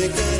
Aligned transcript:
music. 0.00 0.39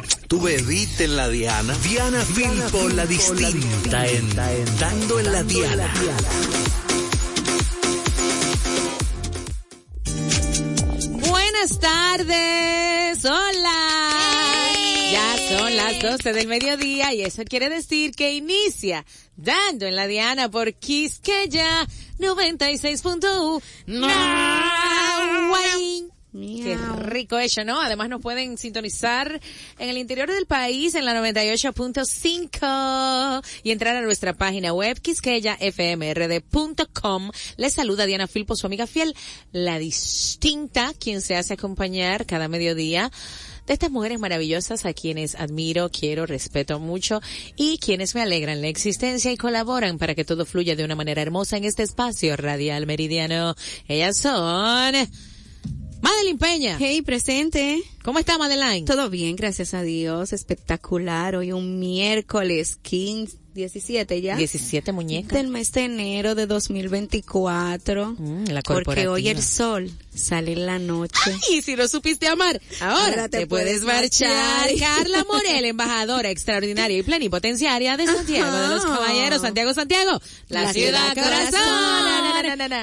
Tú 0.31 0.39
bebiste 0.39 1.03
en 1.03 1.17
la 1.17 1.27
Diana. 1.27 1.77
Diana 1.83 2.21
Filpo, 2.21 2.87
la 2.87 3.05
distinta, 3.05 4.07
en, 4.07 4.33
dando 4.79 5.19
en 5.19 5.33
la 5.33 5.43
Diana. 5.43 5.93
Buenas 11.27 11.77
tardes, 11.81 13.25
hola. 13.25 13.89
Ya 15.11 15.35
son 15.49 15.75
las 15.75 16.01
12 16.01 16.31
del 16.31 16.47
mediodía 16.47 17.13
y 17.13 17.23
eso 17.23 17.43
quiere 17.43 17.67
decir 17.67 18.13
que 18.13 18.31
inicia 18.31 19.05
dando 19.35 19.85
en 19.85 19.97
la 19.97 20.07
Diana 20.07 20.49
por 20.49 20.73
Quisqueya 20.75 21.85
96.1. 22.19 23.61
No, 23.87 24.07
Qué 26.33 26.77
rico 26.97 27.37
eso, 27.39 27.65
¿no? 27.65 27.81
Además 27.81 28.07
nos 28.07 28.21
pueden 28.21 28.57
sintonizar 28.57 29.41
en 29.79 29.89
el 29.89 29.97
interior 29.97 30.31
del 30.31 30.45
país 30.45 30.95
en 30.95 31.03
la 31.03 31.13
98.5 31.21 33.43
y 33.63 33.71
entrar 33.71 33.97
a 33.97 34.01
nuestra 34.01 34.31
página 34.33 34.71
web 34.71 34.97
quisqueyafmrd.com. 35.01 37.31
Les 37.57 37.73
saluda 37.73 38.05
Diana 38.05 38.27
Filpo, 38.27 38.55
su 38.55 38.65
amiga 38.65 38.87
fiel, 38.87 39.13
la 39.51 39.77
distinta, 39.77 40.93
quien 40.97 41.19
se 41.19 41.35
hace 41.35 41.55
acompañar 41.55 42.25
cada 42.25 42.47
mediodía 42.47 43.11
de 43.67 43.73
estas 43.73 43.91
mujeres 43.91 44.17
maravillosas 44.17 44.85
a 44.85 44.93
quienes 44.93 45.35
admiro, 45.35 45.89
quiero, 45.89 46.25
respeto 46.25 46.79
mucho 46.79 47.19
y 47.57 47.77
quienes 47.77 48.15
me 48.15 48.21
alegran 48.21 48.61
la 48.61 48.69
existencia 48.69 49.33
y 49.33 49.37
colaboran 49.37 49.97
para 49.97 50.15
que 50.15 50.23
todo 50.23 50.45
fluya 50.45 50.77
de 50.77 50.85
una 50.85 50.95
manera 50.95 51.21
hermosa 51.21 51.57
en 51.57 51.65
este 51.65 51.83
espacio 51.83 52.37
radial 52.37 52.87
meridiano. 52.87 53.53
Ellas 53.89 54.15
son... 54.17 54.95
Madeline 56.01 56.37
Peña. 56.37 56.77
Hey, 56.79 57.01
presente. 57.01 57.83
¿Cómo 58.03 58.19
está 58.19 58.37
Madeline? 58.37 58.85
Todo 58.85 59.09
bien, 59.09 59.35
gracias 59.35 59.73
a 59.73 59.83
Dios. 59.83 60.33
Espectacular. 60.33 61.35
Hoy 61.35 61.51
un 61.51 61.79
miércoles 61.79 62.77
15, 62.81 63.37
17 63.53 64.21
ya. 64.21 64.35
17 64.35 64.91
muñecas. 64.91 65.33
Del 65.33 65.47
mes 65.49 65.71
de 65.73 65.85
enero 65.85 66.35
de 66.35 66.45
2024. 66.47 68.15
Mm, 68.17 68.45
la 68.45 68.61
porque 68.61 69.07
hoy 69.07 69.27
el 69.29 69.41
sol 69.41 69.91
sale 70.15 70.53
en 70.53 70.65
la 70.65 70.79
noche. 70.79 71.35
Y 71.51 71.61
si 71.61 71.75
no 71.75 71.87
supiste 71.87 72.27
amar, 72.27 72.61
ahora, 72.79 73.27
te, 73.29 73.47
puedes 73.47 73.81
marchar. 73.83 74.69
Carla 74.79 75.25
Morel, 75.27 75.65
embajadora 75.65 76.29
extraordinaria 76.29 76.97
y 76.97 77.03
plenipotenciaria 77.03 77.97
de 77.97 78.05
Santiago 78.05 78.51
de 78.57 78.67
los 78.69 78.85
Caballeros. 78.85 79.41
Santiago, 79.41 79.73
Santiago. 79.73 80.21
La, 80.49 80.71
ciudad, 80.73 81.13
corazón. 81.13 81.59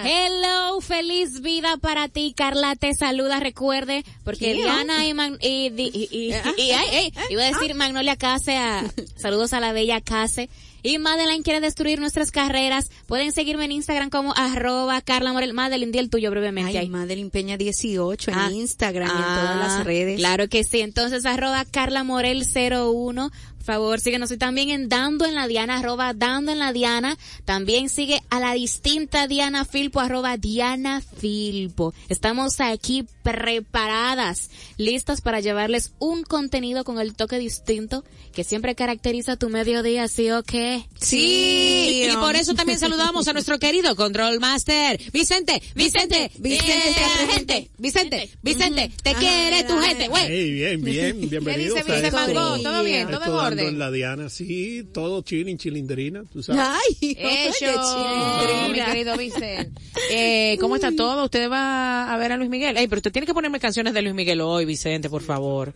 Hello, 0.05 0.81
feliz 0.81 1.41
vida 1.41 1.77
para 1.79 2.09
ti, 2.09 2.35
Carla. 2.37 2.77
Te 2.77 2.95
saluda, 2.95 3.41
recuerde, 3.41 4.05
porque 4.25 4.53
Diana 4.55 5.06
y, 5.06 5.15
Man- 5.15 5.39
y, 5.41 5.73
y, 5.77 5.91
y- 5.93 6.09
y- 6.11 6.29
y- 6.62 6.71
ay, 6.73 6.87
ay, 6.93 7.12
iba 7.31 7.43
a 7.43 7.47
decir 7.47 7.75
Magnolia 7.75 8.17
Case, 8.17 8.56
a- 8.56 8.85
saludos 9.17 9.53
a 9.53 9.61
la 9.61 9.73
bella 9.73 10.00
Case. 10.00 10.49
Y 10.83 10.99
Madeline 10.99 11.43
quiere 11.43 11.61
destruir 11.61 11.99
nuestras 12.00 12.31
carreras. 12.31 12.91
Pueden 13.06 13.33
seguirme 13.33 13.65
en 13.65 13.72
Instagram 13.72 14.11
como 14.11 14.33
arroba 14.37 15.00
Carla 15.00 15.33
Morel. 15.33 15.53
Madeline, 15.55 15.91
di 15.93 15.99
el 15.99 16.11
tuyo 16.11 16.31
brevemente 16.31 16.71
Ay, 16.71 16.77
ahí. 16.77 16.89
Madeline 16.89 17.31
Peña 17.31 17.56
18 17.56 18.31
en 18.31 18.39
Ah. 18.39 18.50
Instagram 18.53 19.09
y 19.09 19.11
en 19.11 19.17
Ah, 19.25 19.38
todas 19.41 19.56
las 19.77 19.84
redes. 19.84 20.19
Claro 20.19 20.49
que 20.49 20.62
sí. 20.65 20.81
Entonces, 20.81 21.27
arroba 21.27 21.65
Carla 21.65 22.05
Morel 22.05 22.44
01. 22.44 23.31
Por 23.69 23.75
favor, 23.75 24.01
síguenos. 24.01 24.31
Y 24.31 24.39
también 24.39 24.71
en 24.71 24.89
Dando 24.89 25.27
en 25.27 25.34
la 25.34 25.47
Diana, 25.47 25.77
arroba 25.77 26.15
Dando 26.15 26.53
en 26.53 26.59
la 26.59 26.73
Diana. 26.73 27.19
También 27.45 27.91
sigue 27.91 28.23
a 28.31 28.41
la 28.41 28.55
distinta 28.55 29.27
Diana 29.27 29.67
Filpo, 29.67 30.01
arroba 30.01 30.39
Diana 30.39 31.03
Filpo. 31.03 31.93
Estamos 32.09 32.62
aquí 32.62 33.05
preparadas, 33.23 34.49
listas 34.79 35.21
para 35.21 35.41
llevarles 35.41 35.93
un 35.99 36.23
contenido 36.23 36.83
con 36.83 36.99
el 36.99 37.15
toque 37.15 37.39
distinto 37.39 38.05
que 38.33 38.45
siempre 38.45 38.75
caracteriza 38.75 39.37
tu 39.37 39.51
mediodía, 39.51 40.09
¿sí 40.09 40.31
o 40.31 40.43
qué? 40.43 40.87
Sí, 41.00 42.05
y 42.09 42.17
por 42.17 42.37
eso 42.37 42.55
también 42.55 42.79
saludamos 42.79 43.29
a 43.29 43.33
nuestro 43.33 43.59
querido 43.59 43.97
Control 43.97 44.39
Master, 44.39 44.99
Vicente, 45.12 45.61
Vicente, 45.75 46.31
Vicente, 46.39 46.71
Vicente. 46.79 47.33
gente, 47.33 47.71
Vicente, 47.79 48.31
Vicente, 48.43 48.91
te 49.03 49.15
quiere 49.15 49.65
tu 49.65 49.77
gente, 49.79 50.09
güey. 50.09 50.25
Hey, 50.27 50.53
bien, 50.53 50.83
bien, 50.83 51.21
bienvenidos. 51.31 51.85
dice 51.85 51.93
a 51.93 51.97
Vicente? 51.97 52.11
¿Todo 52.12 52.85
bien? 52.85 53.11
¿Todo 53.11 53.49
en 53.49 53.57
en 53.60 53.78
la 53.78 53.91
Diana, 53.91 54.28
sí, 54.28 54.84
todo 54.92 55.22
chilling, 55.22 55.58
chilindrina, 55.58 56.24
tú 56.32 56.42
sabes. 56.42 56.62
Ay, 56.64 57.16
Eso, 57.19 58.69
mi 58.72 58.80
querido 58.80 59.16
Vicente. 59.16 59.70
Eh, 60.10 60.56
¿Cómo 60.60 60.76
está 60.76 60.94
todo? 60.94 61.24
¿Usted 61.24 61.50
va 61.50 62.12
a 62.12 62.16
ver 62.19 62.32
a 62.32 62.36
Luis 62.36 62.50
Miguel? 62.50 62.76
Ey, 62.76 62.86
pero 62.88 62.98
usted 63.00 63.12
tiene 63.12 63.26
que 63.26 63.34
ponerme 63.34 63.58
canciones 63.60 63.94
de 63.94 64.02
Luis 64.02 64.14
Miguel 64.14 64.41
hoy, 64.41 64.64
Vicente, 64.64 65.08
por 65.10 65.22
favor. 65.22 65.72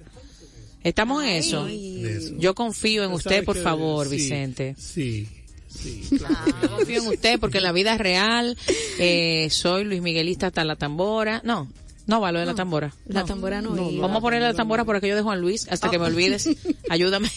Estamos 0.85 1.23
en 1.25 1.31
eso. 1.31 1.67
Eso. 1.69 2.35
Yo 2.39 2.55
confío 2.55 3.05
en 3.05 3.11
Tú 3.11 3.17
usted, 3.17 3.45
por 3.45 3.57
que- 3.57 3.63
favor, 3.63 4.09
sí, 4.09 4.17
Vicente. 4.17 4.75
Sí, 4.79 5.29
sí. 5.69 6.03
Yo 6.63 6.71
confío 6.77 7.03
en 7.03 7.09
usted 7.09 7.39
porque 7.39 7.59
en 7.59 7.65
la 7.65 7.73
vida 7.73 7.97
real 7.99 8.57
eh, 8.99 9.49
soy 9.51 9.85
Luis 9.85 10.03
Miguelista 10.03 10.49
hasta 10.49 10.65
la 10.65 10.75
tambora. 10.77 11.41
No, 11.45 11.69
no 12.07 12.21
va 12.21 12.33
lo 12.33 12.41
de 12.41 12.47
la 12.47 12.55
tambora. 12.55 12.93
La 13.07 13.21
No. 13.21 13.27
tambora 13.27 13.61
no, 13.63 13.91
iba. 13.91 14.03
Vamos 14.03 14.19
a 14.19 14.21
ponerle 14.21 14.49
la 14.49 14.55
tambora 14.55 14.85
por 14.85 14.97
aquello 14.97 15.17
de 15.17 15.23
Juan 15.23 15.41
Luis 15.41 15.67
hasta 15.71 15.91
que 15.91 15.99
me 15.99 16.07
olvides. 16.07 16.49
Ayúdame. 16.91 17.31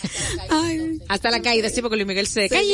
Ay, 0.50 1.00
Hasta 1.08 1.30
la 1.32 1.42
caída, 1.42 1.70
sí, 1.70 1.82
porque 1.82 1.96
Luis 1.98 2.08
Miguel 2.08 2.28
se 2.28 2.50
cayó. 2.50 2.74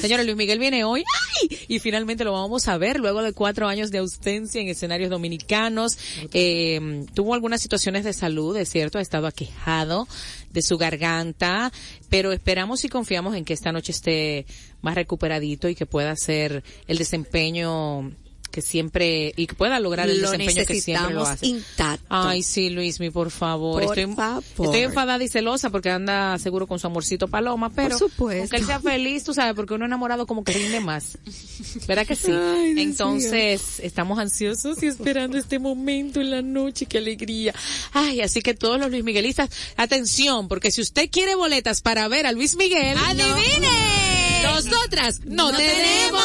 Señores, 0.00 0.24
Luis 0.24 0.36
Miguel 0.36 0.58
viene 0.58 0.84
hoy 0.84 1.04
¡ay! 1.42 1.58
y 1.68 1.78
finalmente 1.78 2.24
lo 2.24 2.32
vamos 2.32 2.68
a 2.68 2.78
ver 2.78 2.98
luego 3.00 3.22
de 3.22 3.32
cuatro 3.34 3.68
años 3.68 3.90
de 3.90 3.98
ausencia 3.98 4.60
en 4.60 4.68
escenarios 4.68 5.10
dominicanos. 5.10 5.98
Eh, 6.32 7.04
tuvo 7.14 7.34
algunas 7.34 7.60
situaciones 7.60 8.04
de 8.04 8.12
salud, 8.14 8.56
es 8.56 8.70
cierto, 8.70 8.98
ha 8.98 9.02
estado 9.02 9.26
aquejado 9.26 10.08
de 10.52 10.62
su 10.62 10.78
garganta, 10.78 11.70
pero 12.08 12.32
esperamos 12.32 12.84
y 12.84 12.88
confiamos 12.88 13.36
en 13.36 13.44
que 13.44 13.52
esta 13.52 13.70
noche 13.72 13.92
esté 13.92 14.46
más 14.80 14.94
recuperadito 14.94 15.68
y 15.68 15.74
que 15.74 15.84
pueda 15.86 16.12
hacer 16.12 16.62
el 16.86 16.96
desempeño 16.98 18.10
que 18.50 18.62
siempre 18.62 19.32
y 19.36 19.46
que 19.46 19.54
pueda 19.54 19.78
lograr 19.78 20.08
el 20.08 20.22
lo 20.22 20.30
desempeño 20.30 20.64
que 20.66 20.80
siempre 20.80 21.14
lo 21.14 21.22
hace. 21.22 21.46
intacto. 21.46 22.06
Ay, 22.08 22.42
sí, 22.42 22.70
Luismi, 22.70 23.10
por 23.10 23.30
favor. 23.30 23.84
Por 23.84 23.98
estoy, 23.98 24.14
favor. 24.14 24.42
estoy 24.58 24.80
enfadada 24.80 25.22
y 25.22 25.28
celosa 25.28 25.70
porque 25.70 25.90
anda 25.90 26.38
seguro 26.38 26.66
con 26.66 26.78
su 26.78 26.86
amorcito 26.86 27.28
paloma, 27.28 27.70
pero 27.70 27.98
Por 27.98 28.10
supuesto. 28.10 28.40
aunque 28.42 28.56
él 28.56 28.64
sea 28.66 28.80
feliz, 28.80 29.24
tú 29.24 29.34
sabes, 29.34 29.54
porque 29.54 29.74
uno 29.74 29.84
enamorado 29.84 30.26
como 30.26 30.44
que 30.44 30.52
rinde 30.52 30.80
más. 30.80 31.18
¿Verdad 31.86 32.06
que 32.06 32.16
sí? 32.16 32.32
Ay, 32.32 32.74
Entonces, 32.78 33.80
estamos 33.80 34.18
ansiosos 34.18 34.82
y 34.82 34.86
esperando 34.86 35.36
este 35.38 35.58
momento 35.58 36.20
en 36.20 36.30
la 36.30 36.42
noche, 36.42 36.86
qué 36.86 36.98
alegría. 36.98 37.54
Ay, 37.92 38.20
así 38.22 38.40
que 38.40 38.54
todos 38.54 38.80
los 38.80 38.90
Luis 38.90 39.04
Miguelistas, 39.04 39.50
atención, 39.76 40.48
porque 40.48 40.70
si 40.70 40.80
usted 40.80 41.10
quiere 41.10 41.34
boletas 41.34 41.82
para 41.82 42.08
ver 42.08 42.26
a 42.26 42.32
Luis 42.32 42.56
Miguel, 42.56 42.96
¡Adivine! 43.06 44.42
nosotras 44.44 45.20
no, 45.24 45.50
No 45.50 45.56
tenemos, 45.56 45.76
tenemos. 45.82 46.22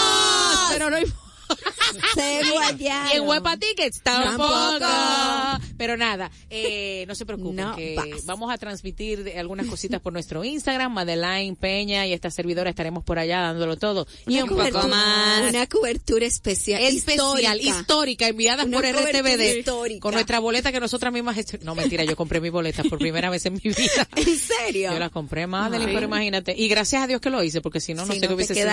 pero 0.71 0.89
no 0.89 0.97
importa. 0.99 1.22
Se 2.15 2.49
guayaron. 2.51 3.11
Y 3.11 3.15
en 3.17 3.27
Huepa 3.27 3.57
Tickets 3.57 4.01
tampoco. 4.01 4.79
Tampoco. 4.79 5.65
Pero 5.77 5.97
nada, 5.97 6.31
eh, 6.49 7.05
no 7.07 7.15
se 7.15 7.25
preocupen, 7.25 7.55
No 7.55 7.75
que 7.75 7.95
vas. 7.95 8.25
vamos 8.25 8.51
a 8.51 8.57
transmitir 8.57 9.33
algunas 9.37 9.67
cositas 9.67 10.01
por 10.01 10.13
nuestro 10.13 10.43
Instagram, 10.43 10.91
Madeline 10.93 11.55
Peña 11.55 12.07
y 12.07 12.13
esta 12.13 12.31
servidora 12.31 12.69
estaremos 12.69 13.03
por 13.03 13.19
allá 13.19 13.41
dándolo 13.41 13.77
todo. 13.77 14.07
Y 14.27 14.41
un 14.41 14.49
poco 14.49 14.87
más. 14.87 15.49
Una 15.49 15.67
cobertura 15.67 16.25
especial. 16.25 16.81
Especial, 16.81 17.59
histórica, 17.59 17.77
histórica. 17.79 18.27
enviada 18.27 18.65
por 18.65 18.83
RTBD 18.85 19.57
histórica. 19.59 19.99
con 20.01 20.13
nuestra 20.13 20.39
boleta 20.39 20.71
que 20.71 20.79
nosotras 20.79 21.11
mismas 21.13 21.37
no 21.61 21.75
mentira 21.75 22.03
yo 22.03 22.15
compré 22.15 22.39
mi 22.41 22.49
boleta 22.49 22.83
por 22.83 22.99
primera 22.99 23.29
vez 23.29 23.45
en 23.45 23.53
mi 23.53 23.59
vida 23.59 24.07
¿En 24.15 24.37
serio? 24.39 24.91
yo 24.93 24.99
la 24.99 25.09
compré 25.09 25.47
Madeline 25.47 25.89
Ay. 25.89 25.93
pero 25.95 26.07
imagínate 26.07 26.55
y 26.57 26.67
gracias 26.67 27.03
a 27.03 27.07
Dios 27.07 27.19
que 27.21 27.29
lo 27.29 27.43
hice 27.43 27.61
porque 27.61 27.79
si 27.79 27.93
no 27.93 28.05
no 28.05 28.13
Si 28.13 28.19
sé 28.19 28.25
no 28.25 28.29
qué 28.29 28.33
hubiese 28.35 28.55
sido 28.55 28.69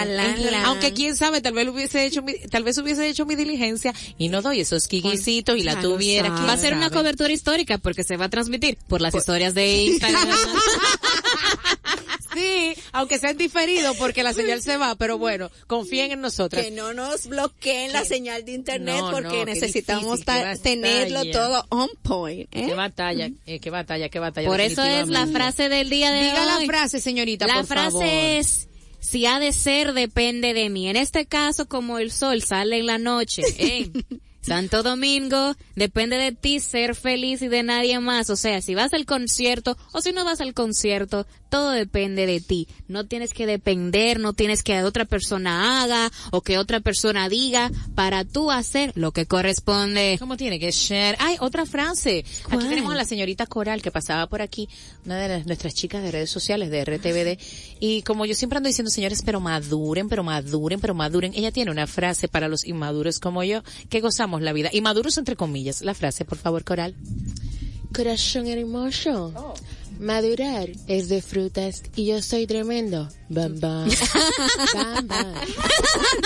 aunque 0.64 0.92
quién 0.92 1.16
sabe 1.16 1.40
tal 1.40 1.52
vez 1.54 1.66
lo 1.66 1.72
hubiese 1.72 2.04
hecho 2.04 2.22
mi, 2.22 2.34
tal 2.60 2.64
vez 2.64 2.76
hubiese 2.78 3.08
hecho 3.08 3.24
mi 3.24 3.36
diligencia 3.36 3.94
y 4.18 4.28
no 4.28 4.42
doy 4.42 4.60
esos 4.60 4.86
quiquisitos 4.86 5.56
y 5.56 5.62
la 5.62 5.74
Ya 5.74 5.82
lo 5.82 5.94
tuviera 5.94 6.28
Va 6.28 6.52
a 6.52 6.56
ser 6.58 6.74
una 6.74 6.90
cobertura 6.90 7.32
histórica 7.32 7.78
porque 7.78 8.04
se 8.04 8.18
va 8.18 8.26
a 8.26 8.28
transmitir 8.28 8.76
por 8.86 9.00
las 9.00 9.14
historias 9.14 9.54
de 9.54 9.84
Instagram. 9.84 10.28
sí 12.34 12.74
aunque 12.92 13.18
sea 13.18 13.30
en 13.30 13.38
diferido 13.38 13.94
porque 13.94 14.22
la 14.22 14.32
señal 14.34 14.62
se 14.62 14.76
va 14.76 14.94
pero 14.94 15.16
bueno 15.18 15.50
confíen 15.66 16.12
en 16.12 16.20
nosotras 16.20 16.62
Que 16.62 16.70
no 16.70 16.92
nos 16.92 17.26
bloqueen 17.26 17.92
la 17.92 18.04
señal 18.04 18.44
de 18.44 18.52
internet 18.52 18.96
No, 19.00 19.10
porque 19.10 19.38
no, 19.38 19.44
necesitamos 19.46 20.18
difícil, 20.20 20.24
qué 20.26 20.42
ta- 20.42 20.56
tenerlo 20.62 21.24
todo 21.32 21.64
on 21.70 21.88
point. 22.02 22.48
¿eh? 22.52 22.66
qué 22.66 22.74
batalla 22.74 23.30
eh, 23.46 23.58
qué 23.58 23.70
batalla 23.70 24.08
qué 24.10 24.18
batalla 24.18 24.48
por 24.48 24.60
eso 24.60 24.82
es 24.84 25.08
la 25.08 25.26
frase 25.26 25.68
del 25.68 25.88
día 25.90 26.12
de 26.12 26.20
diga 26.24 26.56
hoy. 26.58 26.66
la 26.66 26.72
frase 26.72 27.00
señorita 27.00 27.46
La 27.46 27.54
por 27.54 27.66
frase 27.66 27.90
favor. 27.90 28.04
es, 28.06 28.68
si 29.00 29.26
ha 29.26 29.38
de 29.38 29.52
ser, 29.52 29.92
depende 29.92 30.54
de 30.54 30.68
mí. 30.70 30.88
En 30.88 30.96
este 30.96 31.26
caso, 31.26 31.66
como 31.66 31.98
el 31.98 32.12
sol 32.12 32.42
sale 32.42 32.78
en 32.78 32.86
la 32.86 32.98
noche, 32.98 33.42
¿eh? 33.58 33.90
Santo 34.42 34.82
Domingo, 34.82 35.54
depende 35.76 36.16
de 36.16 36.32
ti 36.32 36.60
ser 36.60 36.94
feliz 36.94 37.42
y 37.42 37.48
de 37.48 37.62
nadie 37.62 38.00
más. 38.00 38.30
O 38.30 38.36
sea, 38.36 38.62
si 38.62 38.74
vas 38.74 38.94
al 38.94 39.04
concierto 39.04 39.76
o 39.92 40.00
si 40.00 40.12
no 40.12 40.24
vas 40.24 40.40
al 40.40 40.54
concierto, 40.54 41.26
todo 41.50 41.70
depende 41.72 42.24
de 42.26 42.40
ti. 42.40 42.66
No 42.88 43.06
tienes 43.06 43.34
que 43.34 43.44
depender, 43.46 44.18
no 44.20 44.32
tienes 44.32 44.62
que 44.62 44.82
otra 44.82 45.04
persona 45.04 45.82
haga 45.82 46.10
o 46.30 46.40
que 46.40 46.56
otra 46.56 46.80
persona 46.80 47.28
diga 47.28 47.70
para 47.94 48.24
tú 48.24 48.50
hacer 48.50 48.92
lo 48.94 49.12
que 49.12 49.26
corresponde. 49.26 50.16
¿Cómo 50.18 50.36
tiene 50.38 50.58
que 50.58 50.72
ser? 50.72 51.16
Ay, 51.18 51.36
otra 51.40 51.66
frase. 51.66 52.24
¿Cuál? 52.44 52.60
Aquí 52.60 52.68
tenemos 52.68 52.92
a 52.92 52.96
la 52.96 53.04
señorita 53.04 53.46
Coral 53.46 53.82
que 53.82 53.90
pasaba 53.90 54.26
por 54.28 54.40
aquí, 54.40 54.68
una 55.04 55.18
de 55.18 55.28
las- 55.28 55.46
nuestras 55.46 55.74
chicas 55.74 56.02
de 56.02 56.10
redes 56.10 56.30
sociales 56.30 56.70
de 56.70 56.80
RTVD. 56.84 57.38
Y 57.80 58.02
como 58.02 58.24
yo 58.24 58.34
siempre 58.34 58.56
ando 58.56 58.68
diciendo, 58.68 58.90
señores, 58.90 59.22
pero 59.24 59.40
maduren, 59.40 60.08
pero 60.08 60.22
maduren, 60.22 60.80
pero 60.80 60.94
maduren. 60.94 61.32
Ella 61.34 61.50
tiene 61.52 61.70
una 61.70 61.86
frase 61.86 62.28
para 62.28 62.48
los 62.48 62.64
inmaduros 62.64 63.18
como 63.18 63.42
yo, 63.44 63.62
que 63.88 64.00
gozamos 64.00 64.40
la 64.40 64.52
vida. 64.52 64.70
Inmaduros 64.72 65.18
entre 65.18 65.34
comillas. 65.36 65.82
La 65.82 65.94
frase, 65.94 66.24
por 66.24 66.38
favor, 66.38 66.64
Coral. 66.64 66.94
Corazón 67.92 68.46
hermoso. 68.46 69.54
Madurar 70.00 70.70
es 70.86 71.10
de 71.10 71.20
frutas 71.20 71.82
y 71.94 72.06
yo 72.06 72.22
soy 72.22 72.46
tremendo. 72.46 73.06
Bam, 73.28 73.60
bam. 73.60 73.86
Bam, 74.74 75.06
bam. 75.06 75.34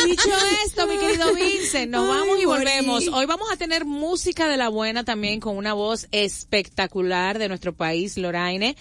Dicho 0.06 0.30
esto, 0.64 0.86
mi 0.86 0.96
querido 0.96 1.34
Vincent, 1.34 1.90
nos 1.90 2.02
Ay, 2.04 2.08
vamos 2.08 2.40
y 2.40 2.46
morí. 2.46 2.58
volvemos. 2.60 3.08
Hoy 3.08 3.26
vamos 3.26 3.50
a 3.52 3.56
tener 3.56 3.84
música 3.84 4.46
de 4.46 4.56
la 4.58 4.68
buena 4.68 5.02
también 5.04 5.40
con 5.40 5.56
una 5.56 5.74
voz 5.74 6.06
espectacular 6.12 7.40
de 7.40 7.48
nuestro 7.48 7.74
país, 7.74 8.16
Loraine. 8.16 8.76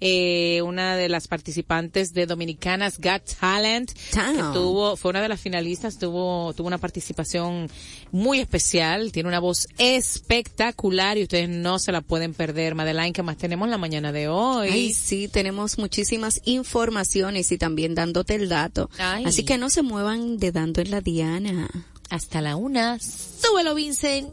Eh, 0.00 0.62
una 0.62 0.96
de 0.96 1.08
las 1.08 1.26
participantes 1.26 2.12
de 2.12 2.26
Dominicanas 2.26 2.98
Got 2.98 3.34
Talent, 3.40 3.92
que 3.92 4.42
tuvo, 4.52 4.96
fue 4.96 5.10
una 5.10 5.20
de 5.20 5.28
las 5.28 5.40
finalistas, 5.40 5.98
tuvo, 5.98 6.52
tuvo 6.54 6.68
una 6.68 6.78
participación 6.78 7.68
muy 8.12 8.38
especial, 8.38 9.10
tiene 9.10 9.28
una 9.28 9.40
voz 9.40 9.66
espectacular 9.78 11.18
y 11.18 11.24
ustedes 11.24 11.48
no 11.48 11.78
se 11.78 11.90
la 11.90 12.00
pueden 12.00 12.32
perder. 12.32 12.76
Madeline, 12.76 13.12
¿qué 13.12 13.22
más 13.22 13.38
tenemos 13.38 13.66
en 13.66 13.72
la 13.72 13.78
mañana 13.78 14.12
de 14.12 14.28
hoy? 14.28 14.68
Ay, 14.68 14.92
sí, 14.92 15.26
tenemos 15.26 15.78
muchísimas 15.78 16.40
informaciones 16.44 17.50
y 17.50 17.58
también 17.58 17.96
dándote 17.96 18.36
el 18.36 18.48
dato. 18.48 18.90
Ay. 18.98 19.24
Así 19.24 19.44
que 19.44 19.58
no 19.58 19.68
se 19.68 19.82
muevan 19.82 20.38
de 20.38 20.52
dando 20.52 20.80
en 20.80 20.92
la 20.92 21.00
diana. 21.00 21.68
Hasta 22.08 22.40
la 22.40 22.56
una. 22.56 22.98
Súbelo, 23.00 23.74
Vincent. 23.74 24.32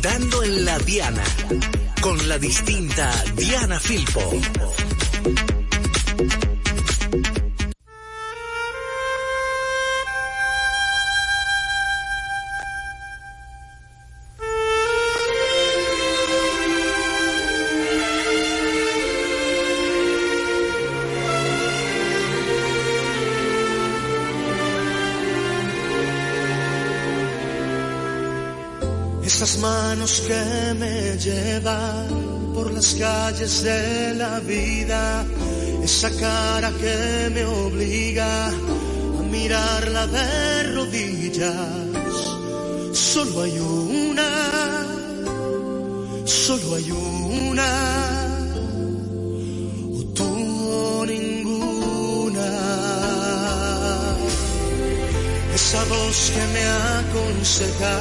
Dando 0.00 0.42
en 0.42 0.64
la 0.64 0.78
Diana. 0.78 1.22
Con 2.00 2.28
la 2.28 2.38
distinta 2.38 3.12
Diana 3.36 3.78
Filpo. 3.78 4.20
Esas 29.32 29.58
manos 29.58 30.22
que 30.26 30.74
me 30.74 31.16
llevan 31.16 32.52
por 32.52 32.72
las 32.72 32.94
calles 32.94 33.62
de 33.62 34.14
la 34.14 34.40
vida, 34.40 35.24
esa 35.82 36.10
cara 36.10 36.70
que 36.72 37.30
me 37.32 37.44
obliga 37.44 38.48
a 38.48 39.22
mirarla 39.30 40.08
de 40.08 40.72
rodillas. 40.74 42.16
Solo 42.92 43.42
hay 43.42 43.56
una, 43.60 44.30
solo 46.24 46.74
hay 46.74 46.90
una, 46.90 48.19
Esa 55.70 55.84
voz 55.84 56.32
que 56.34 56.44
me 56.54 56.64
aconseja 56.98 57.96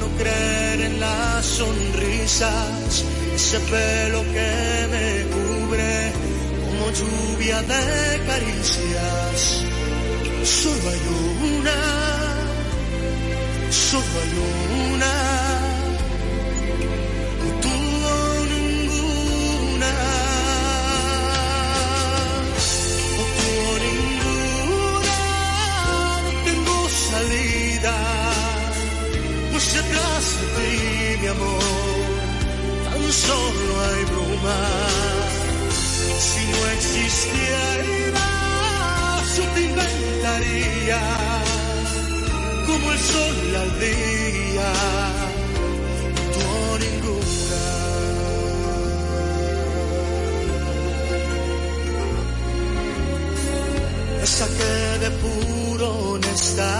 no 0.00 0.08
creer 0.16 0.80
en 0.88 0.98
las 0.98 1.44
sonrisas, 1.44 3.04
ese 3.34 3.60
pelo 3.60 4.22
que 4.22 4.86
me 4.92 5.08
cubre 5.34 6.12
como 6.64 6.90
lluvia 6.90 7.60
de 7.60 8.20
caricias. 8.26 9.64
Solo 10.44 10.88
hay 10.88 11.04
una, 11.58 11.80
solo 13.70 14.14
hay 14.22 14.32
una, 14.94 15.27
amor, 31.38 31.62
tan 32.84 33.12
solo 33.12 33.80
hay 33.84 34.02
bruma. 34.12 34.60
Si 36.28 36.42
no 36.52 36.60
existieras, 36.76 38.18
yo 39.36 39.44
te 39.54 39.60
inventaría 39.62 41.00
como 42.66 42.92
el 42.92 42.98
sol 42.98 43.56
al 43.56 43.70
día, 43.80 44.72
tú 46.34 46.48
ninguna. 46.84 47.18
esa 54.22 54.46
que 54.46 54.74
de 55.04 55.10
puro 55.22 55.88
honesta 56.12 56.70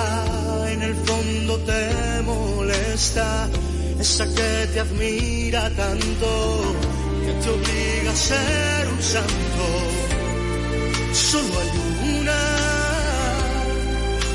en 0.73 0.83
el 0.83 0.95
fondo 0.95 1.59
te 1.61 2.23
molesta, 2.23 3.49
esa 4.01 4.25
que 4.27 4.67
te 4.73 4.81
admira 4.81 5.71
tanto 5.71 6.29
que 7.25 7.33
te 7.43 7.51
obliga 7.51 8.11
a 8.13 8.17
ser 8.17 8.89
un 8.89 9.03
santo. 9.03 9.65
Solo 11.13 11.53
hay 11.61 11.71
una, 12.21 12.41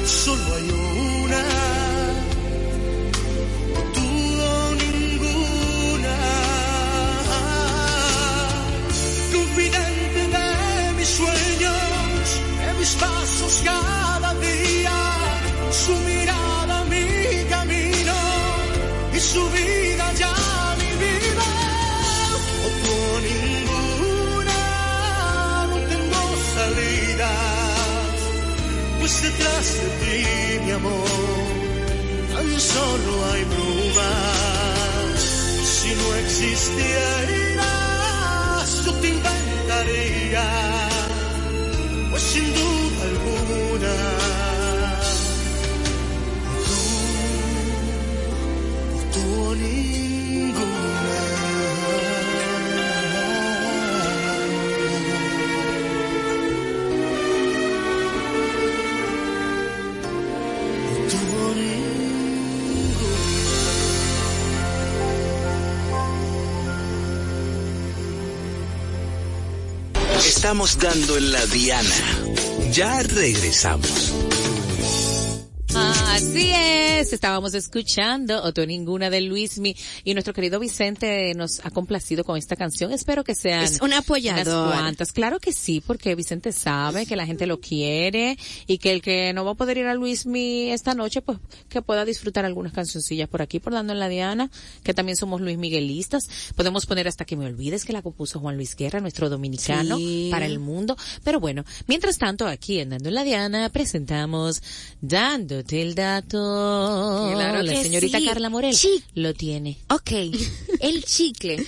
solo 0.06 0.56
hay 0.56 0.70
una, 0.70 0.83
detrás 29.64 29.82
de 29.82 29.90
ti, 30.02 30.60
mi 30.66 30.72
amor, 30.72 31.06
tan 32.34 32.60
solo 32.60 33.12
hay 33.32 33.44
brumas. 33.44 35.20
Si 35.64 35.90
no 35.96 36.16
existieras, 36.16 37.26
yo 38.86 38.92
te 38.94 39.08
inventaría, 39.10 40.46
pues 42.12 42.24
sin 42.24 42.54
duda 42.54 43.04
alguna, 43.12 43.96
Estamos 70.44 70.78
dando 70.78 71.16
en 71.16 71.32
la 71.32 71.46
diana. 71.46 71.96
Ya 72.74 73.02
regresamos. 73.02 74.43
Así 76.14 76.52
es, 76.54 77.12
estábamos 77.12 77.56
escuchando 77.56 78.44
Otro 78.44 78.68
Ninguna 78.68 79.10
de 79.10 79.20
Luismi 79.22 79.76
y 80.04 80.14
nuestro 80.14 80.32
querido 80.32 80.60
Vicente 80.60 81.34
nos 81.36 81.60
ha 81.66 81.72
complacido 81.72 82.24
con 82.24 82.38
esta 82.38 82.56
canción. 82.56 82.92
Espero 82.92 83.24
que 83.24 83.34
sean 83.34 83.64
Es 83.64 83.82
un 83.82 83.94
apoyador. 83.94 84.48
unas 84.68 84.74
cuantas. 84.80 85.12
Claro 85.12 85.40
que 85.40 85.52
sí, 85.54 85.82
porque 85.86 86.14
Vicente 86.14 86.52
sabe 86.52 87.08
que 87.08 87.16
la 87.16 87.26
gente 87.26 87.48
lo 87.48 87.60
quiere 87.60 88.38
y 88.68 88.78
que 88.78 88.92
el 88.92 89.02
que 89.02 89.34
no 89.34 89.44
va 89.44 89.52
a 89.52 89.56
poder 89.56 89.80
ir 89.80 89.88
a 89.88 89.96
Luismi 89.96 90.70
esta 90.70 90.94
noche, 90.94 91.24
pues 91.24 91.40
que 91.68 91.82
pueda 91.82 92.06
disfrutar 92.06 92.46
algunas 92.46 92.74
cancioncillas 92.74 93.28
por 93.28 93.42
aquí, 93.42 93.60
por 93.60 93.74
Dando 93.74 93.94
en 93.94 94.00
la 94.00 94.08
Diana, 94.08 94.52
que 94.84 94.94
también 94.94 95.18
somos 95.18 95.42
Luis 95.42 95.58
Miguelistas. 95.58 96.30
Podemos 96.56 96.86
poner 96.86 97.08
hasta 97.08 97.26
que 97.26 97.36
me 97.36 97.48
olvides 97.48 97.86
que 97.86 97.94
la 97.94 98.04
compuso 98.04 98.40
Juan 98.40 98.56
Luis 98.56 98.76
Guerra, 98.76 99.00
nuestro 99.02 99.30
dominicano 99.30 99.98
Sí. 99.98 100.28
para 100.32 100.46
el 100.46 100.60
mundo. 100.60 100.96
Pero 101.24 101.40
bueno, 101.40 101.66
mientras 101.88 102.20
tanto, 102.20 102.46
aquí 102.46 102.80
en 102.80 102.90
Dando 102.92 103.10
en 103.10 103.16
la 103.16 103.24
Diana 103.24 103.70
presentamos 103.70 104.62
Dándote 105.02 105.82
el 105.82 105.96
dato. 106.04 107.32
Claro 107.34 107.64
la 107.64 107.82
señorita 107.82 108.20
sí. 108.20 108.26
Carla 108.26 108.50
Morel 108.50 108.76
lo 109.16 109.34
tiene. 109.34 109.80
Ok, 109.90 110.12
el 110.80 111.04
chicle. 111.04 111.66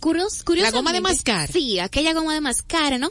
Curios, 0.00 0.42
curiosamente, 0.44 0.62
La 0.62 0.70
goma 0.70 0.92
de 0.92 1.00
mascar. 1.00 1.50
Sí, 1.50 1.78
aquella 1.78 2.12
goma 2.12 2.34
de 2.34 2.40
mascar, 2.40 3.00
¿no? 3.00 3.10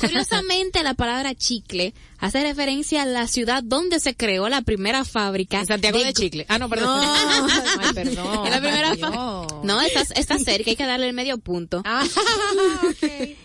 Curiosamente, 0.00 0.82
la 0.82 0.94
palabra 0.94 1.34
chicle 1.34 1.94
hace 2.18 2.42
referencia 2.42 3.02
a 3.02 3.06
la 3.06 3.26
ciudad 3.26 3.62
donde 3.62 4.00
se 4.00 4.16
creó 4.16 4.48
la 4.48 4.62
primera 4.62 5.04
fábrica. 5.04 5.60
En 5.60 5.66
Santiago 5.66 5.98
de 5.98 6.12
Chicle. 6.12 6.46
Ah, 6.48 6.58
no, 6.58 6.68
perdón. 6.68 7.00
No. 7.00 7.46
Ay, 7.80 7.92
perdón. 7.94 8.50
La 8.50 8.60
primera 8.60 8.94
no. 8.96 9.46
No, 9.62 9.80
está, 9.82 10.02
está 10.14 10.38
cerca, 10.38 10.70
hay 10.70 10.76
que 10.76 10.86
darle 10.86 11.08
el 11.08 11.12
medio 11.12 11.38
punto. 11.38 11.82
Ah, 11.84 12.04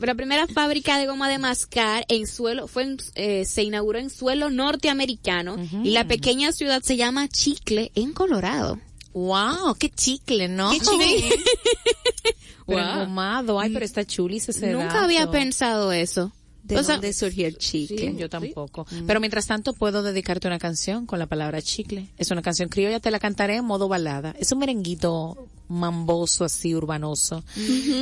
ok. 0.00 0.06
La 0.06 0.14
primera 0.14 0.46
fábrica 0.46 0.98
de 0.98 1.06
goma 1.06 1.28
de 1.28 1.38
mascar 1.38 2.04
en 2.08 2.26
suelo 2.26 2.66
fue 2.68 2.82
en- 2.84 2.96
eh, 3.14 3.44
se 3.44 3.62
inauguró 3.62 3.98
en 3.98 4.10
suelo 4.10 4.50
norteamericano 4.50 5.56
y 5.84 5.90
la 5.90 6.06
pequeña 6.06 6.52
ciudad 6.52 6.82
se 6.82 6.96
llama 6.96 7.28
Chicle 7.28 7.92
en 7.94 8.12
Colorado. 8.12 8.78
Wow, 9.12 9.74
qué 9.78 9.90
chicle, 9.90 10.48
¿no? 10.48 10.70
Qué 10.70 10.78
chicle. 10.80 11.30
Pero 12.66 12.82
Wow. 12.84 13.00
engomado. 13.02 13.58
Ay, 13.60 13.70
pero 13.72 13.84
está 13.84 14.04
chulis 14.04 14.48
ese 14.48 14.70
Nunca 14.72 14.86
dato. 14.86 14.98
había 15.06 15.28
pensado 15.30 15.90
eso. 15.92 16.30
¿De 16.62 16.78
O 16.78 16.84
sea, 16.84 16.96
dónde 16.96 17.12
surgió 17.12 17.48
el 17.48 17.58
chicle? 17.58 17.98
Sí, 18.12 18.16
yo 18.16 18.28
tampoco. 18.28 18.86
Pero 19.08 19.18
mientras 19.18 19.46
tanto 19.46 19.72
puedo 19.72 20.04
dedicarte 20.04 20.46
una 20.46 20.60
canción 20.60 21.04
con 21.04 21.18
la 21.18 21.26
palabra 21.26 21.60
chicle. 21.62 22.06
Es 22.16 22.30
una 22.30 22.42
canción 22.42 22.68
criolla, 22.68 23.00
te 23.00 23.10
la 23.10 23.18
cantaré 23.18 23.56
en 23.56 23.64
modo 23.64 23.88
balada. 23.88 24.36
Es 24.38 24.52
un 24.52 24.60
merenguito 24.60 25.48
mamboso 25.70 26.44
así, 26.44 26.74
urbanoso. 26.74 27.42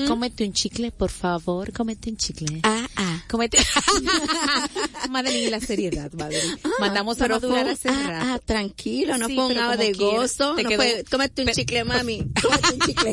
Cómete 0.07 0.45
un 0.45 0.53
chicle, 0.53 0.91
por 0.91 1.11
favor, 1.11 1.73
cómete 1.73 2.11
un 2.11 2.17
chicle. 2.17 2.61
Ah, 2.65 2.87
ah. 2.97 3.23
Cómete. 3.29 3.59
Madeline, 5.11 5.51
la 5.51 5.61
seriedad, 5.61 6.11
Madeline. 6.13 6.59
Mandamos 6.81 7.21
a 7.21 7.29
madurar 7.29 7.65
fue- 7.65 7.73
hace 7.73 7.89
ah, 7.89 8.07
rato. 8.09 8.27
ah, 8.29 8.39
tranquilo, 8.45 9.19
no 9.19 9.27
Sí, 9.27 9.35
fue 9.35 9.55
como 9.55 9.77
de 9.77 9.93
quiera. 9.93 10.17
gozo. 10.19 10.57
No 10.57 10.71
fue, 10.71 11.05
cómete 11.11 11.43
un 11.43 11.49
chicle, 11.49 11.85
mami. 11.85 12.19
Cómete 12.43 12.75
un 12.75 12.81
chicle. 12.81 13.13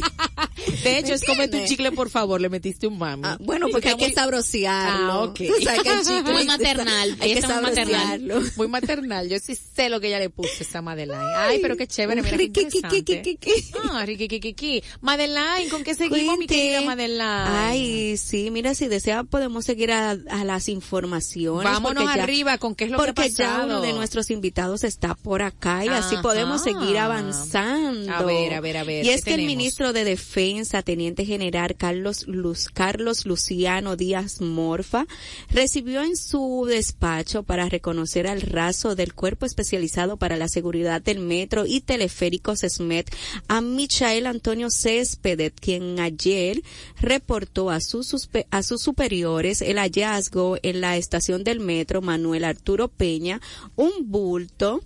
De 0.83 0.97
hecho, 0.97 1.13
es 1.13 1.23
cómete 1.23 1.61
un 1.61 1.65
chicle, 1.65 1.91
por 1.91 2.09
favor, 2.09 2.39
le 2.41 2.49
metiste 2.49 2.87
un 2.87 2.97
mami. 2.97 3.23
Ah, 3.25 3.37
bueno, 3.39 3.67
porque 3.71 3.89
hay 3.89 3.97
que 3.97 4.13
sabrosearlo. 4.13 5.13
Ah, 5.13 5.23
ok. 5.23 5.37
Tú 5.37 5.63
sabes 5.63 6.07
que 6.07 6.31
Muy 6.31 6.45
maternal. 6.45 7.17
Hay 7.19 7.33
que 7.33 7.41
maternal. 7.41 8.51
Muy 8.55 8.67
maternal. 8.67 9.29
Yo 9.29 9.39
sí 9.39 9.55
sé 9.55 9.89
lo 9.89 9.99
que 9.99 10.07
ella 10.07 10.19
le 10.19 10.29
puso 10.29 10.51
a 10.59 10.63
esa 10.63 10.81
Madeline. 10.81 11.17
Ay, 11.37 11.59
pero 11.61 11.75
qué 11.75 11.87
chévere, 11.87 12.21
mira 12.21 12.37
qué 12.37 12.43
interesante. 12.43 13.37
Ah, 13.83 14.05
riquiquiquiqui. 14.45 14.83
Madeline, 15.01 15.69
¿con 15.69 15.83
qué 15.83 15.95
seguimos, 15.95 16.37
mi 16.37 16.45
Cuente. 16.47 16.55
querida 16.55 16.81
Madeline? 16.81 17.21
Ay, 17.21 18.17
sí, 18.17 18.51
mira, 18.51 18.73
si 18.75 18.87
desea 18.87 19.23
podemos 19.23 19.65
seguir 19.65 19.91
a, 19.91 20.11
a 20.11 20.43
las 20.43 20.69
informaciones. 20.69 21.63
Vámonos 21.71 22.03
ya- 22.15 22.23
arriba, 22.23 22.57
¿con 22.57 22.75
qué 22.75 22.85
es 22.85 22.91
lo 22.91 22.97
que 22.97 23.03
ha 23.03 23.05
Porque 23.13 23.29
ya 23.29 23.45
pasado? 23.47 23.65
uno 23.65 23.81
de 23.81 23.93
nuestros 23.93 24.29
invitados 24.31 24.83
está 24.83 25.15
por 25.15 25.41
acá 25.41 25.85
y 25.85 25.89
así 25.89 26.15
podemos 26.21 26.63
seguir 26.63 26.97
avanzando. 26.97 28.13
A 28.13 28.23
ver, 28.23 28.53
a 28.53 28.61
ver, 28.61 28.77
a 28.77 28.83
ver, 28.83 29.05
Y 29.05 29.09
es 29.09 29.23
¿qué 29.23 29.31
que 29.31 29.35
el 29.35 29.45
ministro 29.45 29.93
de 29.93 30.03
Defensa, 30.03 30.81
Teniente 30.81 31.25
General 31.25 31.75
Carlos 31.75 32.27
Luz, 32.27 32.69
Carlos 32.73 33.25
Luciano 33.25 33.95
Díaz 33.95 34.41
Morfa, 34.41 35.05
recibió 35.49 36.01
en 36.03 36.15
su 36.17 36.65
despacho 36.67 37.43
para 37.43 37.67
reconocer 37.69 38.27
al 38.27 38.41
raso 38.41 38.95
del 38.95 39.13
Cuerpo 39.13 39.45
Especializado 39.45 40.17
para 40.17 40.37
la 40.37 40.47
Seguridad 40.47 41.01
del 41.01 41.19
Metro 41.19 41.65
y 41.65 41.81
Teleféricos 41.81 42.59
SMET 42.67 43.09
a 43.47 43.61
Michael 43.61 44.27
Antonio 44.35 44.69
Céspedes, 44.69 45.53
quien 45.59 45.99
ayer 45.99 46.61
reportó 46.99 47.69
a 47.69 47.79
sus, 47.79 48.29
a 48.51 48.63
sus 48.63 48.81
superiores 48.81 49.61
el 49.61 49.77
hallazgo 49.77 50.57
en 50.61 50.81
la 50.81 50.97
estación 50.97 51.43
del 51.43 51.59
metro 51.59 52.01
Manuel 52.01 52.43
Arturo 52.43 52.87
Peña, 52.87 53.41
un 53.75 53.91
bulto 54.03 54.81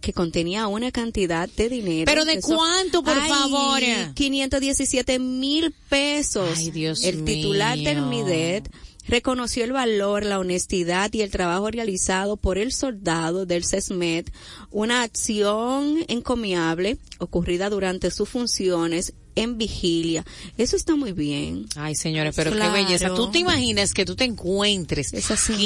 que 0.00 0.12
contenía 0.12 0.66
una 0.68 0.90
cantidad 0.92 1.48
de 1.48 1.68
dinero. 1.68 2.04
¿Pero 2.06 2.24
de 2.24 2.40
cuánto, 2.40 3.02
por 3.02 3.16
Ay, 3.18 3.28
favor? 3.28 3.80
517 4.14 5.18
mil 5.18 5.74
pesos. 5.88 6.56
Ay, 6.56 6.70
Dios 6.70 7.04
el 7.04 7.24
titular 7.24 7.76
del. 7.78 8.00
MIDET 8.00 8.70
reconoció 9.10 9.64
el 9.64 9.72
valor, 9.72 10.24
la 10.24 10.38
honestidad 10.38 11.12
y 11.12 11.22
el 11.22 11.30
trabajo 11.30 11.68
realizado 11.70 12.36
por 12.36 12.58
el 12.58 12.72
soldado 12.72 13.44
del 13.44 13.64
CESMED, 13.64 14.26
una 14.70 15.02
acción 15.02 16.04
encomiable 16.06 16.96
ocurrida 17.18 17.68
durante 17.70 18.12
sus 18.12 18.28
funciones 18.28 19.12
en 19.36 19.58
vigilia. 19.58 20.24
Eso 20.58 20.76
está 20.76 20.96
muy 20.96 21.12
bien. 21.12 21.66
Ay, 21.76 21.94
señores, 21.94 22.34
pero 22.36 22.50
Claro. 22.52 22.72
qué 22.74 22.82
belleza. 22.84 23.14
¿Tú 23.14 23.30
te 23.30 23.38
imaginas 23.38 23.92
que 23.94 24.04
tú 24.04 24.16
te 24.16 24.24
encuentres 24.24 25.12
Esa 25.12 25.36
señora. 25.36 25.60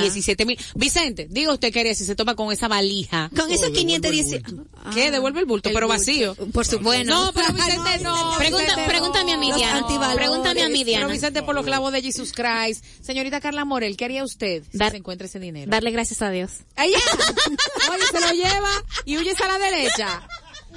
517 0.00 0.44
mil? 0.46 0.58
Vicente, 0.74 1.26
diga 1.30 1.52
usted 1.52 1.72
qué 1.72 1.80
haría 1.80 1.94
si 1.94 2.04
se 2.04 2.14
toma 2.14 2.34
con 2.34 2.52
esa 2.52 2.68
valija. 2.68 3.30
Con 3.36 3.50
esos 3.50 3.70
517. 3.70 4.52
¿Qué? 4.94 5.10
Devuelve 5.10 5.40
el 5.40 5.46
bulto, 5.46 5.68
el 5.68 5.74
pero 5.74 5.86
bulto. 5.86 5.98
vacío. 6.00 6.34
Por 6.52 6.66
supuesto. 6.66 7.04
No, 7.12 7.32
pero 7.32 7.48
Vicente 7.52 7.98
no. 8.02 8.34
Pregunta- 8.38 8.64
Vicente, 8.64 8.84
pregúntame 8.88 9.32
a 9.32 9.38
mí, 9.38 9.48
Los 9.48 9.56
Diana. 9.58 9.86
Pregúntame 10.14 10.62
a 10.62 10.68
mí, 10.68 10.84
Pero 10.84 10.86
Diana. 10.98 11.06
Vicente 11.12 11.42
por 11.42 11.54
los 11.54 11.64
clavos 11.64 11.92
de 11.92 12.02
Jesus 12.02 12.32
Christ. 12.32 12.84
Señorita 13.02 13.40
Carla 13.40 13.64
Morel, 13.64 13.96
¿qué 13.96 14.04
haría 14.06 14.24
usted 14.24 14.62
si 14.70 14.78
Dar- 14.78 14.90
se 14.92 14.98
encuentra 14.98 15.26
ese 15.26 15.38
dinero? 15.40 15.70
Darle 15.70 15.90
gracias 15.90 16.22
a 16.22 16.30
Dios. 16.30 16.50
¡Ay, 16.76 16.92
ya! 16.92 16.98
Oye, 17.92 18.02
se 18.10 18.20
lo 18.20 18.32
lleva 18.32 18.70
y 19.04 19.16
huyes 19.18 19.40
a 19.40 19.48
la 19.48 19.58
derecha. 19.58 20.28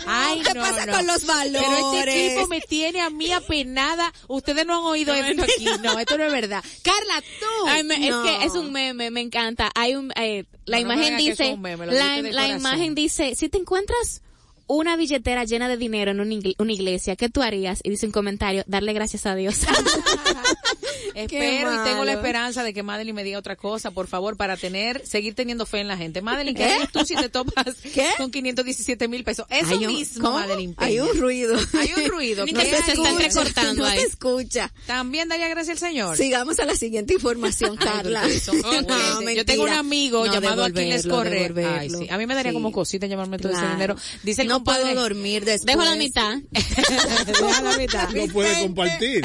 Ay, 0.05 0.41
¿Qué 0.41 0.53
no, 0.53 0.61
pasa 0.61 0.85
no. 0.85 0.93
con 0.93 1.07
los 1.07 1.25
valores? 1.25 1.69
Pero 1.91 2.11
este 2.11 2.27
equipo 2.27 2.47
me 2.47 2.61
tiene 2.61 3.01
a 3.01 3.09
mí 3.09 3.31
apenada. 3.31 4.13
Ustedes 4.27 4.65
no 4.65 4.79
han 4.79 4.83
oído 4.85 5.13
esto 5.13 5.43
aquí. 5.43 5.65
No, 5.83 5.97
esto 5.97 6.17
no 6.17 6.25
es 6.25 6.31
verdad. 6.31 6.63
Carla, 6.83 7.23
tú. 7.39 7.67
Ay, 7.67 7.83
me-. 7.83 8.07
Es 8.07 8.15
que 8.15 8.45
es 8.45 8.53
un 8.53 8.71
meme, 8.71 9.11
me 9.11 9.21
encanta. 9.21 9.71
Hay 9.75 9.95
un, 9.95 10.11
eh, 10.15 10.45
la 10.65 10.79
imagen 10.79 11.17
dice, 11.17 11.53
un 11.53 11.61
meme, 11.61 11.87
la, 11.87 12.21
la 12.21 12.47
imagen 12.47 12.95
dice, 12.95 13.35
si 13.35 13.49
te 13.49 13.57
encuentras 13.57 14.21
una 14.69 14.95
billetera 14.95 15.45
llena 15.45 15.67
de 15.67 15.77
dinero 15.77 16.11
en 16.11 16.19
una 16.19 16.71
iglesia, 16.71 17.15
¿qué 17.15 17.27
tú 17.27 17.41
harías? 17.41 17.79
Y 17.83 17.89
dice 17.89 18.05
un 18.05 18.11
comentario, 18.11 18.63
darle 18.67 18.93
gracias 18.93 19.25
a 19.25 19.33
Dios. 19.33 19.61
Espero 21.15 21.73
y 21.73 21.83
tengo 21.83 22.05
la 22.05 22.13
esperanza 22.13 22.63
de 22.63 22.73
que 22.73 22.83
Madeline 22.83 23.15
me 23.15 23.23
diga 23.23 23.39
otra 23.39 23.55
cosa, 23.55 23.91
por 23.91 24.07
favor, 24.07 24.37
para 24.37 24.57
tener, 24.57 25.05
seguir 25.05 25.35
teniendo 25.35 25.65
fe 25.65 25.79
en 25.79 25.87
la 25.87 25.97
gente. 25.97 26.21
Madeline, 26.21 26.55
¿qué 26.55 26.65
harías 26.65 26.91
tú 26.91 27.03
si 27.05 27.15
te 27.15 27.29
topas 27.29 27.75
¿Qué? 27.93 28.07
con 28.17 28.31
517 28.31 29.07
mil 29.07 29.23
pesos? 29.23 29.45
Eso 29.49 29.71
Hay 29.71 29.85
un- 29.85 29.93
mismo, 29.93 30.23
¿cómo? 30.25 30.39
Madeline. 30.39 30.73
Hay 30.77 30.99
un 30.99 31.17
ruido. 31.19 31.57
Hay 31.79 31.91
un 32.03 32.09
ruido. 32.09 32.45
Ni 32.45 32.53
¿qué 32.53 32.59
te- 32.65 32.69
se 32.69 32.75
hay? 32.91 32.97
está 32.97 33.09
entrecortando 33.09 33.83
no 33.83 33.89
ahí. 33.89 33.99
se 33.99 34.05
escucha. 34.07 34.71
También 34.85 35.29
daría 35.29 35.47
gracias 35.47 35.81
al 35.81 35.89
Señor. 35.89 36.17
Sigamos 36.17 36.59
a 36.59 36.65
la 36.65 36.75
siguiente 36.75 37.13
información, 37.13 37.75
Carla. 37.77 38.23
No, 38.27 39.31
Yo 39.33 39.45
tengo 39.45 39.63
un 39.63 39.69
amigo 39.69 40.25
No, 40.25 40.33
llamado 40.33 40.63
Aquiles 40.63 41.05
Correa. 41.07 41.79
Ay, 41.79 41.89
sí. 41.89 42.07
A 42.09 42.17
mí 42.17 42.25
me 42.25 42.35
daría 42.35 42.51
Sí. 42.51 42.53
como 42.55 42.71
cosita 42.71 43.05
llamarme 43.07 43.37
todo 43.37 43.51
ese 43.51 43.67
dinero. 43.67 43.95
Dice 44.23 44.43
no 44.45 44.55
compadre. 44.55 44.83
puedo 44.91 45.01
dormir 45.01 45.45
después. 45.45 45.65
Dejo 45.65 45.83
la 45.83 45.95
mitad. 45.95 46.37
Deja 46.51 47.61
la 47.61 47.77
mitad. 47.77 48.09
No 48.09 48.27
puede 48.33 48.59
compartir. 48.61 49.21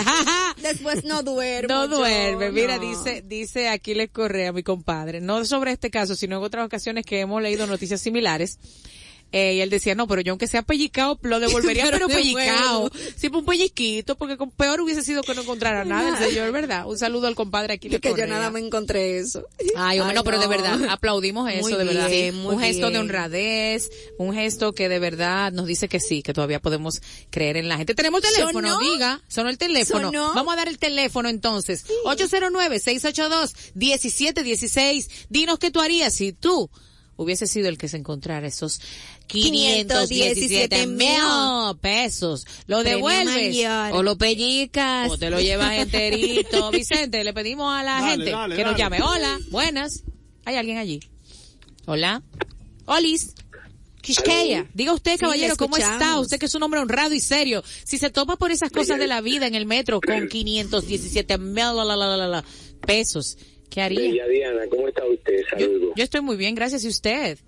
Después 0.62 1.04
no 1.04 1.22
duermo. 1.22 1.73
No 1.74 1.88
duerme. 1.88 2.52
Mira, 2.52 2.76
no. 2.76 2.82
dice, 2.82 3.22
dice 3.26 3.68
Aquiles 3.68 4.10
Correa, 4.10 4.52
mi 4.52 4.62
compadre, 4.62 5.20
no 5.20 5.44
sobre 5.44 5.72
este 5.72 5.90
caso, 5.90 6.14
sino 6.14 6.38
en 6.38 6.42
otras 6.42 6.64
ocasiones 6.64 7.04
que 7.04 7.20
hemos 7.20 7.42
leído 7.42 7.66
noticias 7.66 8.00
similares. 8.00 8.58
Eh, 9.32 9.54
y 9.54 9.60
él 9.62 9.70
decía, 9.70 9.96
no, 9.96 10.06
pero 10.06 10.20
yo 10.20 10.30
aunque 10.32 10.46
sea 10.46 10.62
pellizcado, 10.62 11.18
lo 11.22 11.40
devolvería, 11.40 11.84
pero, 11.90 12.06
Pero 12.06 12.08
pellizcado. 12.08 12.88
Siempre 13.16 13.40
un 13.40 13.46
pellizquito, 13.46 14.16
porque 14.16 14.36
con- 14.36 14.52
peor 14.52 14.80
hubiese 14.80 15.02
sido 15.02 15.22
que 15.24 15.34
no 15.34 15.42
encontrara 15.42 15.84
nada, 15.84 16.10
el 16.16 16.24
señor, 16.30 16.52
¿verdad? 16.52 16.86
Un 16.86 16.96
saludo 16.96 17.26
al 17.26 17.34
compadre 17.34 17.72
aquí. 17.74 17.88
Que 17.88 18.14
yo 18.16 18.26
nada 18.28 18.50
me 18.50 18.60
encontré 18.60 19.18
eso. 19.18 19.44
Ay, 19.76 19.98
hombre, 19.98 20.14
no, 20.14 20.22
pero 20.22 20.38
de 20.38 20.46
verdad, 20.46 20.78
aplaudimos 20.88 21.50
eso, 21.50 21.62
Muy 21.62 21.72
de 21.72 21.84
verdad. 21.84 22.08
bien, 22.08 22.36
un 22.46 22.60
gesto 22.60 22.90
de 22.92 22.98
honradez, 22.98 23.90
un 24.18 24.34
gesto 24.34 24.72
que 24.72 24.88
de 24.88 25.00
verdad 25.00 25.50
nos 25.50 25.66
dice 25.66 25.88
que 25.88 25.98
sí, 25.98 26.22
que 26.22 26.32
todavía 26.32 26.60
podemos 26.60 27.02
creer 27.30 27.56
en 27.56 27.68
la 27.68 27.76
gente. 27.76 27.94
Tenemos 27.96 28.22
teléfono, 28.22 28.68
¿Sonó? 28.68 28.80
diga, 28.92 29.20
sonó 29.26 29.48
el 29.50 29.58
teléfono. 29.58 30.08
¿Sonó? 30.12 30.32
Vamos 30.34 30.52
a 30.54 30.56
dar 30.58 30.68
el 30.68 30.78
teléfono 30.78 31.28
entonces. 31.28 31.84
809-682-1716. 33.74 35.08
Dinos 35.28 35.58
qué 35.58 35.70
tú 35.70 35.80
harías 35.80 36.14
si 36.14 36.32
tú 36.32 36.70
hubiese 37.16 37.46
sido 37.46 37.68
el 37.68 37.78
que 37.78 37.88
se 37.88 37.96
encontrara 37.96 38.46
esos 38.46 38.80
517 39.26 40.86
mil 40.86 41.08
pesos. 41.80 42.46
¿Lo 42.66 42.82
devuelves 42.82 43.34
mayor. 43.34 43.92
o 43.94 44.02
lo 44.02 44.16
pellizcas 44.16 45.10
o 45.10 45.18
te 45.18 45.30
lo 45.30 45.40
llevas 45.40 45.78
enterito? 45.78 46.70
Vicente, 46.72 47.24
le 47.24 47.32
pedimos 47.32 47.74
a 47.74 47.82
la 47.82 48.00
Dale, 48.00 48.10
gente 48.10 48.30
dale, 48.30 48.56
que 48.56 48.64
nos 48.64 48.76
llame. 48.76 49.02
Hola, 49.02 49.38
buenas. 49.50 50.04
¿Hay 50.44 50.56
alguien 50.56 50.78
allí? 50.78 51.00
Hola. 51.86 52.22
Olis. 52.86 53.34
Quisqueya. 54.00 54.66
Diga 54.74 54.92
usted, 54.92 55.18
caballero, 55.18 55.54
le 55.54 55.56
¿cómo 55.56 55.78
está? 55.78 56.20
Usted 56.20 56.38
que 56.38 56.44
es 56.46 56.54
un 56.54 56.62
hombre 56.62 56.80
honrado 56.80 57.14
y 57.14 57.20
serio. 57.20 57.64
Si 57.84 57.96
se 57.96 58.10
topa 58.10 58.36
por 58.36 58.50
esas 58.52 58.70
cosas 58.70 58.98
de 58.98 59.06
la 59.06 59.22
vida 59.22 59.46
en 59.46 59.54
el 59.54 59.64
metro 59.64 59.98
con 60.00 60.28
517 60.28 61.38
mil 61.38 61.64
pesos, 62.86 63.38
¿qué 63.70 63.80
haría? 63.80 64.00
Bella 64.00 64.26
Diana, 64.26 64.62
¿cómo 64.68 64.88
está 64.88 65.06
usted? 65.06 65.40
Yo, 65.58 65.64
Saludos. 65.64 65.92
yo 65.96 66.04
estoy 66.04 66.20
muy 66.20 66.36
bien, 66.36 66.54
gracias. 66.54 66.84
¿Y 66.84 66.88
usted? 66.88 67.38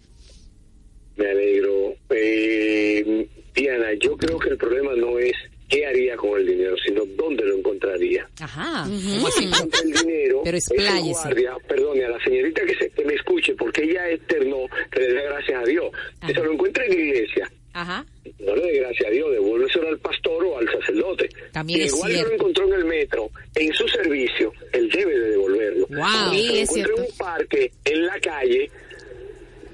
Me 1.17 1.27
alegro. 1.31 1.95
Eh, 2.11 3.27
Diana, 3.55 3.93
yo 3.95 4.17
creo 4.17 4.39
que 4.39 4.51
el 4.51 4.57
problema 4.59 4.95
no 4.95 5.19
es 5.19 5.33
qué 5.69 5.87
haría 5.87 6.17
con 6.17 6.39
el 6.39 6.47
dinero, 6.47 6.77
sino 6.87 7.05
dónde 7.17 7.45
lo 7.45 7.57
encontraría. 7.57 8.29
Ajá. 8.41 8.85
¿Cómo 8.85 9.27
así? 9.29 9.45
Entonces, 9.45 9.83
el 9.83 9.93
dinero, 9.93 10.41
Pero 10.45 10.57
expláyese. 10.57 11.11
guardia, 11.23 11.57
perdone, 11.67 12.05
a 12.05 12.11
la 12.11 12.23
señorita 12.23 12.65
que, 12.65 12.75
se, 12.77 12.91
que 12.91 13.05
me 13.05 13.15
escuche, 13.15 13.55
porque 13.55 13.83
ella 13.85 14.11
externó 14.11 14.67
que 14.93 15.01
le 15.01 15.09
dé 15.15 15.23
gracias 15.25 15.61
a 15.63 15.65
Dios. 15.65 15.87
Que 16.27 16.35
se 16.35 16.41
lo 16.43 16.53
encuentre 16.53 16.85
en 16.87 16.91
la 16.97 17.05
iglesia. 17.05 17.51
Ajá. 17.73 18.07
No 18.39 18.57
le 18.57 18.63
dé 18.73 18.79
gracias 18.81 19.09
a 19.09 19.11
Dios, 19.11 19.31
devuélveselo 19.33 19.89
al 19.89 19.99
pastor 19.99 20.45
o 20.45 20.59
al 20.59 20.71
sacerdote. 20.71 21.29
También 21.53 21.81
si 21.81 21.87
es 21.87 21.95
guardia 21.95 22.17
cierto. 22.19 22.29
lo 22.31 22.35
encontró 22.37 22.67
en 22.69 22.73
el 22.75 22.85
metro, 22.85 23.31
en 23.55 23.73
su 23.75 23.89
servicio, 23.89 24.53
él 24.73 24.89
debe 24.91 25.19
de 25.19 25.31
devolverlo. 25.31 25.87
Wow. 25.89 26.31
Si 26.33 26.39
Sí, 26.39 26.47
lo 26.49 26.55
es 26.55 26.61
encuentra 26.71 26.75
cierto. 26.75 26.95
en 26.97 27.01
un 27.11 27.17
parque, 27.19 27.73
en 27.85 28.07
la 28.07 28.21
calle, 28.21 28.71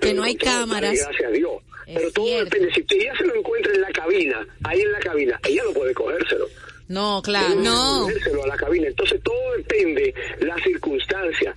Que 0.02 0.14
no 0.14 0.22
hay 0.22 0.36
cámaras. 0.36 0.92
Gracias 0.98 1.24
a 1.28 1.30
Dios. 1.30 1.52
Es 1.86 1.96
Pero 1.96 2.12
todo 2.12 2.26
cierto. 2.26 2.44
depende. 2.44 2.74
Si 2.74 2.96
ella 2.98 3.12
se 3.18 3.24
lo 3.26 3.34
encuentra 3.36 3.72
en 3.74 3.80
la 3.80 3.90
cabina, 3.90 4.46
ahí 4.64 4.80
en 4.80 4.92
la 4.92 4.98
cabina, 5.00 5.40
ella 5.48 5.62
no 5.64 5.72
puede 5.72 5.94
cogérselo. 5.94 6.46
No, 6.88 7.20
claro. 7.22 7.48
Debe 7.50 7.62
No. 7.62 7.94
devolvérselo 8.06 8.44
a 8.44 8.46
la 8.48 8.56
cabina. 8.56 8.86
Entonces 8.88 9.20
todo 9.22 9.52
depende 9.56 10.14
la 10.40 10.56
circunstancia. 10.62 11.54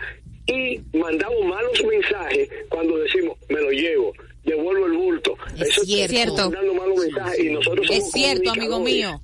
Y 0.47 0.79
mandamos 0.97 1.43
malos 1.45 1.83
mensajes 1.83 2.49
cuando 2.69 2.97
decimos, 2.97 3.37
me 3.49 3.59
lo 3.61 3.71
llevo, 3.71 4.13
devuelvo 4.43 4.85
el 4.85 4.93
bulto. 4.93 5.35
Es 5.57 5.69
Eso 5.69 5.81
cierto. 5.83 6.35
mandando 6.51 6.73
malos 6.75 6.97
mensajes 6.99 7.39
y 7.39 7.49
nosotros 7.49 7.87
somos 7.87 8.03
Es 8.05 8.11
cierto, 8.11 8.51
amigo 8.51 8.79
mío. 8.79 9.21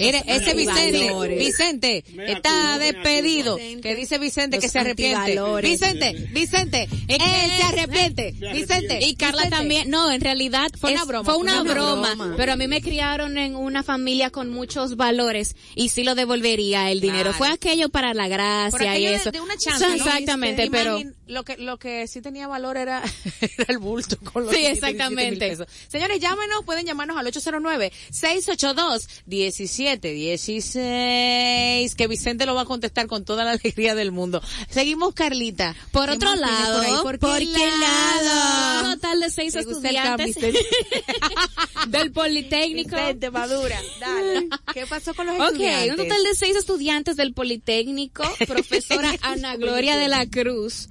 Eres- 0.00 0.22
ese 0.26 0.54
Vicente. 0.54 1.34
Vicente, 1.38 2.04
está 2.26 2.78
despedido. 2.78 3.56
Que 3.82 3.94
dice 3.94 4.18
Vicente 4.18 4.58
que 4.58 4.68
se 4.68 4.78
arrepiente. 4.78 5.38
Vicente, 5.62 6.28
Vicente, 6.32 6.88
él 7.08 7.18
se 7.20 7.62
arrepiente. 7.62 8.34
Vicente. 8.52 8.98
Y 9.02 9.14
Carla 9.16 9.42
Vicente. 9.42 9.56
también, 9.56 9.90
no, 9.90 10.10
en 10.10 10.20
realidad 10.20 10.68
Fue 10.78 10.92
una 10.92 11.04
broma, 11.04 11.24
fue 11.24 11.36
una, 11.36 11.60
una 11.62 11.72
broma, 11.72 12.14
broma. 12.14 12.34
pero 12.36 12.52
a 12.52 12.56
mí 12.56 12.66
me 12.68 12.80
criaron 12.80 13.38
en 13.38 13.56
una 13.56 13.82
familia 13.82 14.30
con 14.30 14.50
muchos 14.50 14.96
valores 14.96 15.54
y 15.74 15.88
sí 15.90 16.04
lo 16.04 16.14
devolvería 16.14 16.90
el 16.90 17.00
dinero. 17.00 17.30
Claro. 17.30 17.38
Fue 17.38 17.48
aquello 17.48 17.88
para 17.88 18.14
la 18.14 18.28
gracia 18.28 18.98
y 18.98 19.06
eso. 19.06 19.30
de 19.30 19.40
una 19.40 19.56
chance, 19.56 19.84
Sí, 19.84 19.90
¿no? 19.90 19.96
Exactamente, 19.96 20.66
Imagín- 20.66 20.70
pero 20.70 20.98
lo 21.30 21.44
que 21.44 21.56
lo 21.56 21.78
que 21.78 22.06
sí 22.08 22.20
tenía 22.20 22.46
valor 22.48 22.76
era, 22.76 23.02
era 23.40 23.64
el 23.68 23.78
bulto 23.78 24.16
con 24.18 24.44
los 24.44 24.52
Sí, 24.54 24.60
517 24.60 24.86
exactamente. 24.86 25.48
pesos. 25.48 25.66
Señores, 25.88 26.20
llámenos, 26.20 26.64
pueden 26.64 26.84
llamarnos 26.86 27.16
al 27.16 27.26
809 27.26 27.92
682 28.10 29.08
1716 29.26 31.94
que 31.94 32.06
Vicente 32.06 32.46
lo 32.46 32.54
va 32.54 32.62
a 32.62 32.66
contestar 32.66 33.06
con 33.06 33.24
toda 33.24 33.44
la 33.44 33.52
alegría 33.52 33.94
del 33.94 34.12
mundo. 34.12 34.42
Seguimos 34.68 35.14
Carlita. 35.14 35.74
por 35.92 36.08
¿Qué 36.08 36.14
otro 36.16 36.34
lado, 36.36 36.76
por 36.78 36.86
ahí? 36.86 36.92
¿Por, 37.02 37.18
¿por 37.18 37.38
qué 37.38 37.46
qué 37.52 37.70
lado? 37.70 38.88
un 38.90 38.94
total 38.94 39.20
de 39.20 39.30
seis 39.30 39.54
estudiantes 39.54 40.36
del 41.88 42.12
Politécnico. 42.12 42.96
Vicente, 42.96 43.30
madura. 43.30 43.80
Dale. 44.00 44.48
¿Qué 44.74 44.86
pasó 44.86 45.14
con 45.14 45.26
los 45.26 45.36
Ok, 45.36 45.42
estudiantes? 45.52 45.90
un 45.90 45.96
total 45.96 46.24
de 46.24 46.34
seis 46.34 46.56
estudiantes 46.56 47.16
del 47.16 47.32
Politécnico, 47.34 48.24
profesora 48.46 49.14
Ana 49.22 49.56
Gloria 49.56 49.96
de 49.96 50.08
la 50.08 50.26
Cruz 50.26 50.88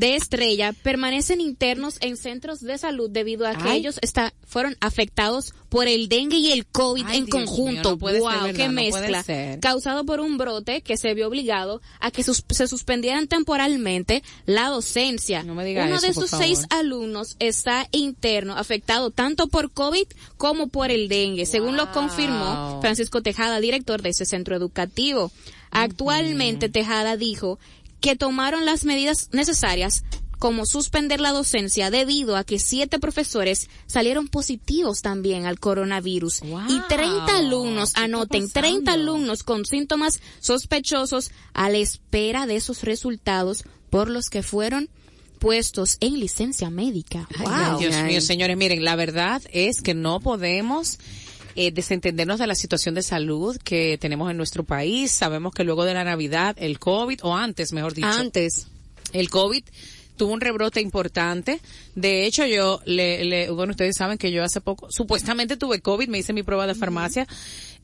de 0.00 0.16
Estrella, 0.16 0.72
permanecen 0.82 1.40
internos 1.40 1.96
en 2.00 2.16
centros 2.16 2.60
de 2.60 2.78
salud 2.78 3.10
debido 3.10 3.46
a 3.46 3.54
que 3.54 3.68
Ay. 3.68 3.78
ellos 3.80 3.98
está, 4.02 4.32
fueron 4.46 4.76
afectados 4.80 5.52
por 5.68 5.88
el 5.88 6.08
dengue 6.08 6.36
y 6.38 6.52
el 6.52 6.64
COVID 6.66 7.04
Ay, 7.06 7.18
en 7.18 7.24
Dios 7.26 7.34
conjunto. 7.36 7.72
mío, 7.72 7.82
no 7.90 7.98
puede 7.98 8.20
ser 8.20 8.22
wow, 8.40 8.52
qué 8.54 8.66
no 8.68 8.72
mezcla. 8.72 9.24
Causado 9.60 10.04
por 10.04 10.20
un 10.20 10.38
brote 10.38 10.80
que 10.80 10.96
se 10.96 11.12
vio 11.14 11.28
obligado 11.28 11.82
a 12.00 12.10
que 12.10 12.22
sus- 12.22 12.44
se 12.50 12.68
suspendieran 12.68 13.26
temporalmente 13.26 14.22
la 14.46 14.68
docencia. 14.68 15.42
No 15.42 15.54
me 15.54 15.72
Uno 15.84 15.96
eso, 15.96 16.06
de 16.06 16.14
sus 16.14 16.30
seis 16.30 16.64
alumnos 16.70 17.36
está 17.40 17.88
interno, 17.90 18.56
afectado 18.56 19.10
tanto 19.10 19.48
por 19.48 19.70
COVID 19.72 20.06
como 20.36 20.68
por 20.68 20.90
el 20.90 21.08
dengue, 21.08 21.46
según 21.46 21.76
lo 21.76 21.90
confirmó 21.92 22.80
Francisco 22.80 23.22
Tejada, 23.22 23.60
director 23.60 24.02
de 24.02 24.10
ese 24.10 24.24
centro 24.24 24.56
educativo. 24.56 25.32
Actualmente 25.70 26.68
Tejada 26.68 27.16
dijo 27.16 27.58
que 28.00 28.16
tomaron 28.16 28.64
las 28.64 28.84
medidas 28.84 29.28
necesarias 29.32 30.04
como 30.38 30.66
suspender 30.66 31.18
la 31.18 31.32
docencia 31.32 31.90
debido 31.90 32.36
a 32.36 32.44
que 32.44 32.58
siete 32.58 32.98
profesores 32.98 33.70
salieron 33.86 34.28
positivos 34.28 35.00
también 35.00 35.46
al 35.46 35.58
coronavirus 35.58 36.40
Wow. 36.42 36.60
y 36.68 36.78
30 36.88 37.36
alumnos, 37.38 37.92
¿Qué 37.94 38.00
está 38.00 38.02
anoten, 38.04 38.50
30 38.50 38.84
pasando? 38.84 38.90
alumnos 39.12 39.42
con 39.42 39.64
síntomas 39.64 40.20
sospechosos 40.40 41.30
a 41.54 41.70
la 41.70 41.78
espera 41.78 42.46
de 42.46 42.56
esos 42.56 42.82
resultados 42.82 43.64
por 43.88 44.10
los 44.10 44.28
que 44.28 44.42
fueron 44.42 44.90
puestos 45.38 45.96
en 46.00 46.20
licencia 46.20 46.68
médica. 46.70 47.26
Ay, 47.38 47.70
wow. 47.70 47.78
Dios 47.78 47.94
mío, 48.04 48.20
señores, 48.20 48.56
miren, 48.58 48.84
la 48.84 48.96
verdad 48.96 49.42
es 49.52 49.80
que 49.80 49.94
no 49.94 50.20
podemos 50.20 50.98
eh, 51.56 51.72
desentendernos 51.72 52.38
de 52.38 52.46
la 52.46 52.54
situación 52.54 52.94
de 52.94 53.02
salud 53.02 53.56
que 53.64 53.98
tenemos 53.98 54.30
en 54.30 54.36
nuestro 54.36 54.62
país. 54.62 55.10
Sabemos 55.10 55.54
que 55.54 55.64
luego 55.64 55.84
de 55.84 55.94
la 55.94 56.04
Navidad, 56.04 56.54
el 56.58 56.78
COVID, 56.78 57.20
o 57.22 57.34
antes, 57.34 57.72
mejor 57.72 57.94
dicho, 57.94 58.08
Antes. 58.08 58.68
el 59.12 59.30
COVID 59.30 59.64
tuvo 60.16 60.32
un 60.32 60.40
rebrote 60.40 60.80
importante. 60.80 61.60
De 61.94 62.26
hecho, 62.26 62.44
yo, 62.46 62.80
le, 62.84 63.24
le, 63.24 63.50
bueno, 63.50 63.70
ustedes 63.70 63.96
saben 63.96 64.18
que 64.18 64.30
yo 64.32 64.42
hace 64.42 64.60
poco, 64.60 64.90
supuestamente 64.90 65.56
tuve 65.56 65.80
COVID, 65.80 66.08
me 66.08 66.18
hice 66.18 66.32
mi 66.32 66.42
prueba 66.42 66.66
de 66.66 66.74
farmacia, 66.74 67.26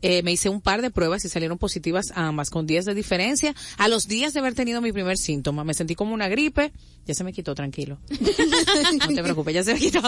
eh, 0.01 0.23
me 0.23 0.33
hice 0.33 0.49
un 0.49 0.61
par 0.61 0.83
de 0.83 0.91
pruebas 0.91 1.25
y 1.25 1.29
salieron 1.29 1.59
positivas 1.59 2.13
ambas, 2.15 2.51
con 2.51 2.67
días 2.67 2.85
de 2.85 2.95
diferencia. 2.95 3.55
A 3.79 3.89
los 3.89 4.09
días 4.09 4.33
de 4.33 4.41
haber 4.41 4.55
tenido 4.55 4.81
mi 4.81 4.93
primer 4.93 5.17
síntoma, 5.17 5.65
me 5.65 5.75
sentí 5.75 5.95
como 5.95 6.13
una 6.13 6.29
gripe, 6.29 6.73
ya 7.07 7.15
se 7.15 7.23
me 7.25 7.33
quitó, 7.33 7.55
tranquilo. 7.55 7.99
no 9.09 9.15
te 9.15 9.23
preocupes, 9.23 9.55
ya 9.55 9.63
se 9.63 9.75
me 9.75 9.81
quitó. 9.81 10.01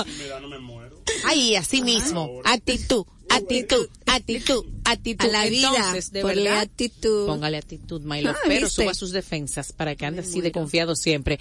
Ay, 1.24 1.56
así 1.56 1.82
mismo. 1.82 2.40
Actitud, 2.44 3.06
actitud, 3.36 3.88
actitud, 4.06 4.64
actitud. 4.84 5.24
A 5.28 5.32
la 5.32 5.46
vida, 5.46 5.68
Entonces, 5.76 6.12
de 6.12 6.22
ponle 6.22 6.42
verdad, 6.44 6.60
actitud. 6.60 7.26
Póngale 7.26 7.56
actitud, 7.58 8.00
my 8.02 8.20
love, 8.22 8.36
Ah, 8.36 8.40
pero 8.46 8.66
¿viste? 8.66 8.82
suba 8.82 8.94
sus 8.94 9.12
defensas 9.12 9.72
para 9.72 9.94
que 9.96 10.06
ande 10.06 10.20
así 10.22 10.40
de 10.40 10.52
confiado 10.52 10.94
siempre. 10.96 11.38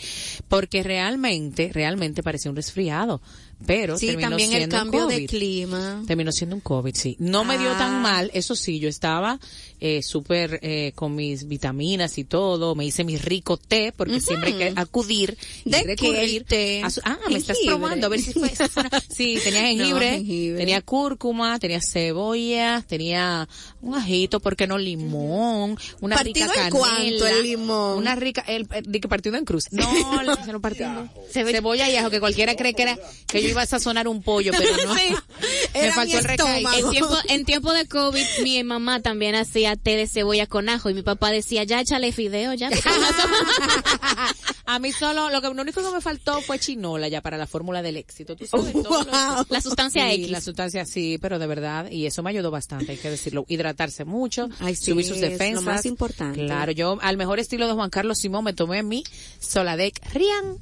Porque 0.48 0.84
realmente, 0.84 1.72
realmente 1.74 2.24
parecía 2.24 2.50
un 2.52 2.56
resfriado. 2.58 3.22
Pero 3.66 3.98
Sí, 3.98 4.08
terminó 4.08 4.30
también 4.30 4.52
el 4.52 4.58
siendo 4.58 4.76
un 4.76 4.82
cambio 4.82 5.08
de 5.08 5.16
COVID. 5.16 5.30
clima. 5.30 6.04
Terminó 6.08 6.32
siendo 6.32 6.56
un 6.56 6.62
COVID, 6.62 6.96
sí. 6.96 7.16
No 7.20 7.44
me 7.46 7.58
dio 7.58 7.72
tan 7.74 7.96
Ah. 7.96 8.00
mal, 8.00 8.32
eso 8.34 8.56
sí, 8.56 8.80
yo 8.80 8.90
estaba 8.90 9.40
eh, 9.86 10.02
súper 10.02 10.60
eh, 10.62 10.94
con 10.96 11.14
mis 11.14 11.46
vitaminas 11.48 12.18
y 12.18 12.24
todo, 12.24 12.74
me 12.74 12.86
hice 12.86 13.04
mi 13.04 13.18
rico 13.18 13.58
té, 13.58 13.92
porque 13.96 14.22
siempre 14.22 14.54
hay 14.54 14.58
que 14.58 14.74
acudir 14.80 15.38
y 15.66 15.72
¿De 15.72 15.96
qué 15.98 16.24
el 16.24 16.46
té? 16.46 16.82
su- 16.90 17.02
ah, 17.04 17.18
me 17.30 17.38
estás 17.38 17.58
probando, 17.66 18.06
a 18.08 18.10
ver 18.10 18.22
si 18.22 18.32
fue, 18.32 18.50
sí, 19.14 19.38
tenía 19.44 19.62
jengibre, 19.64 20.12
jengibre. 20.12 20.58
tenía 20.58 20.82
cúrcuma, 20.82 21.60
tenía 21.60 21.82
cebolla, 21.82 22.82
tenía, 22.88 23.50
un 23.82 23.96
ajito, 23.96 24.40
¿por 24.40 24.56
qué 24.56 24.68
no 24.68 24.78
limón? 24.78 25.78
Una 26.02 26.16
¿Partido 26.16 26.46
rica 26.48 26.70
canela. 26.70 26.70
cuánto 26.80 27.28
el 27.28 27.44
limón? 27.44 27.98
Una 27.98 28.16
rica, 28.16 28.42
el, 28.48 28.66
el- 28.74 28.90
di 28.90 29.00
que 29.02 29.08
partido 29.10 29.36
en 29.36 29.44
cruz. 29.46 29.66
No, 29.72 29.82
el- 30.22 30.46
se 30.46 30.52
lo 30.54 30.62
partió 30.62 30.86
en- 30.86 31.10
Cebolla 31.32 31.90
y 31.90 31.96
ajo, 31.98 32.10
que 32.10 32.20
cualquiera 32.22 32.56
cree 32.56 32.74
que 32.74 32.84
era, 32.84 32.98
que 33.28 33.42
yo 33.42 33.53
iba 33.54 33.62
a 33.62 33.66
sazonar 33.66 34.08
un 34.08 34.22
pollo, 34.22 34.52
pero 34.58 34.76
no. 34.86 34.96
Sí. 34.96 35.02
Me 35.74 35.80
Era 35.86 35.94
faltó 35.96 36.18
el 36.18 36.24
recaído. 36.24 36.70
estómago. 36.70 36.78
En 36.86 36.92
tiempo, 36.92 37.18
en 37.30 37.46
tiempo 37.46 37.74
de 37.74 37.88
COVID, 37.88 38.26
mi 38.44 38.64
mamá 38.64 39.02
también 39.02 39.34
hacía 39.36 39.76
té 39.76 39.96
de 39.96 40.08
cebolla 40.08 40.46
con 40.48 40.70
ajo 40.70 40.90
y 40.90 40.94
mi 40.94 41.02
papá 41.02 41.32
decía, 41.32 41.64
ya 41.64 41.80
échale 41.82 42.12
fideo, 42.12 42.54
ya. 42.54 42.70
A 44.66 44.80
mí 44.80 44.92
solo, 44.94 45.30
lo 45.30 45.42
que 45.42 45.48
lo 45.54 45.62
único 45.62 45.82
que 45.84 45.92
me 45.94 46.00
faltó 46.02 46.42
fue 46.42 46.58
chinola 46.58 47.08
ya 47.10 47.22
para 47.22 47.38
la 47.38 47.46
fórmula 47.48 47.82
del 47.82 47.98
éxito. 47.98 48.36
¿Tú 48.36 48.46
sabes? 48.46 48.72
Todo 48.74 49.04
lo-. 49.04 49.46
La 49.50 49.62
sustancia 49.62 50.06
Sí, 50.10 50.16
X. 50.16 50.30
La 50.32 50.42
sustancia 50.42 50.86
sí, 50.86 51.18
pero 51.22 51.38
de 51.38 51.48
verdad, 51.48 51.90
y 51.92 52.06
eso 52.06 52.24
me 52.24 52.30
ayudó 52.30 52.50
bastante, 52.50 52.94
hay 52.94 52.98
que 52.98 53.10
decirlo. 53.10 53.46
Hidratarse 53.50 54.06
mucho, 54.06 54.48
Ay, 54.60 54.76
sí, 54.76 54.92
subir 54.92 55.06
sus 55.06 55.18
es 55.18 55.24
lo 55.24 55.30
defensas. 55.30 55.64
más 55.64 55.86
importante. 55.86 56.46
Claro, 56.46 56.72
yo 56.72 56.98
al 57.02 57.18
mejor 57.18 57.40
estilo 57.40 57.68
de 57.68 57.74
Juan 57.74 57.90
Carlos 57.90 58.20
Simón 58.20 58.46
me 58.46 58.54
tomé 58.54 58.84
mi 58.84 59.04
Soladec 59.40 60.00
Rian. 60.14 60.58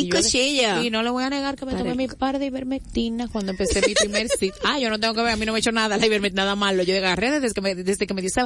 Y 0.00 0.08
cochilla. 0.08 0.82
No 0.90 1.02
le 1.02 1.10
voy 1.10 1.24
a 1.24 1.30
negar 1.30 1.56
que 1.56 1.66
me 1.66 1.74
tomé 1.74 1.94
mi 1.94 2.08
par 2.08 2.38
de 2.38 2.46
ivermectina 2.46 3.28
cuando 3.28 3.52
empecé 3.52 3.80
mi 3.86 3.94
primer 3.94 4.28
sit. 4.38 4.54
Ah, 4.64 4.78
yo 4.78 4.90
no 4.90 4.98
tengo 4.98 5.14
que 5.14 5.22
ver, 5.22 5.32
a 5.32 5.36
mí 5.36 5.46
no 5.46 5.52
me 5.52 5.58
he 5.58 5.60
hecho 5.60 5.72
nada 5.72 5.96
la 5.96 6.06
ivermectina, 6.06 6.42
nada 6.42 6.56
malo. 6.56 6.82
Yo 6.82 6.96
agarré 6.96 7.40
desde 7.40 7.54
que 7.54 7.60
me, 7.60 7.74
desde 7.74 8.06
que 8.06 8.14
me 8.14 8.22
dice 8.22 8.42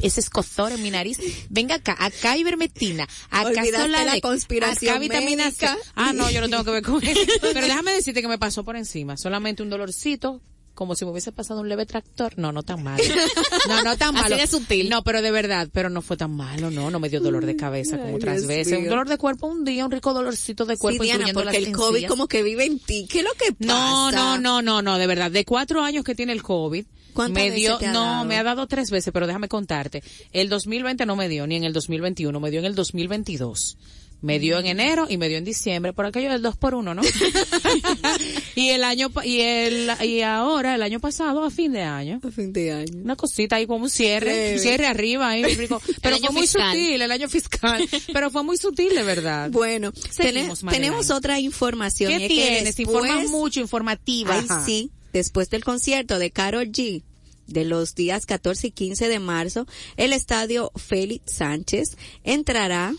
ese 0.00 0.20
escozor 0.20 0.72
en 0.72 0.82
mi 0.82 0.90
nariz. 0.90 1.18
Venga 1.48 1.76
acá, 1.76 1.96
acá 1.98 2.36
ivermectina, 2.36 3.06
acá 3.30 3.48
Olvidaste 3.48 3.88
la 3.88 4.20
conspiración 4.20 4.92
acá 4.92 5.00
vitamina 5.00 5.50
C. 5.50 5.66
Ah, 5.94 6.12
no, 6.12 6.30
yo 6.30 6.40
no 6.40 6.48
tengo 6.48 6.64
que 6.64 6.70
ver 6.70 6.82
con 6.82 7.02
eso. 7.06 7.20
Pero 7.40 7.66
déjame 7.66 7.92
decirte 7.92 8.22
que 8.22 8.28
me 8.28 8.38
pasó 8.38 8.64
por 8.64 8.76
encima. 8.76 9.16
Solamente 9.16 9.62
un 9.62 9.70
dolorcito, 9.70 10.42
como 10.74 10.94
si 10.94 11.04
me 11.04 11.10
hubiese 11.12 11.32
pasado 11.32 11.60
un 11.60 11.68
leve 11.68 11.86
tractor. 11.86 12.34
No, 12.36 12.52
no 12.52 12.62
tan 12.62 12.82
malo. 12.82 13.02
No, 13.68 13.82
no 13.82 13.96
tan 13.96 14.14
Así 14.16 14.22
malo. 14.24 14.36
de 14.36 14.46
sutil. 14.46 14.88
No, 14.90 15.02
pero 15.02 15.22
de 15.22 15.30
verdad, 15.30 15.68
pero 15.72 15.88
no 15.88 16.02
fue 16.02 16.16
tan 16.16 16.32
malo, 16.32 16.70
no. 16.70 16.90
No 16.90 17.00
me 17.00 17.08
dio 17.08 17.20
dolor 17.20 17.46
de 17.46 17.56
cabeza 17.56 17.96
como 17.96 18.08
Ay, 18.10 18.14
otras 18.16 18.36
Dios 18.38 18.46
veces. 18.46 18.78
Un 18.78 18.88
dolor 18.88 19.08
de 19.08 19.16
cuerpo 19.16 19.46
un 19.46 19.64
día, 19.64 19.84
un 19.86 19.90
rico 19.90 20.12
dolorcito 20.12 20.66
de 20.66 20.74
Sí, 20.74 20.80
cuerpo. 20.80 21.02
Diana, 21.02 21.20
incluyendo 21.28 21.42
porque 21.42 21.60
las 21.60 21.68
el 21.68 21.74
COVID 21.74 22.06
como 22.08 22.26
que 22.28 22.42
vive 22.42 22.64
en 22.66 22.78
ti. 22.78 23.06
¿Qué 23.10 23.20
es 23.20 23.24
lo 23.24 23.32
que 23.32 23.52
pasa? 23.52 23.64
No, 23.72 24.10
no, 24.12 24.38
no, 24.38 24.60
no, 24.62 24.82
no, 24.82 24.98
de 24.98 25.06
verdad. 25.06 25.30
De 25.30 25.44
cuatro 25.44 25.82
años 25.82 26.04
que 26.04 26.14
tiene 26.14 26.32
el 26.32 26.42
COVID, 26.42 26.84
¿Cuántas 27.14 27.42
me 27.44 27.50
dio, 27.52 27.78
no, 27.80 27.92
dado? 27.92 28.24
me 28.24 28.36
ha 28.36 28.42
dado 28.42 28.66
tres 28.66 28.90
veces, 28.90 29.12
pero 29.12 29.26
déjame 29.26 29.48
contarte. 29.48 30.02
El 30.32 30.48
2020 30.48 31.06
no 31.06 31.16
me 31.16 31.28
dio, 31.28 31.46
ni 31.46 31.56
en 31.56 31.64
el 31.64 31.72
2021, 31.72 32.38
me 32.40 32.50
dio 32.50 32.58
en 32.60 32.66
el 32.66 32.74
2022. 32.74 33.76
Me 34.24 34.38
dio 34.38 34.58
en 34.58 34.66
enero 34.66 35.06
y 35.08 35.18
me 35.18 35.28
dio 35.28 35.36
en 35.36 35.44
diciembre, 35.44 35.92
por 35.92 36.06
aquello 36.06 36.30
del 36.32 36.40
dos 36.40 36.56
por 36.56 36.74
uno, 36.74 36.94
¿no? 36.94 37.02
y 38.54 38.70
el 38.70 38.84
año, 38.84 39.10
y 39.22 39.40
el, 39.40 39.90
y 40.02 40.22
ahora, 40.22 40.74
el 40.74 40.82
año 40.82 41.00
pasado, 41.00 41.44
a 41.44 41.50
fin 41.50 41.72
de 41.72 41.82
año. 41.82 42.20
A 42.22 42.30
fin 42.30 42.52
de 42.52 42.72
año. 42.72 43.02
Una 43.02 43.16
cosita 43.16 43.56
ahí 43.56 43.66
como 43.66 43.84
un 43.84 43.90
cierre, 43.90 44.54
un 44.54 44.58
cierre 44.60 44.86
arriba 44.86 45.28
ahí, 45.28 45.42
rico. 45.54 45.80
Pero 46.02 46.18
fue 46.18 46.30
muy 46.30 46.42
fiscal. 46.42 46.72
sutil, 46.72 47.02
el 47.02 47.10
año 47.12 47.28
fiscal. 47.28 47.88
Pero 48.12 48.30
fue 48.30 48.42
muy 48.42 48.56
sutil, 48.56 48.94
de 48.94 49.02
verdad. 49.02 49.50
Bueno, 49.50 49.92
Seguimos, 50.10 50.62
Madeline. 50.62 50.86
tenemos 50.86 51.10
otra 51.10 51.38
información. 51.40 52.10
¿Qué 52.18 52.28
tienes? 52.28 52.64
después- 52.76 52.88
Informa 52.88 53.28
mucho, 53.28 53.60
informativa. 53.60 54.34
Ay, 54.38 54.46
sí. 54.64 54.90
Después 55.12 55.50
del 55.50 55.64
concierto 55.64 56.18
de 56.18 56.30
Carol 56.30 56.66
G 56.72 57.02
de 57.46 57.64
los 57.64 57.94
días 57.94 58.24
14 58.24 58.68
y 58.68 58.70
15 58.70 59.08
de 59.08 59.18
marzo, 59.18 59.66
el 59.96 60.12
estadio 60.12 60.72
Félix 60.76 61.30
Sánchez 61.34 61.96
entrará 62.24 62.94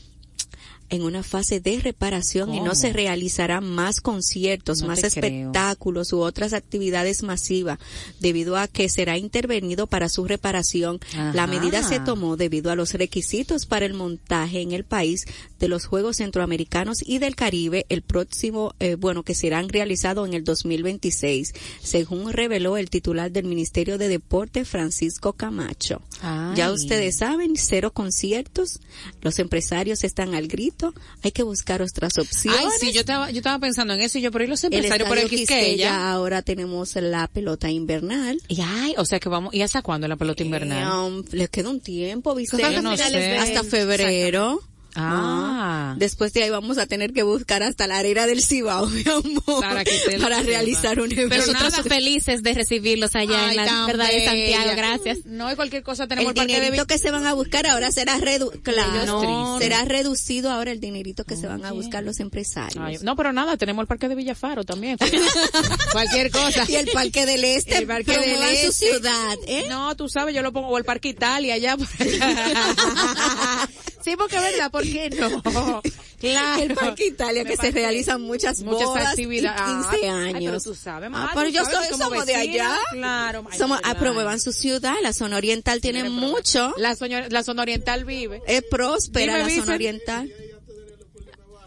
en 0.89 1.02
una 1.04 1.24
fase 1.24 1.60
de 1.60 1.80
reparación 1.80 2.54
y 2.54 2.58
no 2.58 2.65
¿Cómo? 2.71 2.76
se 2.76 2.93
realizarán 2.93 3.63
más 3.69 4.02
conciertos, 4.02 4.82
No 4.82 4.88
más 4.88 5.02
te 5.02 5.10
creo. 5.12 5.24
espectáculos 5.50 6.13
u 6.13 6.19
otras 6.19 6.54
actividades 6.54 7.24
masivas 7.24 7.80
debido 8.19 8.56
a 8.58 8.67
que 8.67 8.88
será 8.89 9.17
intervenido 9.17 9.88
para 9.88 10.10
su 10.10 10.26
reparación. 10.26 11.00
La 11.15 11.43
Ajá. 11.43 11.48
medida 11.48 11.82
se 11.84 12.00
tomó 12.00 12.38
debido 12.38 12.71
a 12.71 12.76
los 12.76 12.93
requisitos 12.93 13.65
para 13.65 13.86
el 13.86 13.93
montaje 13.93 14.62
en 14.62 14.71
el 14.74 14.84
país 14.84 15.26
de 15.60 15.67
los 15.67 15.86
Juegos 15.86 16.17
Centroamericanos 16.17 16.98
y 17.06 17.17
del 17.17 17.36
Caribe 17.36 17.86
el 17.89 18.02
próximo, 18.02 18.74
eh, 18.80 18.95
bueno, 18.95 19.24
que 19.24 19.34
serán 19.36 19.69
realizados 19.69 20.28
en 20.28 20.34
el 20.34 20.43
2026, 20.43 21.54
según 21.82 22.32
reveló 22.32 22.78
el 22.78 22.89
titular 22.89 23.32
del 23.32 23.45
Ministerio 23.45 23.98
de 23.98 24.08
Deporte, 24.08 24.65
Francisco 24.65 25.34
Camacho. 25.34 26.02
Ay. 26.21 26.56
Ya 26.58 26.71
ustedes 26.71 27.17
saben, 27.17 27.54
cero 27.56 27.91
conciertos, 27.93 28.80
los 29.21 29.39
empresarios 29.39 30.04
están 30.04 30.36
al 30.36 30.48
grito, 30.48 30.75
hay 31.24 31.32
que 31.32 31.44
buscar 31.44 31.82
otras 31.82 32.18
opciones. 32.18 32.60
Ay, 32.60 32.68
sí, 32.80 32.92
yo 32.92 33.02
estaba, 33.02 33.32
yo 33.32 33.38
estaba 33.38 33.60
pensando 33.60 33.94
en 33.94 34.02
eso 34.02 34.18
y 34.18 34.22
yo, 34.22 34.32
pero 34.32 34.46
¿y 34.46 34.48
los 34.48 34.64
empresarios 34.64 35.08
por 35.08 35.18
el 35.18 35.30
Quisqueya, 35.30 36.12
ahora 36.12 36.42
tenemos 36.42 36.96
la 36.96 37.28
pelota 37.28 37.70
invernal. 37.70 38.42
Y 38.48 38.62
ay, 38.62 38.96
o 38.98 39.06
sea 39.06 39.20
que 39.20 39.30
vamos, 39.30 39.54
¿y 39.54 39.62
hasta 39.62 39.82
cuándo 39.82 40.08
la 40.08 40.16
pelota 40.16 40.44
invernal? 40.44 40.84
Eh, 40.84 41.08
um, 41.08 41.24
les 41.32 41.50
queda 41.50 41.70
un 41.70 41.80
tiempo, 41.80 42.36
¿viste? 42.36 42.58
Yo 42.58 42.82
no 42.82 42.92
Hasta 42.92 43.10
sé. 43.10 43.38
hasta 43.38 43.64
febrero. 43.64 44.62
Ah. 44.96 45.92
No. 45.94 46.00
Después 46.00 46.34
de 46.34 46.44
ahí 46.44 46.50
vamos 46.50 46.78
a 46.78 46.86
tener 46.88 47.14
que 47.14 47.24
buscar 47.24 47.64
hasta 47.64 47.88
la 47.88 47.98
arena 47.98 48.26
del 48.28 48.42
Cibao, 48.42 48.86
mi 48.88 49.04
amor, 49.08 49.62
Para 49.62 49.84
que 49.84 50.18
para 50.22 50.42
realizar 50.42 51.00
un 51.00 51.12
evento. 51.12 51.30
Pero 51.30 51.52
nosotros 51.54 51.88
felices 51.88 52.44
de 52.44 52.54
recibirlos 52.54 53.16
allá 53.16 53.48
Ay, 53.50 53.58
en 53.58 53.66
la 53.66 53.86
verdad 53.86 54.10
de. 54.10 54.26
Santiago, 54.26 54.72
gracias. 54.76 55.18
No 55.26 55.48
hay 55.48 55.56
cualquier 55.56 55.84
cosa, 55.84 56.08
tenemos 56.08 56.32
el 56.32 56.36
el, 56.36 56.36
parque 56.36 56.54
de 56.54 56.60
dinerito 56.62 56.84
Vi- 56.84 56.88
que 56.94 56.98
se 57.00 57.12
van 57.12 57.26
a 57.26 57.34
buscar 57.34 57.66
ahora 57.68 57.92
será 57.92 58.18
redu 58.18 58.52
claro, 58.64 59.20
tristes. 59.20 59.60
será 59.60 59.86
reducido 59.86 60.52
ahora 60.52 60.72
el 60.72 60.80
dinerito 60.80 61.24
que 61.24 61.36
se 61.36 61.48
van 61.48 61.66
a 61.66 61.72
buscar 61.72 62.04
los 62.04 62.20
empresarios. 62.20 62.84
Ay, 62.84 62.98
no, 63.02 63.16
pero 63.16 63.32
nada, 63.34 63.58
tenemos 63.58 63.84
el 63.84 63.88
parque 63.88 64.08
de 64.10 64.16
Villafaro 64.16 64.64
también. 64.64 64.98
cualquier 65.92 66.32
cosa. 66.32 66.66
Y 66.68 66.76
el 66.76 66.88
Parque 66.88 67.26
del 67.26 67.44
Este, 67.44 67.78
El 67.78 67.88
Parque 67.88 68.12
del 68.12 68.22
promuevan 68.22 68.50
su 68.56 68.68
Este. 68.70 68.72
ciudad, 68.92 69.36
¿eh? 69.48 69.66
No, 69.70 69.96
tú 69.96 70.08
sabes, 70.10 70.34
yo 70.36 70.42
lo 70.42 70.52
pongo, 70.54 70.68
o 70.70 70.78
el 70.78 70.84
Parque 70.86 71.10
Italia 71.10 71.56
allá. 71.56 71.78
por 71.78 71.88
allá. 72.00 72.54
sí, 74.04 74.16
porque 74.18 74.36
es 74.38 74.42
verdad, 74.42 74.72
¿por 74.72 74.85
qué 74.91 75.10
no? 75.12 75.82
Claro. 76.17 76.62
El 76.63 76.74
Parque 76.74 77.08
Italia, 77.08 77.43
Me 77.43 77.50
que 77.52 77.58
se 77.58 77.71
realizan 77.71 78.21
muchas, 78.21 78.62
muchas 78.63 78.88
bodas 78.88 79.08
actividades. 79.08 79.62
y 79.62 79.89
15 79.91 80.10
Ay, 80.10 80.34
años. 80.34 80.43
pero 80.45 80.62
tú 80.62 80.74
sabes, 80.74 81.10
Ah, 81.13 81.32
pero 81.36 81.50
yo 81.50 81.63
sabes, 81.65 81.89
soy, 81.89 82.00
somos 82.00 82.26
de 82.26 82.36
vecina, 82.38 82.74
allá. 82.74 82.80
Claro. 82.91 83.45
Ay, 83.52 83.58
Somos, 83.60 83.78
ah, 83.78 83.82
Madeline. 83.89 84.00
promuevan 84.00 84.39
su 84.39 84.52
ciudad, 84.54 84.95
la 85.04 85.13
zona 85.13 85.36
oriental 85.38 85.82
tiene 85.82 86.00
Pero- 86.02 86.13
mucho, 86.13 86.74
La, 86.78 86.95
soño- 86.95 87.28
la 87.30 87.43
zona 87.43 87.62
oriental 87.63 88.06
vive. 88.06 88.41
es 88.48 88.63
próspera 88.63 89.38
Dime, 89.38 89.50
la 89.56 89.62
zona 89.62 89.76
oriental. 89.76 90.34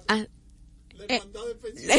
Ah, 0.08 0.24
eh, 1.08 1.22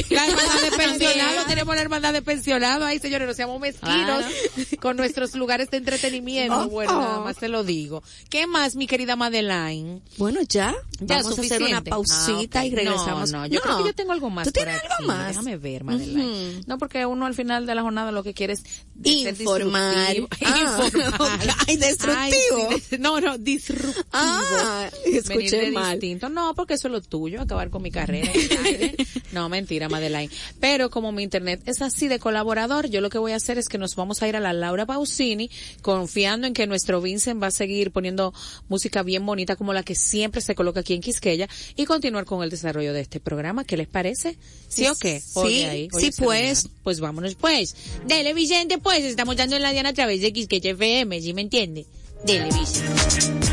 la 0.09 0.27
hermandad 0.27 0.61
de 0.61 0.71
pensionados, 0.77 1.45
tenemos 1.47 1.75
la 1.75 1.81
hermandad 1.81 2.13
de 2.13 2.21
pensionados, 2.21 2.85
ay 2.87 2.99
señores, 2.99 3.27
no 3.27 3.33
seamos 3.33 3.59
mezquinos 3.59 4.23
con 4.81 4.97
nuestros 4.97 5.35
lugares 5.35 5.69
de 5.71 5.77
entretenimiento, 5.77 6.59
Oh, 6.59 6.67
bueno, 6.69 6.97
oh. 6.97 7.01
nada 7.01 7.19
más 7.19 7.37
te 7.37 7.47
lo 7.49 7.63
digo. 7.63 8.03
¿Qué 8.29 8.47
más, 8.47 8.75
mi 8.75 8.87
querida 8.87 9.15
Madeline? 9.15 10.01
Bueno, 10.17 10.39
ya, 10.47 10.75
Ya, 10.99 11.17
vamos 11.17 11.37
a 11.37 11.41
hacer 11.41 11.61
una 11.61 11.77
suficiente. 11.81 11.89
pausita 11.89 12.59
Ah, 12.61 12.65
y 12.65 12.75
regresamos. 12.75 13.31
No, 13.31 13.39
no, 13.39 13.47
yo 13.47 13.61
creo 13.61 13.77
que 13.79 13.83
yo 13.85 13.93
tengo 13.95 14.11
algo 14.11 14.29
más. 14.29 14.45
¿Tú 14.47 14.51
tienes 14.51 14.75
aquí. 14.77 14.87
algo 14.99 15.07
más? 15.13 15.27
Déjame 15.29 15.57
ver, 15.57 15.83
Madeline. 15.83 16.61
No, 16.67 16.77
porque 16.77 17.05
uno 17.05 17.25
al 17.25 17.33
final 17.35 17.65
de 17.65 17.75
la 17.75 17.81
jornada 17.81 18.11
lo 18.11 18.23
que 18.23 18.33
quiere 18.33 18.53
es 18.53 18.63
Informar. 19.03 20.15
Ah, 20.45 20.79
Informar. 20.83 21.55
ay, 21.67 21.77
destructivo. 21.77 22.67
Ay, 22.71 22.79
sí, 22.89 22.97
no, 22.99 23.19
no, 23.21 23.37
disruptivo. 23.37 23.93
Ah, 24.11 24.89
escuché 25.05 25.71
mal. 25.71 25.99
distinto. 25.99 26.29
No, 26.29 26.53
porque 26.55 26.73
eso 26.73 26.87
es 26.87 26.91
lo 26.91 27.01
tuyo, 27.01 27.41
acabar 27.41 27.69
con 27.69 27.81
mi 27.81 27.91
carrera. 27.91 28.29
aire. 28.65 28.95
no, 29.31 29.49
mentira, 29.49 29.89
Madeline. 29.89 30.29
Pero 30.59 30.89
como 30.89 31.11
mi 31.11 31.23
internet 31.23 31.61
es 31.65 31.81
así 31.81 32.07
de 32.07 32.19
colaborador, 32.19 32.89
yo 32.89 33.01
lo 33.01 33.09
que 33.09 33.17
voy 33.17 33.31
a 33.31 33.35
hacer 33.35 33.57
es 33.57 33.69
que 33.69 33.77
nos 33.77 33.95
vamos 33.95 34.21
a 34.21 34.27
ir 34.27 34.35
a 34.35 34.39
la 34.39 34.53
Laura 34.53 34.85
Pausini, 34.85 35.49
confiando 35.81 36.47
en 36.47 36.53
que 36.53 36.67
nuestro 36.67 37.01
Vincent 37.01 37.41
va 37.41 37.47
a 37.47 37.51
seguir 37.51 37.91
poniendo 37.91 38.33
música 38.67 39.03
bien 39.03 39.25
bonita 39.25 39.55
como 39.55 39.73
la 39.73 39.83
que 39.83 39.95
siempre 39.95 40.41
se 40.41 40.55
coloca 40.55 40.81
aquí 40.81 40.93
en 40.93 41.01
Quisqueya 41.01 41.47
y 41.75 41.85
continuar 41.85 42.25
con 42.25 42.43
el 42.43 42.49
desarrollo 42.49 42.93
de 42.93 43.01
este 43.01 43.19
programa. 43.19 43.63
¿Qué 43.63 43.77
les 43.77 43.87
parece? 43.87 44.37
¿Sí 44.67 44.87
o 44.87 44.95
qué? 44.95 45.19
Sí, 45.19 45.63
ahí, 45.63 45.87
oye 45.91 46.11
sí, 46.11 46.21
pues. 46.23 46.69
Pues 46.83 46.99
vámonos 46.99 47.35
pues. 47.35 47.75
Dele 48.07 48.33
Vicente 48.33 48.77
pues, 48.77 49.03
estamos 49.03 49.35
dando 49.35 49.55
en 49.55 49.61
la 49.61 49.71
Diana 49.71 49.89
a 49.89 49.93
través 49.93 50.21
de 50.21 50.33
Quisqueya 50.33 50.71
FM, 50.71 51.21
¿sí 51.21 51.33
me 51.33 51.41
entiende? 51.41 51.85
Dele 52.25 52.49
Vicente. 52.51 53.49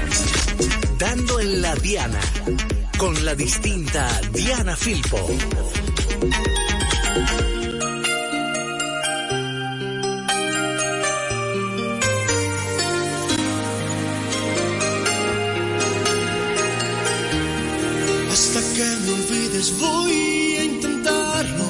Dando 0.98 1.40
en 1.40 1.60
la 1.60 1.74
Diana, 1.76 2.20
con 2.98 3.24
la 3.24 3.34
distinta 3.34 4.20
Diana 4.32 4.76
Filpo. 4.76 5.18
Hasta 18.32 18.60
que 18.74 18.84
me 19.04 19.12
olvides 19.12 19.78
voy 19.78 20.12
a 20.58 20.64
intentarlo. 20.64 21.68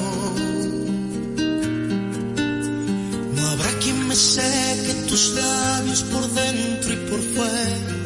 No 3.34 3.48
habrá 3.48 3.70
quien 3.82 4.08
me 4.08 4.14
seque 4.14 4.94
tus 5.08 5.34
labios 5.34 6.02
por 6.02 6.28
dentro 6.32 6.92
y 6.92 6.96
por 7.10 7.20
fuera. 7.20 8.05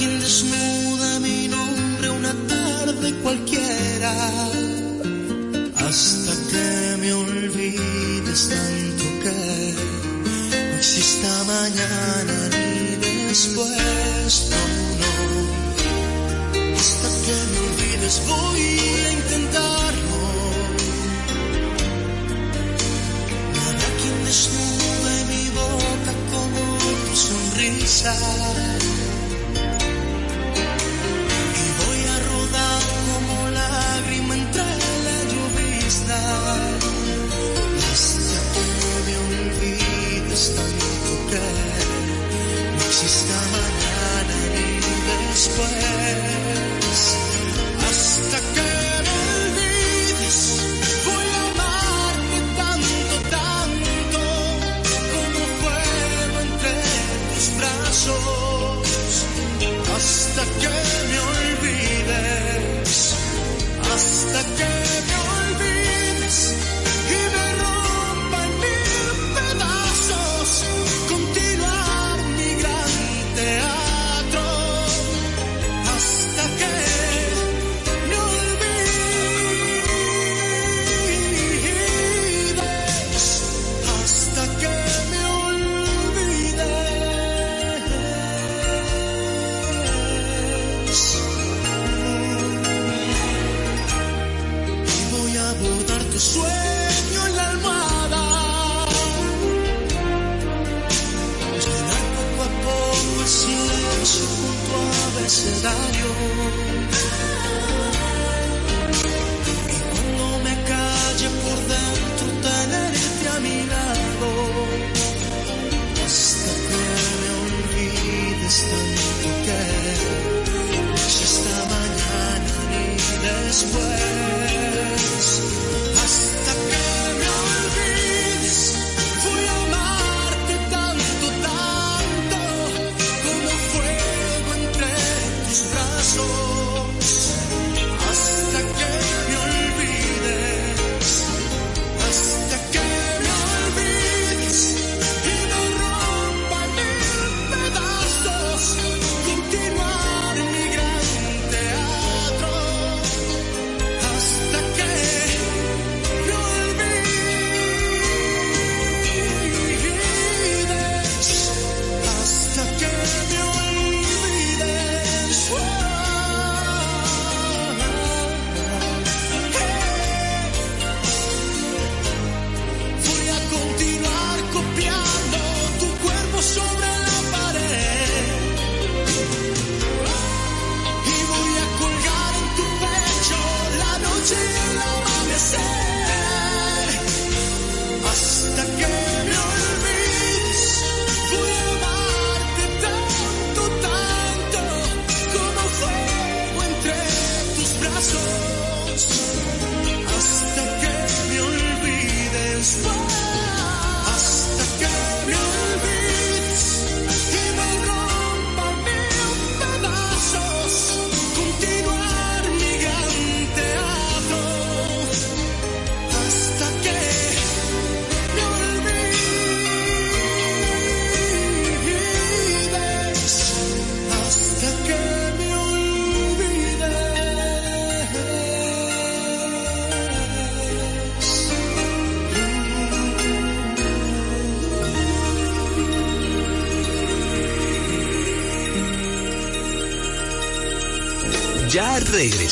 Quien 0.00 0.18
desnuda 0.18 1.20
mi 1.20 1.46
nombre 1.48 2.08
una 2.08 2.32
tarde 2.48 3.14
cualquiera. 3.22 4.12
Hasta 5.76 6.32
que 6.50 6.96
me 7.02 7.12
olvides 7.12 8.48
tanto 8.48 9.04
que 9.22 9.38
no 10.70 10.76
exista 10.78 11.30
mañana 11.44 12.36
ni 12.48 12.96
después, 13.28 14.32
no, 14.52 14.62
no. 15.02 15.12
Hasta 16.80 17.08
que 17.24 17.36
me 17.50 17.58
olvides 17.68 18.16
voy 18.26 18.62
a 19.04 19.12
intentarlo. 19.18 19.99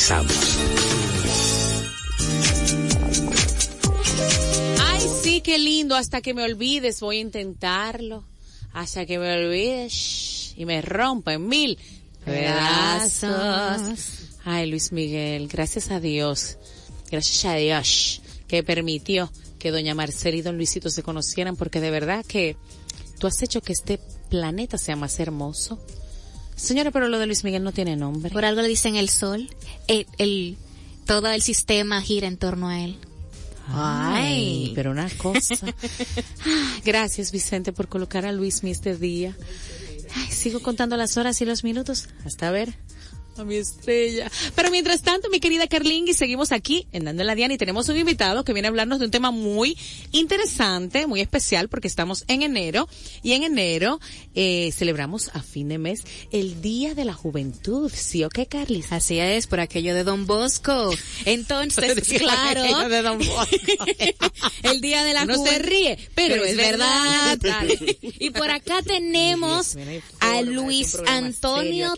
Regresamos. 0.09 0.57
Ay, 4.79 5.01
sí, 5.21 5.41
qué 5.41 5.57
lindo. 5.59 5.95
Hasta 5.95 6.21
que 6.21 6.33
me 6.33 6.43
olvides, 6.43 6.99
voy 6.99 7.17
a 7.17 7.21
intentarlo. 7.21 8.23
Hasta 8.73 9.05
que 9.05 9.19
me 9.19 9.33
olvides 9.33 10.53
y 10.55 10.65
me 10.65 10.81
rompa 10.81 11.33
en 11.33 11.47
mil 11.47 11.77
pedazos. 12.25 13.29
Ay, 14.45 14.69
Luis 14.69 14.91
Miguel, 14.91 15.47
gracias 15.47 15.91
a 15.91 15.99
Dios. 15.99 16.57
Gracias 17.11 17.45
a 17.45 17.55
Dios 17.55 18.21
que 18.47 18.63
permitió 18.63 19.31
que 19.57 19.71
doña 19.71 19.95
Marcela 19.95 20.37
y 20.37 20.41
don 20.41 20.57
Luisito 20.57 20.89
se 20.89 21.03
conocieran 21.03 21.55
porque 21.55 21.81
de 21.81 21.91
verdad 21.91 22.25
que 22.25 22.55
tú 23.19 23.27
has 23.27 23.41
hecho 23.41 23.61
que 23.61 23.73
este 23.73 23.99
planeta 24.29 24.77
sea 24.77 24.95
más 24.95 25.19
hermoso. 25.19 25.79
Señora, 26.59 26.91
pero 26.91 27.07
lo 27.07 27.19
de 27.19 27.25
Luis 27.25 27.43
Miguel 27.43 27.63
no 27.63 27.71
tiene 27.71 27.95
nombre. 27.95 28.31
Por 28.31 28.45
algo 28.45 28.61
le 28.61 28.67
dicen 28.67 28.95
el 28.95 29.09
sol. 29.09 29.49
El, 29.87 30.05
el- 30.17 30.57
todo 31.05 31.27
el 31.29 31.41
sistema 31.41 32.01
gira 32.01 32.27
en 32.27 32.37
torno 32.37 32.67
a 32.69 32.81
él. 32.83 32.97
Ay, 33.67 34.71
pero 34.75 34.91
una 34.91 35.09
cosa. 35.09 35.55
Ah, 36.45 36.79
Gracias, 36.85 37.31
Vicente, 37.31 37.71
por 37.73 37.87
colocar 37.87 38.25
a 38.25 38.31
Luismi 38.31 38.71
este 38.71 38.95
día. 38.95 39.35
Ay, 40.15 40.31
sigo 40.31 40.59
contando 40.61 40.97
las 40.97 41.17
horas 41.17 41.39
y 41.41 41.45
los 41.45 41.63
minutos. 41.63 42.07
Hasta 42.25 42.49
ver. 42.51 42.73
A 43.39 43.45
mi 43.45 43.55
estrella. 43.55 44.31
Pero 44.55 44.71
mientras 44.71 45.01
tanto, 45.01 45.29
mi 45.29 45.39
querida 45.39 45.67
Carlingui, 45.67 46.13
seguimos 46.13 46.51
aquí 46.51 46.87
en 46.91 47.05
Dando 47.05 47.23
en 47.23 47.27
la 47.27 47.35
Diana 47.35 47.53
y 47.53 47.57
tenemos 47.57 47.89
un 47.89 47.97
invitado 47.97 48.43
que 48.43 48.53
viene 48.53 48.67
a 48.67 48.69
hablarnos 48.69 48.99
de 48.99 49.05
un 49.05 49.11
tema 49.11 49.31
muy 49.31 49.77
interesante, 50.11 51.07
muy 51.07 51.21
especial, 51.21 51.69
porque 51.69 51.87
estamos 51.87 52.23
en 52.27 52.41
enero 52.41 52.87
y 53.23 53.33
en 53.33 53.43
enero 53.43 53.99
eh, 54.35 54.71
celebramos 54.73 55.29
a 55.33 55.41
fin 55.41 55.69
de 55.69 55.77
mes 55.77 56.03
el 56.31 56.61
Día 56.61 56.93
de 56.95 57.05
la 57.05 57.13
Juventud. 57.13 57.91
¿Sí 57.93 58.23
o 58.23 58.29
qué, 58.29 58.45
Carlis? 58.45 58.91
Así 58.91 59.19
es, 59.19 59.47
por 59.47 59.59
aquello 59.59 59.93
de 59.95 60.03
Don 60.03 60.25
Bosco. 60.25 60.91
Entonces, 61.25 62.07
claro, 62.19 62.63
Aquello 62.63 62.89
de 62.89 63.01
Don 63.01 63.17
Bosco. 63.17 63.85
el 64.63 64.81
Día 64.81 65.03
de 65.03 65.13
la 65.13 65.21
Juventud. 65.21 65.47
se 65.47 65.59
ríe, 65.59 65.97
pero, 66.15 66.35
pero 66.35 66.45
es 66.45 66.57
verdad. 66.57 67.37
Y 68.21 68.31
por 68.31 68.51
acá 68.51 68.81
tenemos 68.81 69.49
Dios 69.49 69.75
no 69.75 70.01
a 70.19 70.41
Luis 70.41 70.97
Antonio. 71.07 71.93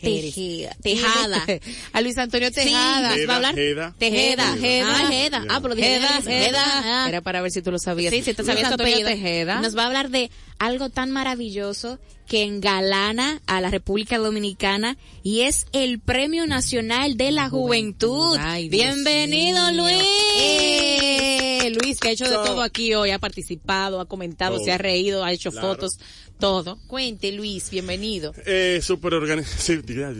Tejeda. 0.00 0.61
Tejada. 0.82 1.44
a 1.92 2.00
Luis 2.00 2.18
Antonio 2.18 2.50
Tejada. 2.50 3.14
Sí, 3.14 3.26
va 3.26 3.34
a 3.34 3.36
hablar. 3.36 3.54
Jeda. 3.54 3.94
Tejeda. 3.98 4.54
Tejeda. 4.54 4.86
Ah, 4.96 5.08
Jeda. 5.08 5.44
Ah, 5.48 5.60
pero 5.60 5.74
dije 5.74 5.88
Tejeda. 6.00 6.20
Tejeda. 6.22 6.62
Ah. 6.64 7.06
Era 7.08 7.20
para 7.20 7.40
ver 7.42 7.50
si 7.50 7.62
tú 7.62 7.70
lo 7.70 7.78
sabías. 7.78 8.12
Sí, 8.12 8.22
sí, 8.22 8.34
te 8.34 8.44
sabías 8.44 8.70
Antonio. 8.70 9.04
Tejeda. 9.06 9.60
Nos 9.60 9.76
va 9.76 9.82
a 9.84 9.86
hablar 9.86 10.10
de 10.10 10.30
algo 10.58 10.90
tan 10.90 11.10
maravilloso 11.10 11.98
que 12.26 12.44
engalana 12.44 13.42
a 13.46 13.60
la 13.60 13.68
República 13.68 14.16
Dominicana 14.16 14.96
y 15.22 15.42
es 15.42 15.66
el 15.72 15.98
Premio 16.00 16.46
Nacional 16.46 17.16
de 17.16 17.30
la 17.32 17.50
Juventud. 17.50 18.36
Ay, 18.40 18.68
Bienvenido, 18.68 19.70
mío. 19.72 19.82
Luis. 19.82 20.04
Eh, 20.38 21.70
Luis, 21.82 21.98
que 21.98 22.08
ha 22.08 22.12
hecho 22.12 22.24
de 22.28 22.36
todo 22.36 22.62
aquí 22.62 22.94
hoy, 22.94 23.10
ha 23.10 23.18
participado, 23.18 24.00
ha 24.00 24.06
comentado, 24.06 24.56
Todo. 24.56 24.64
se 24.64 24.72
ha 24.72 24.78
reído, 24.78 25.24
ha 25.24 25.32
hecho 25.32 25.50
Claro. 25.50 25.68
fotos, 25.68 25.98
todo. 26.42 26.76
Cuente, 26.88 27.30
Luis, 27.30 27.70
bienvenido. 27.70 28.34
Eh, 28.46 28.80
súper 28.82 29.14
organizado, 29.14 29.56
sí, 29.62 29.76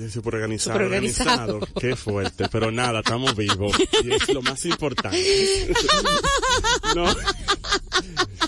súper 0.08 0.36
organizado, 0.36 0.78
Superorganizado. 0.78 1.56
organizado. 1.56 1.60
Qué 1.80 1.96
fuerte, 1.96 2.44
pero 2.48 2.70
nada, 2.70 3.00
estamos 3.00 3.34
vivos 3.34 3.72
y 4.04 4.12
es 4.12 4.28
lo 4.32 4.40
más 4.40 4.64
importante. 4.64 5.18
no. 6.94 7.06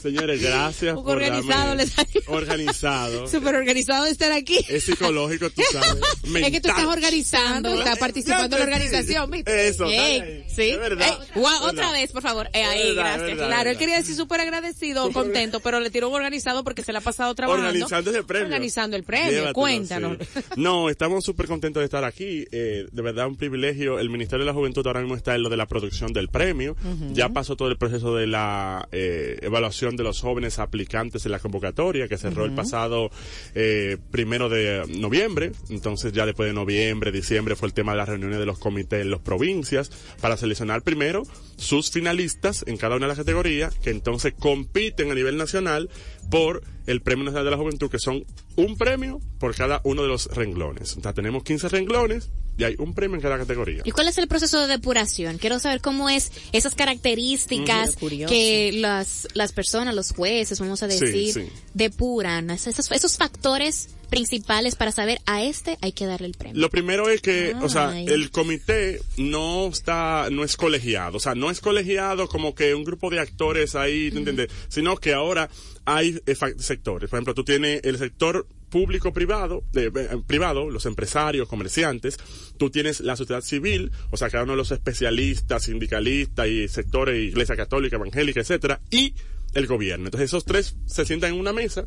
Señores, 0.00 0.40
gracias 0.42 0.94
por 0.94 1.16
organizado 1.16 1.74
darme- 1.74 1.76
le 1.76 1.86
salió. 1.86 2.22
organizado. 2.28 3.26
Súper 3.26 3.54
organizado 3.56 4.04
de 4.04 4.10
estar 4.10 4.30
aquí. 4.32 4.58
Es 4.68 4.84
psicológico, 4.84 5.48
tú 5.50 5.62
sabes. 5.72 5.96
Es 6.44 6.50
que 6.52 6.60
tú 6.60 6.68
estás 6.68 6.84
organizando, 6.84 7.74
estás 7.74 7.98
participando 7.98 8.44
en 8.44 8.50
la 8.50 8.56
te- 8.58 8.62
organización, 8.74 9.30
¿viste? 9.30 9.68
Eso, 9.68 9.86
Ey, 9.86 10.44
sí. 10.54 10.70
Es 10.70 10.78
verdad. 10.78 11.08
Ey, 11.08 11.28
Es 11.34 11.42
otra 11.42 11.72
verdad. 11.72 11.92
vez, 11.92 12.12
por 12.12 12.22
favor. 12.22 12.50
Eh, 12.52 12.62
ahí, 12.64 12.94
verdad, 12.94 13.02
gracias. 13.16 13.26
verdad. 13.30 13.46
Claro, 13.46 13.70
él 13.70 13.78
quería 13.78 13.96
decir 13.96 14.14
súper 14.14 14.40
agradecido, 14.42 15.10
contento, 15.12 15.60
pero 15.60 15.80
le 15.80 15.90
tiró 15.90 16.08
un 16.10 16.14
organizado 16.16 16.62
porque 16.64 16.82
se 16.84 16.92
le 16.92 16.98
ha 16.98 17.02
pasado 17.02 17.34
trabajando. 17.34 17.63
Organizando 17.68 18.10
ese 18.10 18.22
premio. 18.22 18.46
Organizando 18.46 18.96
el 18.96 19.04
premio, 19.04 19.30
Llévatelo, 19.30 19.52
cuéntanos. 19.54 20.18
sí. 20.20 20.40
No, 20.56 20.88
estamos 20.88 21.24
súper 21.24 21.46
contentos 21.46 21.80
de 21.80 21.84
estar 21.84 22.04
aquí. 22.04 22.46
Eh, 22.50 22.86
de 22.90 23.02
verdad, 23.02 23.26
un 23.26 23.36
privilegio. 23.36 23.98
El 23.98 24.10
Ministerio 24.10 24.44
de 24.44 24.50
la 24.50 24.54
Juventud 24.54 24.86
ahora 24.86 25.00
mismo 25.00 25.16
está 25.16 25.34
en 25.34 25.42
lo 25.42 25.48
de 25.48 25.56
la 25.56 25.66
producción 25.66 26.12
del 26.12 26.28
premio. 26.28 26.76
Ya 27.12 27.28
pasó 27.28 27.56
todo 27.56 27.68
el 27.68 27.76
proceso 27.76 28.14
de 28.14 28.26
la 28.26 28.88
eh, 28.92 29.38
evaluación 29.42 29.96
de 29.96 30.04
los 30.04 30.20
jóvenes 30.20 30.58
aplicantes 30.58 31.26
en 31.26 31.32
la 31.32 31.38
convocatoria 31.38 32.08
que 32.08 32.16
cerró 32.16 32.44
el 32.44 32.52
pasado 32.52 33.10
eh, 33.54 33.98
primero 34.10 34.48
de 34.48 34.84
noviembre. 34.88 35.52
Entonces, 35.70 36.12
ya 36.12 36.26
después 36.26 36.48
de 36.48 36.54
noviembre, 36.54 37.12
diciembre, 37.12 37.56
fue 37.56 37.68
el 37.68 37.74
tema 37.74 37.92
de 37.92 37.98
las 37.98 38.08
reuniones 38.08 38.38
de 38.38 38.46
los 38.46 38.58
comités 38.58 39.02
en 39.02 39.10
las 39.10 39.20
provincias 39.20 39.90
para 40.20 40.36
seleccionar 40.36 40.82
primero 40.82 41.22
sus 41.56 41.90
finalistas 41.90 42.64
en 42.66 42.76
cada 42.76 42.96
una 42.96 43.06
de 43.06 43.08
las 43.08 43.18
categorías 43.18 43.74
que 43.76 43.90
entonces 43.90 44.34
compiten 44.38 45.10
a 45.10 45.14
nivel 45.14 45.36
nacional 45.36 45.88
por 46.30 46.62
el 46.86 47.00
Premio 47.02 47.24
Nacional 47.24 47.44
de 47.44 47.50
la 47.50 47.56
Juventud, 47.56 47.90
que 47.90 47.98
son 47.98 48.24
un 48.56 48.76
premio 48.76 49.20
por 49.38 49.54
cada 49.54 49.80
uno 49.84 50.02
de 50.02 50.08
los 50.08 50.26
renglones. 50.26 50.96
O 50.96 51.00
sea, 51.00 51.12
tenemos 51.12 51.42
15 51.44 51.68
renglones 51.68 52.30
y 52.56 52.64
hay 52.64 52.76
un 52.78 52.94
premio 52.94 53.16
en 53.16 53.22
cada 53.22 53.38
categoría. 53.38 53.82
¿Y 53.84 53.90
cuál 53.90 54.06
es 54.08 54.18
el 54.18 54.28
proceso 54.28 54.60
de 54.60 54.66
depuración? 54.68 55.38
Quiero 55.38 55.58
saber 55.58 55.80
cómo 55.80 56.08
es 56.08 56.30
esas 56.52 56.74
características 56.74 57.96
que 57.96 58.70
las, 58.74 59.28
las 59.34 59.52
personas, 59.52 59.94
los 59.94 60.12
jueces, 60.12 60.60
vamos 60.60 60.82
a 60.82 60.90
Sí, 60.90 61.00
decir, 61.04 61.32
sí. 61.32 61.48
depuran, 61.72 62.50
esos, 62.50 62.90
esos 62.92 63.16
factores 63.16 63.88
principales 64.14 64.76
para 64.76 64.92
saber 64.92 65.20
a 65.26 65.42
este 65.42 65.76
hay 65.80 65.92
que 65.92 66.06
darle 66.06 66.28
el 66.28 66.34
premio. 66.34 66.60
Lo 66.60 66.70
primero 66.70 67.08
es 67.08 67.20
que, 67.20 67.54
o 67.60 67.68
sea, 67.68 68.00
el 68.00 68.30
comité 68.30 69.00
no 69.16 69.68
está, 69.68 70.28
no 70.30 70.44
es 70.44 70.56
colegiado, 70.56 71.16
o 71.16 71.20
sea, 71.20 71.34
no 71.34 71.50
es 71.50 71.60
colegiado 71.60 72.28
como 72.28 72.54
que 72.54 72.74
un 72.74 72.84
grupo 72.84 73.10
de 73.10 73.20
actores 73.20 73.74
ahí, 73.74 74.10
¿te 74.10 74.18
entiendes? 74.18 74.50
Sino 74.68 74.96
que 74.96 75.14
ahora 75.14 75.50
hay 75.84 76.20
eh, 76.26 76.34
sectores. 76.58 77.10
Por 77.10 77.18
ejemplo, 77.18 77.34
tú 77.34 77.44
tienes 77.44 77.80
el 77.84 77.98
sector 77.98 78.46
público 78.70 79.12
privado, 79.12 79.62
de, 79.72 79.86
eh, 79.86 80.08
privado, 80.26 80.70
los 80.70 80.86
empresarios, 80.86 81.48
comerciantes, 81.48 82.18
tú 82.56 82.70
tienes 82.70 83.00
la 83.00 83.16
sociedad 83.16 83.40
civil, 83.40 83.90
o 84.10 84.16
sea, 84.16 84.30
cada 84.30 84.44
uno 84.44 84.52
de 84.52 84.58
los 84.58 84.70
especialistas, 84.70 85.64
sindicalistas 85.64 86.48
y 86.48 86.68
sectores, 86.68 87.20
iglesia 87.20 87.56
católica, 87.56 87.96
evangélica, 87.96 88.40
etcétera, 88.40 88.80
y 88.90 89.14
el 89.54 89.66
gobierno. 89.66 90.06
Entonces 90.06 90.30
esos 90.30 90.44
tres 90.44 90.76
se 90.86 91.04
sientan 91.04 91.34
en 91.34 91.40
una 91.40 91.52
mesa 91.52 91.86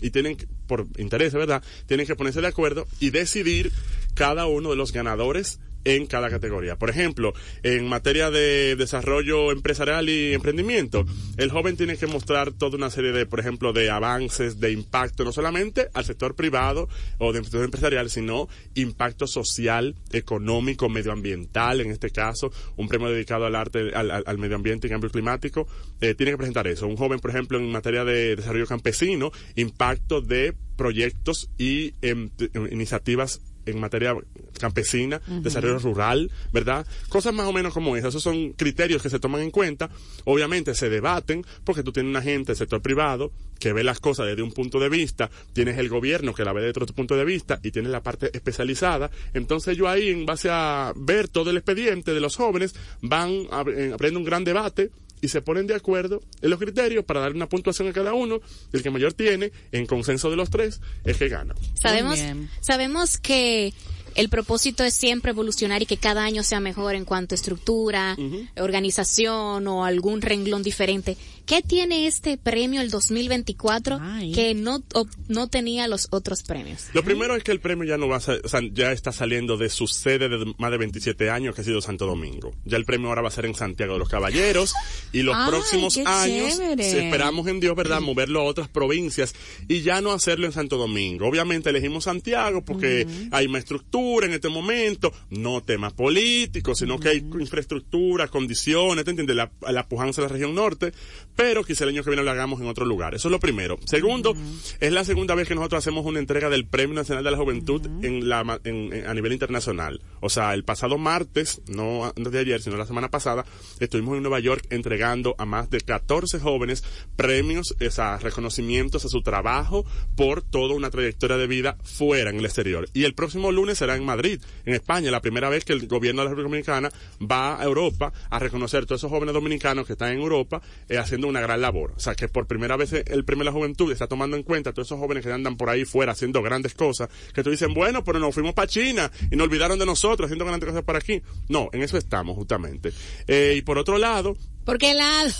y 0.00 0.10
tienen, 0.10 0.36
que, 0.36 0.46
por 0.66 0.86
interés, 0.98 1.32
¿verdad? 1.32 1.62
Tienen 1.86 2.06
que 2.06 2.16
ponerse 2.16 2.40
de 2.40 2.46
acuerdo 2.46 2.86
y 3.00 3.10
decidir 3.10 3.72
cada 4.14 4.46
uno 4.46 4.70
de 4.70 4.76
los 4.76 4.92
ganadores 4.92 5.60
en 5.84 6.06
cada 6.06 6.30
categoría. 6.30 6.76
Por 6.76 6.90
ejemplo, 6.90 7.32
en 7.62 7.86
materia 7.88 8.30
de 8.30 8.76
desarrollo 8.76 9.52
empresarial 9.52 10.08
y 10.08 10.32
emprendimiento, 10.32 11.04
el 11.36 11.50
joven 11.50 11.76
tiene 11.76 11.96
que 11.96 12.06
mostrar 12.06 12.52
toda 12.52 12.76
una 12.76 12.90
serie 12.90 13.12
de, 13.12 13.26
por 13.26 13.40
ejemplo, 13.40 13.72
de 13.72 13.90
avances, 13.90 14.60
de 14.60 14.72
impacto, 14.72 15.24
no 15.24 15.32
solamente 15.32 15.88
al 15.94 16.04
sector 16.04 16.34
privado 16.34 16.88
o 17.18 17.32
sector 17.32 17.64
empresarial, 17.64 18.10
sino 18.10 18.48
impacto 18.74 19.26
social, 19.26 19.94
económico, 20.12 20.88
medioambiental, 20.88 21.80
en 21.80 21.90
este 21.90 22.10
caso, 22.10 22.52
un 22.76 22.88
premio 22.88 23.08
dedicado 23.08 23.46
al 23.46 23.54
arte, 23.54 23.90
al, 23.94 24.10
al- 24.10 24.38
medio 24.38 24.56
ambiente 24.56 24.86
y 24.86 24.90
cambio 24.90 25.10
climático, 25.10 25.66
eh, 26.00 26.14
tiene 26.14 26.32
que 26.32 26.38
presentar 26.38 26.66
eso. 26.66 26.86
Un 26.86 26.96
joven, 26.96 27.20
por 27.20 27.30
ejemplo, 27.30 27.58
en 27.58 27.70
materia 27.70 28.04
de 28.04 28.36
desarrollo 28.36 28.66
campesino, 28.66 29.30
impacto 29.54 30.20
de 30.20 30.54
proyectos 30.76 31.50
y 31.58 31.94
em, 32.02 32.30
iniciativas 32.70 33.40
en 33.66 33.80
materia 33.80 34.14
campesina, 34.58 35.20
desarrollo 35.42 35.78
rural, 35.78 36.30
¿verdad? 36.52 36.86
Cosas 37.08 37.34
más 37.34 37.46
o 37.46 37.52
menos 37.52 37.72
como 37.72 37.96
esas. 37.96 38.10
Esos 38.10 38.22
son 38.22 38.52
criterios 38.52 39.02
que 39.02 39.10
se 39.10 39.18
toman 39.18 39.42
en 39.42 39.50
cuenta. 39.50 39.90
Obviamente 40.24 40.74
se 40.74 40.88
debaten 40.88 41.44
porque 41.64 41.82
tú 41.82 41.92
tienes 41.92 42.10
una 42.10 42.22
gente 42.22 42.52
del 42.52 42.56
sector 42.56 42.80
privado 42.82 43.32
que 43.58 43.72
ve 43.72 43.84
las 43.84 44.00
cosas 44.00 44.26
desde 44.26 44.42
un 44.42 44.52
punto 44.52 44.78
de 44.78 44.88
vista, 44.88 45.30
tienes 45.52 45.78
el 45.78 45.88
gobierno 45.88 46.34
que 46.34 46.44
la 46.44 46.52
ve 46.52 46.60
desde 46.62 46.82
otro 46.82 46.94
punto 46.94 47.16
de 47.16 47.24
vista 47.24 47.60
y 47.62 47.70
tienes 47.70 47.90
la 47.92 48.02
parte 48.02 48.30
especializada. 48.34 49.10
Entonces 49.32 49.76
yo 49.76 49.88
ahí, 49.88 50.08
en 50.10 50.26
base 50.26 50.48
a 50.50 50.92
ver 50.96 51.28
todo 51.28 51.50
el 51.50 51.56
expediente 51.56 52.12
de 52.12 52.20
los 52.20 52.36
jóvenes, 52.36 52.74
van 53.00 53.30
a- 53.50 53.64
eh, 53.68 53.90
abriendo 53.94 54.18
un 54.18 54.24
gran 54.24 54.44
debate 54.44 54.90
y 55.24 55.28
se 55.28 55.40
ponen 55.40 55.66
de 55.66 55.74
acuerdo 55.74 56.20
en 56.42 56.50
los 56.50 56.58
criterios 56.58 57.02
para 57.02 57.20
dar 57.20 57.32
una 57.32 57.48
puntuación 57.48 57.88
a 57.88 57.94
cada 57.94 58.12
uno. 58.12 58.40
El 58.74 58.82
que 58.82 58.90
mayor 58.90 59.14
tiene, 59.14 59.52
en 59.72 59.86
consenso 59.86 60.28
de 60.28 60.36
los 60.36 60.50
tres, 60.50 60.82
es 61.02 61.16
que 61.16 61.30
gana. 61.30 61.54
Sabemos, 61.80 62.18
sabemos 62.60 63.16
que 63.16 63.72
el 64.16 64.28
propósito 64.28 64.84
es 64.84 64.92
siempre 64.92 65.30
evolucionar 65.30 65.80
y 65.80 65.86
que 65.86 65.96
cada 65.96 66.24
año 66.24 66.42
sea 66.42 66.60
mejor 66.60 66.94
en 66.94 67.06
cuanto 67.06 67.34
a 67.34 67.36
estructura, 67.36 68.18
organización 68.56 69.66
o 69.66 69.86
algún 69.86 70.20
renglón 70.20 70.62
diferente. 70.62 71.16
¿Qué 71.46 71.62
tiene 71.62 72.06
este 72.06 72.36
premio 72.38 72.80
el 72.80 72.90
2024 72.90 73.98
Ay. 74.00 74.32
que 74.32 74.54
no, 74.54 74.82
no 75.28 75.48
tenía 75.48 75.88
los 75.88 76.08
otros 76.10 76.42
premios? 76.42 76.86
Lo 76.94 77.02
primero 77.02 77.36
es 77.36 77.44
que 77.44 77.52
el 77.52 77.60
premio 77.60 77.84
ya 77.84 77.98
no 77.98 78.08
va 78.08 78.16
a 78.16 78.18
o 78.18 78.48
sea, 78.48 78.60
ya 78.72 78.92
está 78.92 79.12
saliendo 79.12 79.56
de 79.56 79.68
su 79.68 79.86
sede 79.86 80.28
de 80.28 80.54
más 80.58 80.70
de 80.70 80.78
27 80.78 81.28
años, 81.30 81.54
que 81.54 81.60
ha 81.60 81.64
sido 81.64 81.80
Santo 81.80 82.06
Domingo. 82.06 82.54
Ya 82.64 82.76
el 82.78 82.84
premio 82.84 83.08
ahora 83.08 83.22
va 83.22 83.28
a 83.28 83.30
ser 83.32 83.46
en 83.46 83.54
Santiago 83.54 83.92
de 83.94 83.98
los 83.98 84.08
Caballeros 84.08 84.72
y 85.12 85.22
los 85.22 85.34
Ay, 85.36 85.48
próximos 85.48 85.96
años 85.98 86.56
chévere. 86.56 87.04
esperamos 87.04 87.46
en 87.46 87.60
Dios, 87.60 87.76
¿verdad? 87.76 88.00
Moverlo 88.00 88.40
a 88.40 88.44
otras 88.44 88.68
provincias 88.68 89.34
y 89.68 89.82
ya 89.82 90.00
no 90.00 90.12
hacerlo 90.12 90.46
en 90.46 90.52
Santo 90.52 90.76
Domingo. 90.78 91.26
Obviamente 91.28 91.70
elegimos 91.70 92.04
Santiago 92.04 92.64
porque 92.64 93.06
hay 93.30 93.48
más 93.48 93.60
estructura 93.60 94.26
en 94.26 94.32
este 94.32 94.48
momento, 94.48 95.12
no 95.30 95.62
temas 95.62 95.92
políticos, 95.92 96.78
sino 96.78 96.98
que 96.98 97.08
hay 97.10 97.18
infraestructura, 97.18 98.28
condiciones, 98.28 99.04
¿te 99.04 99.10
entiendes? 99.10 99.36
La, 99.36 99.50
la 99.70 99.86
pujanza 99.88 100.22
de 100.22 100.28
la 100.28 100.32
región 100.32 100.54
norte, 100.54 100.92
pero 101.36 101.64
quizá 101.64 101.84
el 101.84 101.90
año 101.90 102.02
que 102.04 102.10
viene 102.10 102.22
lo 102.22 102.30
hagamos 102.30 102.60
en 102.60 102.66
otro 102.68 102.84
lugar. 102.84 103.14
Eso 103.14 103.28
es 103.28 103.32
lo 103.32 103.40
primero. 103.40 103.78
Segundo, 103.84 104.34
es 104.80 104.92
la 104.92 105.04
segunda 105.04 105.34
vez 105.34 105.48
que 105.48 105.54
nosotros 105.54 105.78
hacemos 105.78 106.04
una 106.06 106.18
entrega 106.18 106.48
del 106.48 106.66
Premio 106.66 106.94
Nacional 106.94 107.24
de 107.24 107.30
la 107.30 107.36
Juventud 107.38 107.84
en 108.04 108.28
la, 108.28 108.60
en- 108.64 108.92
en- 108.92 109.06
a 109.06 109.14
nivel 109.14 109.32
internacional. 109.32 110.00
O 110.20 110.28
sea, 110.30 110.54
el 110.54 110.64
pasado 110.64 110.98
martes, 110.98 111.60
no 111.68 112.04
antes 112.04 112.30
de 112.32 112.38
ayer, 112.38 112.60
sino 112.62 112.76
la 112.76 112.86
semana 112.86 113.10
pasada, 113.10 113.44
estuvimos 113.80 114.16
en 114.16 114.22
Nueva 114.22 114.40
York 114.40 114.64
entregando 114.70 115.34
a 115.38 115.44
más 115.44 115.70
de 115.70 115.80
14 115.80 116.38
jóvenes 116.40 116.82
premios, 117.16 117.74
o 117.84 117.90
sea, 117.90 118.18
reconocimientos 118.18 119.04
a 119.04 119.08
su 119.08 119.22
trabajo 119.22 119.84
por 120.16 120.42
toda 120.42 120.74
una 120.74 120.90
trayectoria 120.90 121.36
de 121.36 121.46
vida 121.46 121.76
fuera 121.82 122.30
en 122.30 122.38
el 122.38 122.44
exterior. 122.44 122.88
Y 122.92 123.04
el 123.04 123.14
próximo 123.14 123.52
lunes 123.52 123.78
será 123.78 123.96
en 123.96 124.04
Madrid, 124.04 124.40
en 124.64 124.74
España, 124.74 125.10
la 125.10 125.20
primera 125.20 125.48
vez 125.48 125.64
que 125.64 125.72
el 125.72 125.86
gobierno 125.86 126.22
de 126.22 126.26
la 126.26 126.30
República 126.30 126.72
Dominicana 126.72 126.90
va 127.20 127.60
a 127.60 127.64
Europa 127.64 128.12
a 128.30 128.38
reconocer 128.38 128.82
a 128.82 128.86
todos 128.86 129.00
esos 129.00 129.10
jóvenes 129.10 129.34
dominicanos 129.34 129.86
que 129.86 129.92
están 129.94 130.12
en 130.12 130.18
Europa 130.20 130.62
eh, 130.88 130.98
haciendo 130.98 131.23
haciendo 131.24 131.28
una 131.28 131.40
gran 131.40 131.60
labor. 131.60 131.92
O 131.96 132.00
sea, 132.00 132.14
que 132.14 132.28
por 132.28 132.46
primera 132.46 132.76
vez 132.76 132.92
el 132.92 133.24
premio 133.24 133.40
de 133.44 133.50
la 133.50 133.52
juventud 133.52 133.90
está 133.90 134.06
tomando 134.06 134.36
en 134.36 134.42
cuenta 134.42 134.70
a 134.70 134.72
todos 134.72 134.88
esos 134.88 134.98
jóvenes 134.98 135.24
que 135.24 135.32
andan 135.32 135.56
por 135.56 135.70
ahí 135.70 135.84
fuera 135.84 136.12
haciendo 136.12 136.42
grandes 136.42 136.74
cosas, 136.74 137.08
que 137.32 137.42
tú 137.42 137.50
dicen, 137.50 137.74
bueno, 137.74 138.04
pero 138.04 138.18
nos 138.18 138.34
fuimos 138.34 138.54
para 138.54 138.68
China 138.68 139.10
y 139.30 139.36
nos 139.36 139.46
olvidaron 139.46 139.78
de 139.78 139.86
nosotros 139.86 140.26
haciendo 140.26 140.44
grandes 140.44 140.68
cosas 140.68 140.84
para 140.84 140.98
aquí. 140.98 141.22
No, 141.48 141.68
en 141.72 141.82
eso 141.82 141.96
estamos 141.96 142.36
justamente. 142.36 142.92
Eh, 143.26 143.54
y 143.58 143.62
por 143.62 143.78
otro 143.78 143.98
lado, 143.98 144.36
¿Por 144.64 144.78
qué 144.78 144.94
lado? 144.94 145.30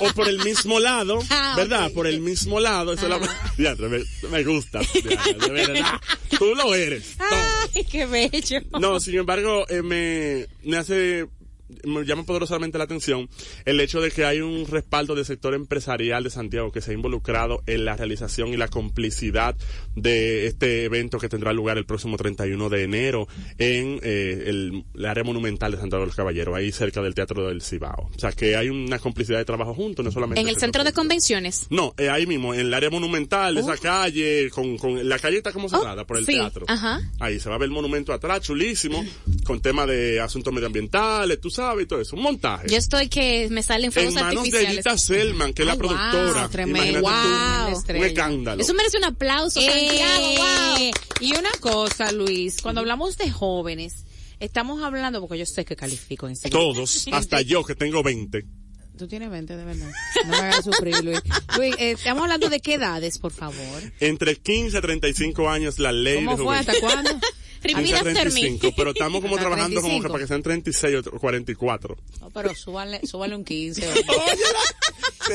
o 0.00 0.12
por 0.14 0.26
el 0.26 0.42
mismo 0.42 0.80
lado, 0.80 1.18
Ah, 1.30 1.54
¿verdad? 1.56 1.92
Por 1.92 2.06
el 2.06 2.20
mismo 2.20 2.60
lado, 2.60 2.94
eso 2.94 3.04
es 3.04 3.10
la... 3.10 3.18
Me, 3.88 4.04
me 4.30 4.44
gusta, 4.44 4.80
de 5.04 5.50
verdad. 5.50 6.00
Tú 6.38 6.54
lo 6.54 6.74
eres. 6.74 7.16
Ay, 7.18 7.84
qué 7.84 8.06
bello. 8.06 8.60
No, 8.80 8.98
sin 9.00 9.18
embargo, 9.18 9.66
eh, 9.68 9.82
me, 9.82 10.46
me 10.64 10.78
hace, 10.78 11.26
me 11.84 12.04
llama 12.04 12.24
poderosamente 12.24 12.78
la 12.78 12.84
atención 12.84 13.28
el 13.64 13.80
hecho 13.80 14.00
de 14.00 14.10
que 14.10 14.24
hay 14.24 14.40
un 14.40 14.66
respaldo 14.66 15.14
del 15.14 15.24
sector 15.24 15.54
empresarial 15.54 16.24
de 16.24 16.30
Santiago 16.30 16.72
que 16.72 16.80
se 16.80 16.90
ha 16.90 16.94
involucrado 16.94 17.62
en 17.66 17.84
la 17.84 17.96
realización 17.96 18.48
y 18.48 18.56
la 18.56 18.68
complicidad 18.68 19.56
de 19.96 20.46
este 20.46 20.84
evento 20.84 21.18
que 21.18 21.28
tendrá 21.28 21.52
lugar 21.52 21.78
el 21.78 21.84
próximo 21.86 22.16
31 22.16 22.68
de 22.68 22.82
enero 22.82 23.28
en 23.58 23.98
eh, 24.02 24.44
el, 24.46 24.84
el 24.94 25.06
área 25.06 25.24
monumental 25.24 25.72
de 25.72 25.78
Santiago 25.78 26.02
de 26.02 26.06
los 26.08 26.16
Caballeros, 26.16 26.54
ahí 26.56 26.72
cerca 26.72 27.02
del 27.02 27.14
Teatro 27.14 27.48
del 27.48 27.62
Cibao. 27.62 28.10
O 28.14 28.18
sea, 28.18 28.32
que 28.32 28.56
hay 28.56 28.68
una 28.68 28.98
complicidad 28.98 29.38
de 29.38 29.44
trabajo 29.44 29.74
juntos, 29.74 30.04
no 30.04 30.10
solamente... 30.10 30.40
En 30.40 30.48
el 30.48 30.56
centro 30.56 30.84
de 30.84 30.92
convenciones. 30.92 31.66
No, 31.70 31.94
eh, 31.98 32.08
ahí 32.08 32.26
mismo, 32.26 32.54
en 32.54 32.60
el 32.60 32.74
área 32.74 32.90
monumental, 32.90 33.56
esa 33.58 33.76
calle, 33.76 34.50
con, 34.50 34.76
con 34.78 35.08
la 35.08 35.18
calle 35.18 35.38
está 35.38 35.52
como 35.52 35.68
cerrada 35.68 36.06
por 36.06 36.16
el 36.16 36.22
Oh, 36.22 36.26
sí, 36.26 36.32
teatro. 36.34 36.66
ajá. 36.68 37.00
Ahí 37.20 37.40
se 37.40 37.48
va 37.48 37.56
a 37.56 37.58
ver 37.58 37.66
el 37.66 37.72
monumento 37.72 38.12
atrás, 38.12 38.40
chulísimo, 38.42 39.04
con 39.44 39.60
tema 39.60 39.86
de 39.86 40.20
asuntos 40.20 40.52
medioambientales, 40.52 41.40
tú 41.40 41.50
sabes, 41.50 41.61
y 41.82 41.86
todo 41.86 42.00
eso. 42.00 42.16
Un 42.16 42.22
montaje. 42.22 42.68
Yo 42.68 42.76
estoy 42.76 43.08
que 43.08 43.48
me 43.50 43.62
salen 43.62 43.86
en 43.86 43.92
fuegos 43.92 44.14
manos 44.14 44.30
de 44.32 44.38
artificiales. 44.38 44.74
Edita 44.86 44.98
Selman, 44.98 45.52
que 45.54 45.62
es 45.62 45.66
la 45.66 45.72
Ay, 45.72 45.78
wow, 45.78 45.88
productora. 45.88 46.48
tremendo. 46.48 46.98
Imagínate 47.00 47.72
tú, 47.72 47.92
Wow. 47.92 47.98
un 48.00 48.04
escándalo. 48.06 48.62
Eso 48.62 48.74
merece 48.74 48.98
un 48.98 49.04
aplauso, 49.04 49.60
Eh, 49.60 49.64
Santiago, 49.88 50.26
wow. 50.36 50.90
Y 51.20 51.36
una 51.36 51.50
cosa, 51.60 52.12
Luis, 52.12 52.60
cuando 52.62 52.80
hablamos 52.80 53.16
de 53.16 53.30
jóvenes, 53.30 54.04
estamos 54.40 54.82
hablando, 54.82 55.20
porque 55.20 55.38
yo 55.38 55.46
sé 55.46 55.64
que 55.64 55.76
califico 55.76 56.28
en 56.28 56.36
serio. 56.36 56.58
Todos, 56.58 57.06
hasta 57.12 57.40
yo 57.42 57.64
que 57.64 57.74
tengo 57.74 58.02
20. 58.02 58.44
Tú 58.98 59.08
tienes 59.08 59.30
20, 59.30 59.56
de 59.56 59.64
verdad. 59.64 59.90
No 60.26 60.30
me 60.32 60.36
hagas 60.36 60.64
sufrir, 60.64 61.02
Luis. 61.02 61.18
Luis, 61.56 61.74
eh, 61.78 61.92
estamos 61.92 62.22
hablando 62.24 62.48
de 62.50 62.60
qué 62.60 62.74
edades, 62.74 63.18
por 63.18 63.32
favor. 63.32 63.82
Entre 64.00 64.36
15 64.36 64.76
a 64.76 64.80
35 64.82 65.48
años 65.48 65.78
la 65.78 65.92
ley 65.92 66.16
¿Cómo 66.24 66.36
de 66.36 66.42
fue? 66.44 66.58
¿Hasta 66.58 66.78
cuándo? 66.78 67.10
15 67.62 67.94
a 67.94 67.98
Repeat 68.02 68.16
after 68.16 68.32
me. 68.32 68.40
35, 68.40 68.74
pero 68.76 68.90
estamos 68.90 69.20
como 69.20 69.34
Hasta 69.36 69.48
trabajando 69.48 69.80
como 69.80 69.94
que 70.02 70.08
35. 70.08 70.12
para 70.12 70.22
que 70.24 70.28
sean 70.28 70.42
36 70.42 71.06
o 71.06 71.18
44. 71.18 71.96
No, 72.20 72.30
pero 72.30 72.54
súbale, 72.54 73.00
súbale 73.06 73.36
un 73.36 73.44
15. 73.44 73.82
Sí, 75.24 75.34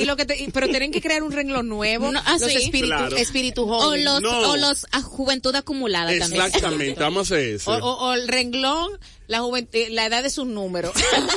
y 0.00 0.04
lo 0.04 0.16
que 0.16 0.26
te- 0.26 0.36
y- 0.42 0.48
pero 0.50 0.68
tienen 0.68 0.92
que 0.92 1.00
crear 1.00 1.22
un 1.22 1.32
renglón 1.32 1.66
nuevo. 1.66 2.12
No, 2.12 2.20
ah, 2.26 2.36
los 2.38 2.50
sí. 2.52 2.58
espíritu, 2.58 2.86
Claro. 2.88 3.16
espíritu 3.16 3.62
O 3.68 3.96
los, 3.96 4.20
No. 4.20 4.50
o 4.50 4.56
los 4.58 4.86
a 4.92 5.00
juventud 5.00 5.54
acumulada 5.54 6.16
también. 6.18 6.42
Exactamente, 6.42 7.00
vamos 7.00 7.32
a 7.32 7.34
hacer 7.34 7.48
eso. 7.54 7.70
O, 7.72 7.76
o- 7.78 8.08
o 8.08 8.12
el 8.12 8.28
renglón, 8.28 8.90
la 9.26 9.40
juventud, 9.40 9.78
la 9.90 10.04
edad 10.06 10.24
es 10.26 10.36
un 10.38 10.52
número. 10.52 10.92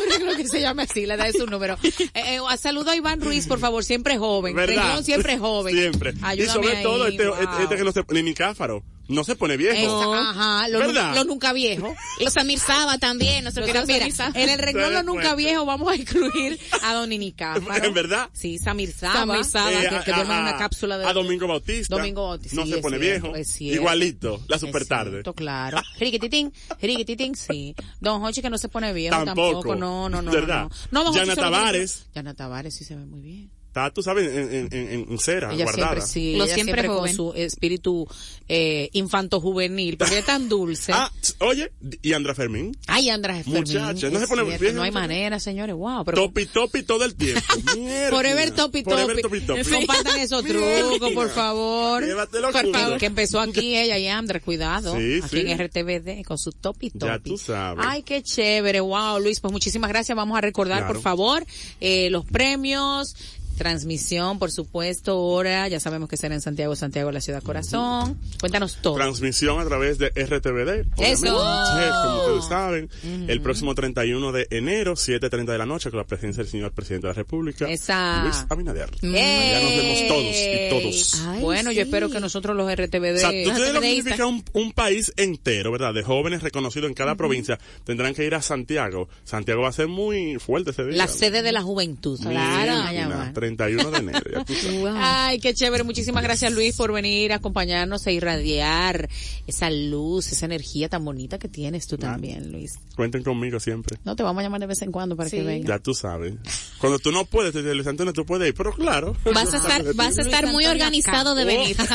renglón 0.10 0.36
que 0.36 0.48
se 0.50 0.60
llame 0.60 0.84
así, 0.84 1.06
la 1.06 1.14
edad 1.14 1.30
es 1.30 1.36
un 1.40 1.50
número. 1.50 1.78
Eh, 1.82 2.12
eh, 2.14 2.40
saludo 2.60 2.92
a 2.92 2.96
Iván 2.98 3.22
Ruiz, 3.22 3.48
por 3.48 3.60
favor, 3.60 3.86
siempre 3.86 4.18
joven. 4.18 4.54
¿Verdad? 4.54 4.76
Renglón 4.84 5.04
siempre 5.06 5.38
joven. 5.40 5.74
Siempre. 5.74 6.12
y 6.14 6.18
Ayúdame 6.24 6.54
sobre 6.54 6.78
ahí, 6.78 6.84
todo 6.84 7.08
este, 7.08 7.26
wow. 7.28 7.36
este- 7.42 7.64
este 7.64 7.76
que 7.78 7.84
no 7.86 7.92
se 7.94 8.04
ni 8.10 8.24
micáfaro. 8.24 8.84
No 9.12 9.24
se 9.24 9.36
pone 9.36 9.58
viejo. 9.58 9.76
Esa- 9.78 10.30
ajá, 10.30 10.68
lo, 10.70 10.80
¿Verdad? 10.80 11.16
lo 11.16 11.24
nunca 11.26 11.54
viejo. 11.54 11.94
Los 12.20 12.34
Samir 12.34 12.60
Saba 12.60 12.98
también, 12.98 13.44
nuestro 13.44 13.66
querido 13.66 13.86
mira, 13.86 14.00
Samir 14.00 14.14
Saba. 14.14 14.32
en 14.40 14.50
el 14.50 14.60
renglón 14.60 14.94
lo 14.94 15.04
nunca 15.04 15.36
viejo 15.36 15.66
vamos 15.66 15.92
a 15.92 15.96
incluir 15.96 16.60
a 16.84 16.94
Don 16.94 17.10
Ninicáfaro. 17.10 17.84
¿En 17.86 17.94
verdad? 17.94 18.30
Sí, 18.34 18.58
Samir 18.58 18.92
Saba. 18.94 19.14
Samir 19.14 19.46
Saba. 19.46 19.72
Eh, 19.72 19.90
que, 19.90 20.06
que 20.06 20.12
a- 20.12 20.16
duerme 20.16 20.34
en 20.34 20.40
a- 20.40 20.50
una 20.50 20.58
cápsula 20.58 20.98
de... 20.98 21.06
a 21.06 21.14
Domingo 21.14 21.48
Bautista. 21.48 21.96
Domingo 21.96 22.28
Bautista. 22.30 22.56
No 22.56 22.66
sí, 22.66 22.74
se 22.74 22.78
pone 22.80 23.00
cierto, 23.00 23.24
viejo. 23.28 23.36
es 23.38 23.48
cierto. 23.52 23.82
Igualito, 23.82 24.42
la 24.48 24.58
super 24.60 24.86
tarde. 24.86 25.12
cierto, 25.12 25.34
claro. 25.34 25.82
Riquititín, 26.00 26.54
riquititín, 26.82 27.36
sí. 27.36 27.76
Don 28.00 28.24
Hochi 28.24 28.42
que 28.42 28.50
no 28.50 28.58
se 28.58 28.70
pone 28.70 28.94
viejo 28.94 29.16
Tampoco. 29.24 29.52
tampoco. 29.62 29.76
No, 29.76 30.10
no, 30.10 30.22
no. 30.22 30.32
¿Verdad? 30.32 30.70
No, 30.92 31.04
no. 31.04 31.12
Don 31.12 31.16
Yana. 31.16 31.36
Tavares. 31.36 32.06
Yana 32.16 32.34
Tavares 32.34 32.74
sí 32.76 32.84
se 32.84 32.96
ve 32.96 33.06
muy 33.06 33.22
bien. 33.22 33.52
Está, 33.72 33.90
tú 33.90 34.04
sabes, 34.04 34.28
en, 34.28 34.54
en, 34.54 34.68
en, 34.74 35.08
en 35.10 35.18
cera, 35.18 35.54
Ella 35.54 35.64
guardada. 35.64 36.02
siempre 36.02 36.06
sí, 36.06 36.36
Lo 36.36 36.44
ella 36.44 36.56
siempre 36.56 36.82
siempre, 36.82 36.88
con 36.90 36.98
joven. 36.98 37.16
su 37.16 37.34
espíritu 37.38 38.06
eh, 38.50 38.90
infanto 38.92 39.40
juvenil, 39.40 39.96
porque 39.96 40.18
es 40.20 40.26
tan 40.26 40.50
dulce. 40.50 40.92
Ah, 41.02 41.10
oye, 41.40 41.72
y 42.02 42.12
Andra 42.12 42.36
Fermín. 42.36 42.76
Ay, 42.88 43.10
Andrés 43.10 43.38
Fermín. 43.46 43.60
Muchacha, 43.60 44.10
no 44.10 44.20
se 44.20 44.28
pone 44.28 44.44
cierto, 44.44 44.60
vieja, 44.60 44.76
No 44.76 44.84
hay 44.84 44.92
manera, 44.92 45.40
señores. 45.40 45.74
Wow, 45.76 46.04
pero 46.04 46.18
Topi 46.24 46.46
topi 46.48 46.84
todo 46.84 47.06
el 47.06 47.16
tiempo. 47.16 47.42
Mierda. 47.78 48.10
Forever 48.10 48.52
Topi 48.52 48.84
Forever 48.84 49.22
Topi. 49.22 49.40
topi 49.40 49.62
topi. 49.64 49.64
Compartan 49.72 50.20
esos 50.20 50.44
trucos, 50.44 51.12
por 51.14 51.30
favor. 51.30 52.04
Llévatelo 52.06 52.52
Por 52.52 52.72
favor, 52.74 52.98
que 53.00 53.06
empezó 53.06 53.40
aquí 53.40 53.78
ella 53.78 53.98
y 53.98 54.08
Andrés, 54.08 54.44
cuidado. 54.44 54.98
Sí, 54.98 55.22
aquí 55.24 55.42
sí. 55.42 55.50
en 55.50 55.58
RTVD 55.58 56.26
con 56.26 56.38
su 56.38 56.52
Topi 56.52 56.90
Topi. 56.90 57.06
Ya 57.06 57.20
tú 57.20 57.38
sabes. 57.38 57.86
Ay, 57.88 58.04
qué 58.04 58.22
chévere. 58.22 58.82
Wow, 58.82 59.20
Luis, 59.22 59.40
pues 59.40 59.54
muchísimas 59.54 59.90
gracias. 59.90 60.14
Vamos 60.16 60.38
a 60.38 60.42
recordar, 60.42 60.80
Claro. 60.80 60.94
por 60.94 61.02
favor, 61.02 61.46
eh, 61.80 62.10
los 62.10 62.26
premios. 62.26 63.16
Transmisión, 63.62 64.40
por 64.40 64.50
supuesto, 64.50 65.20
hora, 65.20 65.68
ya 65.68 65.80
sabemos 65.80 66.10
que 66.10 66.18
será 66.18 66.34
en 66.34 66.42
Santiago, 66.42 66.76
Santiago, 66.76 67.12
la 67.12 67.22
ciudad 67.22 67.44
corazón. 67.44 68.18
Cuéntanos 68.40 68.80
todo. 68.82 68.96
Transmisión 68.96 69.60
a 69.60 69.66
través 69.66 70.00
de 70.00 70.08
RTVD. 70.08 70.88
Eso. 70.98 71.28
Como 71.28 72.22
ustedes 72.22 72.46
saben. 72.50 72.90
El 73.28 73.40
próximo 73.42 73.76
31 73.76 74.32
de 74.32 74.48
enero, 74.50 74.96
7.30 74.96 75.46
de 75.46 75.58
la 75.60 75.68
noche, 75.68 75.92
con 75.92 76.00
la 76.00 76.06
presencia 76.08 76.42
del 76.42 76.52
señor 76.52 76.72
presidente 76.72 77.06
de 77.06 77.14
la 77.14 77.18
República. 77.18 77.70
Esa. 77.70 78.24
Luis 78.24 78.44
Abinader. 78.50 78.90
Nos 79.04 79.12
vemos 79.14 80.08
todos 80.08 80.36
y 80.36 80.70
todos. 80.72 81.22
Ay, 81.28 81.42
bueno, 81.42 81.72
yo 81.72 81.84
espero 81.84 82.10
que 82.10 82.20
nosotros 82.20 82.56
los 82.58 82.68
RTVD. 82.74 83.16
O 83.16 83.20
sea, 83.20 83.30
tú 83.44 83.50
sabes 83.52 83.74
lo 83.76 83.82
que 83.82 83.94
significa 83.94 84.26
un, 84.26 84.44
un 84.54 84.72
país 84.72 85.14
entero, 85.18 85.72
¿verdad? 85.72 85.94
De 85.94 86.02
jóvenes 86.02 86.42
reconocidos 86.42 86.90
en 86.90 86.96
cada 86.96 87.14
provincia. 87.14 87.60
Tendrán 87.84 88.16
que 88.16 88.26
ir 88.26 88.34
a 88.34 88.42
Santiago. 88.42 89.08
Santiago 89.24 89.62
va 89.62 89.70
a 89.70 89.74
ser 89.74 89.88
muy 89.88 90.40
fuerte 90.40 90.72
ese 90.72 90.84
día. 90.86 90.98
la 90.98 91.08
sede 91.08 91.44
de 91.44 91.52
la 91.52 91.62
juventud. 91.62 92.20
Claro. 92.20 93.32
Allá 93.60 93.78
va. 93.78 93.92
31 93.92 93.92
de 93.92 93.98
enero. 93.98 94.32
ya 94.32 94.46
tú 94.46 94.54
sabes. 94.54 94.94
Ay, 94.98 95.40
qué 95.40 95.54
chévere. 95.54 95.84
Muchísimas 95.84 96.24
gracias, 96.24 96.52
Luis, 96.52 96.76
por 96.76 96.92
venir 96.92 97.34
a 97.34 97.36
acompañarnos 97.36 98.06
e 98.08 98.14
irradiar 98.14 99.10
esa 99.48 99.70
luz, 99.70 100.32
esa 100.32 100.46
energía 100.46 100.90
tan 100.90 101.04
bonita 101.04 101.40
que 101.40 101.48
tienes 101.48 101.88
tú 101.88 101.98
también, 101.98 102.52
Luis. 102.52 102.74
Cuenten 102.96 103.24
conmigo 103.24 103.60
siempre. 103.60 103.98
No, 104.04 104.16
te 104.16 104.24
vamos 104.24 104.42
a 104.42 104.44
llamar 104.44 104.62
de 104.62 104.68
vez 104.68 104.82
en 104.82 104.92
cuando 104.92 105.16
para 105.16 105.30
que 105.30 105.42
venga. 105.42 105.68
Ya 105.68 105.80
tú 105.80 105.94
sabes. 105.94 106.34
Cuando 106.80 107.00
tú 107.00 107.12
no 107.12 107.26
puedes, 107.26 107.54
dice, 107.54 107.74
Luis 107.74 107.88
Antonio, 107.88 108.14
tú 108.14 108.26
puedes 108.26 108.48
ir. 108.48 108.54
Pero 108.54 108.74
claro. 108.74 109.16
Vas 109.34 109.54
a 109.54 109.58
estar, 109.58 109.94
vas 109.96 110.18
a 110.18 110.22
estar 110.22 110.48
muy 110.48 110.66
organizado 110.66 111.36
de 111.36 111.46
venir. 111.46 111.78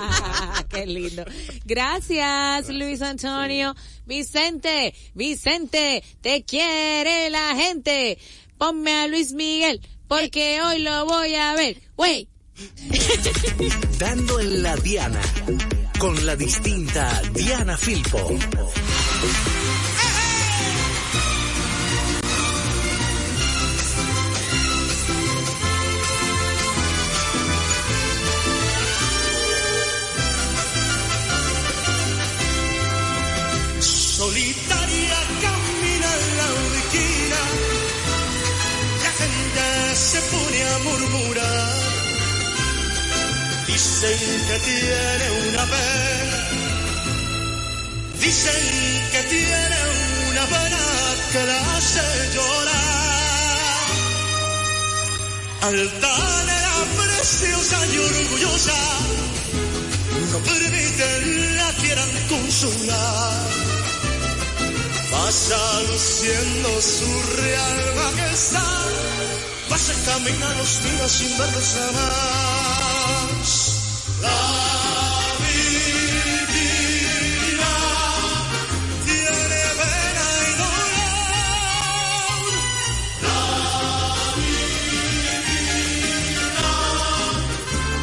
Qué 0.68 0.86
lindo. 0.86 1.24
Gracias, 1.64 2.68
Luis 2.68 3.02
Antonio. 3.02 3.74
Vicente, 4.06 4.94
Vicente, 5.14 6.02
te 6.20 6.42
quiere 6.42 7.30
la 7.30 7.54
gente. 7.54 8.18
Ponme 8.58 8.92
a 8.92 9.06
Luis 9.06 9.32
Miguel, 9.32 9.80
porque 10.10 10.60
hoy 10.60 10.80
lo 10.80 11.06
voy 11.06 11.36
a 11.36 11.54
ver. 11.54 11.80
Wey. 11.96 12.28
Dando 13.96 14.40
en 14.40 14.62
la 14.64 14.74
Diana. 14.76 15.20
Con 16.00 16.26
la 16.26 16.34
distinta 16.34 17.22
Diana 17.32 17.76
Filpo. 17.76 18.18
solitaria 33.80 34.59
se 40.00 40.20
pone 40.32 40.62
a 40.62 40.78
murmurar, 40.78 41.76
dicen 43.66 44.18
que 44.48 44.58
tiene 44.70 45.26
una 45.48 45.64
pena, 45.74 46.38
dicen 48.18 48.62
que 49.12 49.22
tiene 49.34 49.78
una 50.30 50.44
pena 50.46 50.82
que 51.32 51.42
la 51.44 51.76
hace 51.76 52.06
llorar. 52.34 52.80
Altanera 55.68 56.76
preciosa 56.96 57.78
y 57.92 57.98
orgullosa, 57.98 58.80
no 60.32 60.38
permiten 60.38 61.56
la 61.58 61.72
quieran 61.74 62.10
consolar. 62.30 63.48
Pasa 65.10 65.82
luciendo 65.90 66.80
su 66.80 67.10
real 67.36 67.80
majestad, 67.96 69.49
pasa 69.70 69.94
camina 70.04 70.48
los 70.58 70.72
días 70.82 71.10
sin 71.12 71.38
verlos 71.38 71.68
jamás. 71.76 73.50
La 74.20 74.40
vida 75.44 77.74
tiene 79.06 79.62
pena 79.78 80.26
y 80.48 80.50
dolor. 80.60 82.42
La 83.26 83.42
vida 84.40 86.72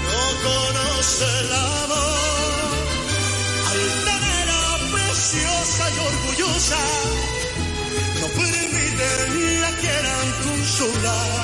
no 0.08 0.24
conoce 0.48 1.26
el 1.42 1.52
amor. 1.54 2.76
Altanera, 3.74 4.62
preciosa 4.94 5.84
y 5.96 5.98
orgullosa, 6.12 6.82
no 8.22 8.28
permite 8.40 9.08
ni 9.36 9.48
la 9.64 9.72
quieran 9.82 10.28
consolar. 10.46 11.37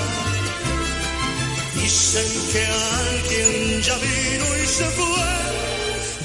Dicen 2.14 2.48
que 2.52 2.64
alguien 2.64 3.82
ya 3.82 3.98
vino 3.98 4.58
y 4.64 4.68
se 4.68 4.86
fue. 4.92 5.32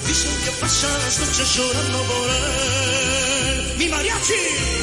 Dicen 0.07 0.33
que 0.45 0.51
pasan 0.61 0.93
las 1.01 1.19
noches 1.19 1.57
llorando 1.57 2.03
por 2.03 2.29
él. 2.29 3.75
¡Mi 3.79 3.89
mariachi! 3.89 4.78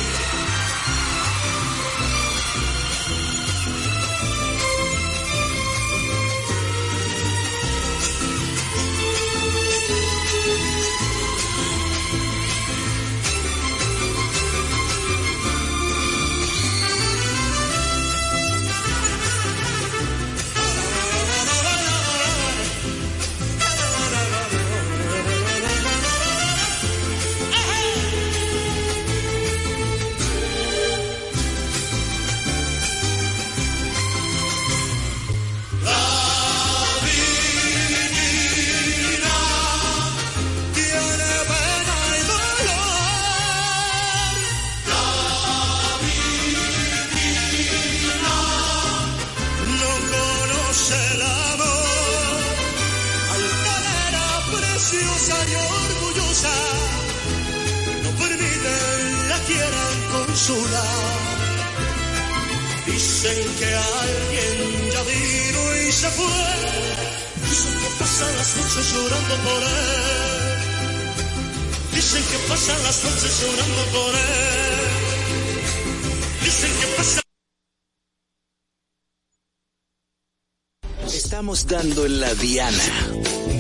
En 81.98 82.20
la 82.20 82.34
diana. 82.36 83.08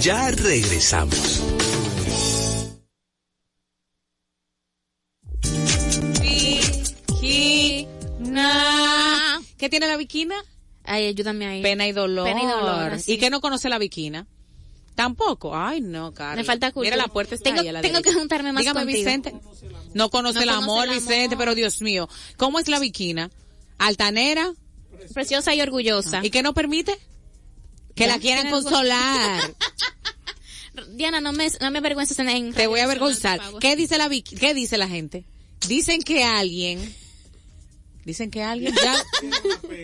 Ya 0.01 0.29
regresamos. 0.31 1.41
Viquina. 8.21 9.41
¿Qué 9.57 9.69
tiene 9.69 9.87
la 9.87 9.97
viquina? 9.97 10.35
Ay, 10.83 11.07
ayúdame 11.07 11.45
ahí. 11.47 11.61
Pena 11.61 11.87
y 11.87 11.91
dolor. 11.91 12.25
Pena 12.27 12.43
y 12.43 12.45
dolor, 12.45 12.93
así. 12.93 13.13
¿Y 13.13 13.17
qué 13.17 13.29
no 13.29 13.41
conoce 13.41 13.69
la 13.69 13.77
viquina? 13.79 14.27
Tampoco. 14.95 15.55
Ay, 15.55 15.81
no, 15.81 16.13
Carla. 16.13 16.35
Me 16.35 16.43
falta 16.43 16.71
cultura. 16.71 16.95
Mira, 16.95 17.07
la 17.07 17.11
puerta 17.11 17.35
está 17.35 17.49
Tengo- 17.49 17.61
ahí 17.61 17.67
a 17.67 17.73
la 17.73 17.81
tengo 17.81 17.95
derecha. 17.97 18.11
que 18.13 18.19
juntarme 18.19 18.53
más 18.53 18.61
Dígame, 18.61 18.81
contigo. 18.81 18.97
Vicente. 18.99 19.33
No 19.93 20.09
conoce 20.09 20.35
No 20.39 20.43
el 20.43 20.49
conoce 20.49 20.63
amor, 20.63 20.83
el 20.85 20.89
amor. 20.91 21.01
Vicente, 21.01 21.35
pero 21.37 21.55
Dios 21.55 21.81
mío. 21.81 22.07
¿Cómo 22.37 22.59
es 22.59 22.67
la 22.69 22.79
viquina? 22.79 23.29
Altanera. 23.77 24.53
Preciosa 25.13 25.53
y 25.53 25.61
orgullosa. 25.61 26.21
¿Y 26.23 26.29
qué 26.29 26.41
no 26.43 26.53
permite? 26.53 26.97
Que 27.95 28.07
la 28.07 28.19
quieran 28.19 28.49
consolar. 28.49 29.53
Diana, 30.95 31.21
no 31.21 31.31
me, 31.31 31.47
no 31.61 31.71
me 31.71 31.79
avergüences 31.79 32.19
en, 32.19 32.29
en 32.29 32.53
Te 32.53 32.67
voy 32.67 32.81
a 32.81 32.83
avergonzar. 32.83 33.39
¿Qué 33.59 33.75
dice 33.75 33.97
la 33.97 34.09
qué 34.09 34.53
dice 34.53 34.77
la 34.77 34.87
gente? 34.87 35.25
Dicen 35.67 36.01
que 36.01 36.23
alguien 36.23 36.93
Dicen 38.05 38.29
que 38.29 38.43
alguien 38.43 38.73
ya 38.75 39.03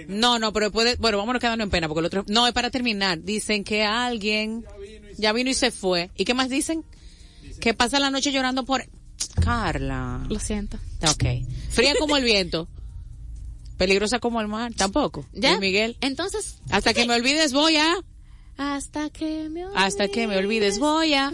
No, 0.07 0.37
no, 0.37 0.53
pero 0.53 0.71
puede, 0.71 0.95
bueno, 0.97 1.17
vámonos 1.17 1.39
quedando 1.39 1.63
en 1.63 1.71
pena 1.71 1.87
porque 1.87 1.99
el 2.01 2.05
otro 2.05 2.23
no 2.27 2.45
es 2.45 2.53
para 2.53 2.69
terminar. 2.69 3.23
Dicen 3.23 3.63
que 3.63 3.83
alguien 3.83 4.63
ya 5.17 5.33
vino 5.33 5.49
y 5.49 5.55
se 5.55 5.71
fue. 5.71 6.11
¿Y 6.15 6.23
qué 6.23 6.35
más 6.35 6.49
dicen? 6.49 6.85
Que 7.59 7.73
pasa 7.73 7.99
la 7.99 8.11
noche 8.11 8.31
llorando 8.31 8.63
por 8.63 8.85
Carla. 9.43 10.23
Lo 10.29 10.39
siento. 10.39 10.77
Ok. 11.09 11.23
Fría 11.69 11.95
como 11.99 12.15
el 12.15 12.23
viento. 12.23 12.67
Peligrosa 13.81 14.19
como 14.19 14.39
el 14.41 14.47
mar. 14.47 14.71
Tampoco. 14.75 15.25
¿Ya? 15.33 15.57
Miguel. 15.59 15.97
Entonces, 16.01 16.59
Hasta 16.69 16.93
que 16.93 17.07
me 17.07 17.15
olvides 17.15 17.51
voy 17.51 17.77
a. 17.77 17.95
hasta 18.57 19.09
que 19.09 19.49
me 19.49 19.63
Hasta 19.75 20.07
que 20.07 20.27
me 20.27 20.37
olvides 20.37 20.77
voy 20.77 21.15
a. 21.15 21.33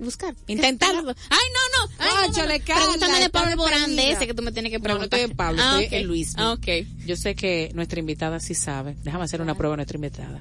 buscar. 0.00 0.34
Intentarlo. 0.46 1.14
Ay, 1.28 1.38
no, 1.52 1.60
no. 1.86 1.92
Ay, 1.98 2.08
no, 2.30 2.38
no, 2.46 2.46
no. 2.46 2.64
Pregúntame 2.64 3.20
de 3.20 3.28
Pablo 3.28 3.56
Borán 3.56 3.94
de 3.94 4.12
ese 4.12 4.26
que 4.26 4.32
tú 4.32 4.40
me 4.42 4.52
tienes 4.52 4.72
que 4.72 4.78
No, 4.78 4.84
no 4.84 4.84
preguntar. 4.94 5.18
estoy 5.20 5.30
en 5.30 5.36
Pablo, 5.36 5.60
Ah, 5.62 5.72
estoy 5.82 5.86
ok. 5.86 5.92
en 6.02 6.06
Luis. 6.06 6.32
Ah, 6.38 6.52
ok. 6.52 6.66
Yo 7.04 7.14
sé 7.16 7.34
que 7.34 7.70
nuestra 7.74 8.00
invitada 8.00 8.40
sí 8.40 8.54
sabe. 8.54 8.96
Déjame 9.02 9.24
hacer 9.24 9.42
una 9.42 9.54
prueba 9.54 9.74
a 9.74 9.76
nuestra 9.76 9.96
invitada. 9.96 10.40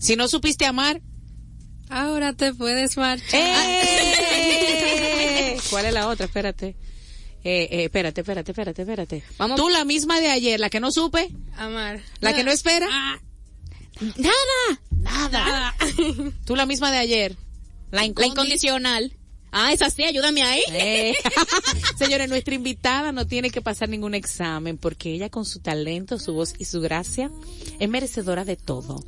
Si 0.00 0.16
no 0.16 0.26
supiste 0.26 0.66
amar, 0.66 1.00
Ahora 1.92 2.32
te 2.32 2.54
puedes 2.54 2.96
marchar. 2.96 3.40
¡eh! 4.20 5.56
¿Cuál 5.70 5.86
es 5.86 5.92
la 5.92 6.08
otra? 6.08 6.26
Espérate. 6.26 6.76
Eh, 7.42 7.68
eh, 7.70 7.84
espérate, 7.84 8.20
espérate, 8.20 8.50
espérate, 8.52 8.82
espérate. 8.82 9.22
Vamos. 9.38 9.56
Tú 9.56 9.68
la 9.68 9.84
misma 9.84 10.20
de 10.20 10.28
ayer, 10.28 10.60
la 10.60 10.68
que 10.70 10.80
no 10.80 10.90
supe, 10.92 11.30
Amar. 11.56 12.00
la 12.20 12.34
que 12.34 12.44
no 12.44 12.50
espera. 12.50 12.88
Nada. 14.00 14.80
Nada. 14.90 15.74
Tú 16.44 16.56
la 16.56 16.66
misma 16.66 16.90
de 16.90 16.98
ayer. 16.98 17.36
La, 17.90 18.02
La 18.02 18.06
incondi- 18.06 18.28
incondicional. 18.28 19.12
Ah, 19.52 19.72
esa 19.72 19.90
sí, 19.90 20.04
ayúdame 20.04 20.42
ahí. 20.42 20.62
Eh. 20.72 21.14
Señores, 21.98 22.28
nuestra 22.28 22.54
invitada 22.54 23.10
no 23.10 23.26
tiene 23.26 23.50
que 23.50 23.60
pasar 23.60 23.88
ningún 23.88 24.14
examen 24.14 24.78
porque 24.78 25.12
ella 25.12 25.28
con 25.28 25.44
su 25.44 25.58
talento, 25.58 26.18
su 26.20 26.34
voz 26.34 26.54
y 26.58 26.66
su 26.66 26.80
gracia 26.80 27.30
es 27.80 27.88
merecedora 27.88 28.44
de 28.44 28.56
todo. 28.56 29.04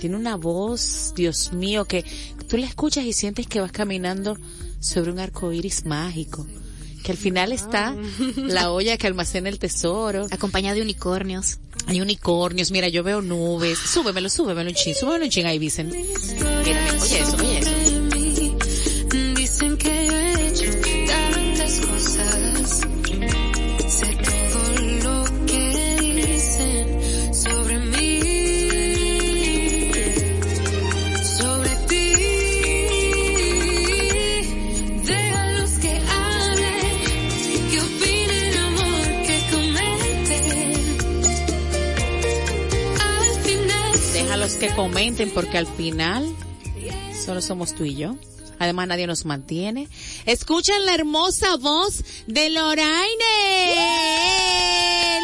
Tiene 0.00 0.16
una 0.16 0.36
voz, 0.36 1.12
Dios 1.14 1.52
mío, 1.52 1.84
que 1.84 2.04
tú 2.48 2.56
la 2.56 2.66
escuchas 2.66 3.04
y 3.04 3.12
sientes 3.12 3.46
que 3.46 3.60
vas 3.60 3.70
caminando 3.70 4.36
sobre 4.80 5.12
un 5.12 5.20
arco 5.20 5.52
iris 5.52 5.84
mágico. 5.84 6.46
Que 7.08 7.12
al 7.12 7.18
final 7.18 7.52
está 7.52 7.96
la 8.36 8.70
olla 8.70 8.98
que 8.98 9.06
almacena 9.06 9.48
el 9.48 9.58
tesoro. 9.58 10.26
Acompañada 10.30 10.74
de 10.74 10.82
unicornios. 10.82 11.56
Hay 11.86 12.02
unicornios, 12.02 12.70
mira, 12.70 12.88
yo 12.88 13.02
veo 13.02 13.22
nubes. 13.22 13.78
Súbemelo, 13.78 14.28
súbemelo 14.28 14.68
un 14.68 14.76
chin, 14.76 14.94
súbemelo 14.94 15.24
un 15.24 15.30
chin 15.30 15.46
ahí, 15.46 15.58
Vicen. 15.58 15.88
Oye 15.88 17.22
eso, 17.22 17.36
oye 17.38 17.60
eso. 17.60 17.70
Dicen 19.36 19.78
que 19.78 20.07
Comenten 44.78 45.30
porque 45.32 45.58
al 45.58 45.66
final 45.66 46.24
solo 47.12 47.42
somos 47.42 47.74
tú 47.74 47.82
y 47.82 47.96
yo. 47.96 48.14
Además 48.60 48.86
nadie 48.86 49.08
nos 49.08 49.24
mantiene. 49.24 49.88
Escuchen 50.24 50.86
la 50.86 50.94
hermosa 50.94 51.56
voz 51.56 52.04
de 52.28 52.48
Loraine. 52.50 53.24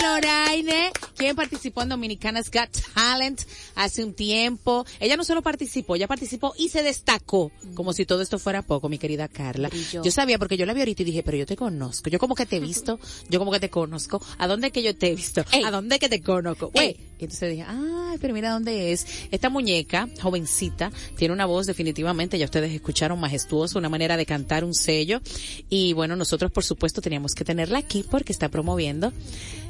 Loraine, 0.02 0.90
quien 1.16 1.36
participó 1.36 1.82
en 1.82 1.90
Dominicanas 1.90 2.50
Got 2.50 2.70
Talent 2.94 3.42
hace 3.74 4.04
un 4.04 4.14
tiempo. 4.14 4.86
Ella 5.00 5.16
no 5.16 5.24
solo 5.24 5.42
participó, 5.42 5.96
ella 5.96 6.06
participó 6.06 6.54
y 6.56 6.68
se 6.68 6.82
destacó. 6.82 7.50
Como 7.74 7.92
si 7.92 8.06
todo 8.06 8.22
esto 8.22 8.38
fuera 8.38 8.62
poco, 8.62 8.88
mi 8.88 8.98
querida 8.98 9.28
Carla. 9.28 9.68
Brilló. 9.68 10.02
Yo 10.02 10.10
sabía 10.10 10.38
porque 10.38 10.56
yo 10.56 10.66
la 10.66 10.74
vi 10.74 10.80
ahorita 10.80 11.02
y 11.02 11.06
dije, 11.06 11.22
pero 11.22 11.36
yo 11.36 11.46
te 11.46 11.56
conozco. 11.56 12.10
Yo 12.10 12.18
como 12.18 12.34
que 12.34 12.46
te 12.46 12.56
he 12.56 12.60
visto, 12.60 12.98
yo 13.28 13.38
como 13.38 13.52
que 13.52 13.60
te 13.60 13.70
conozco. 13.70 14.22
¿A 14.38 14.46
dónde 14.46 14.70
que 14.70 14.82
yo 14.82 14.96
te 14.96 15.08
he 15.08 15.14
visto? 15.14 15.44
Ey. 15.52 15.64
¿A 15.64 15.70
dónde 15.70 15.98
que 15.98 16.08
te 16.08 16.22
conozco? 16.22 16.70
Ey. 16.74 16.94
Güey, 16.94 16.96
y 17.18 17.24
entonces 17.24 17.50
dije, 17.50 17.64
ay, 17.66 18.18
pero 18.20 18.34
mira 18.34 18.50
dónde 18.50 18.92
es. 18.92 19.06
Esta 19.30 19.48
muñeca, 19.48 20.08
jovencita, 20.20 20.92
tiene 21.16 21.34
una 21.34 21.46
voz 21.46 21.66
definitivamente, 21.66 22.38
ya 22.38 22.44
ustedes 22.44 22.72
escucharon, 22.72 23.18
majestuosa, 23.20 23.78
una 23.78 23.88
manera 23.88 24.16
de 24.16 24.26
cantar, 24.26 24.64
un 24.64 24.74
sello. 24.74 25.20
Y 25.68 25.92
bueno, 25.92 26.16
nosotros 26.16 26.50
por 26.50 26.64
supuesto 26.64 27.00
teníamos 27.00 27.34
que 27.34 27.44
tenerla 27.44 27.78
aquí 27.78 28.04
porque 28.08 28.32
está 28.32 28.48
promoviendo 28.48 29.12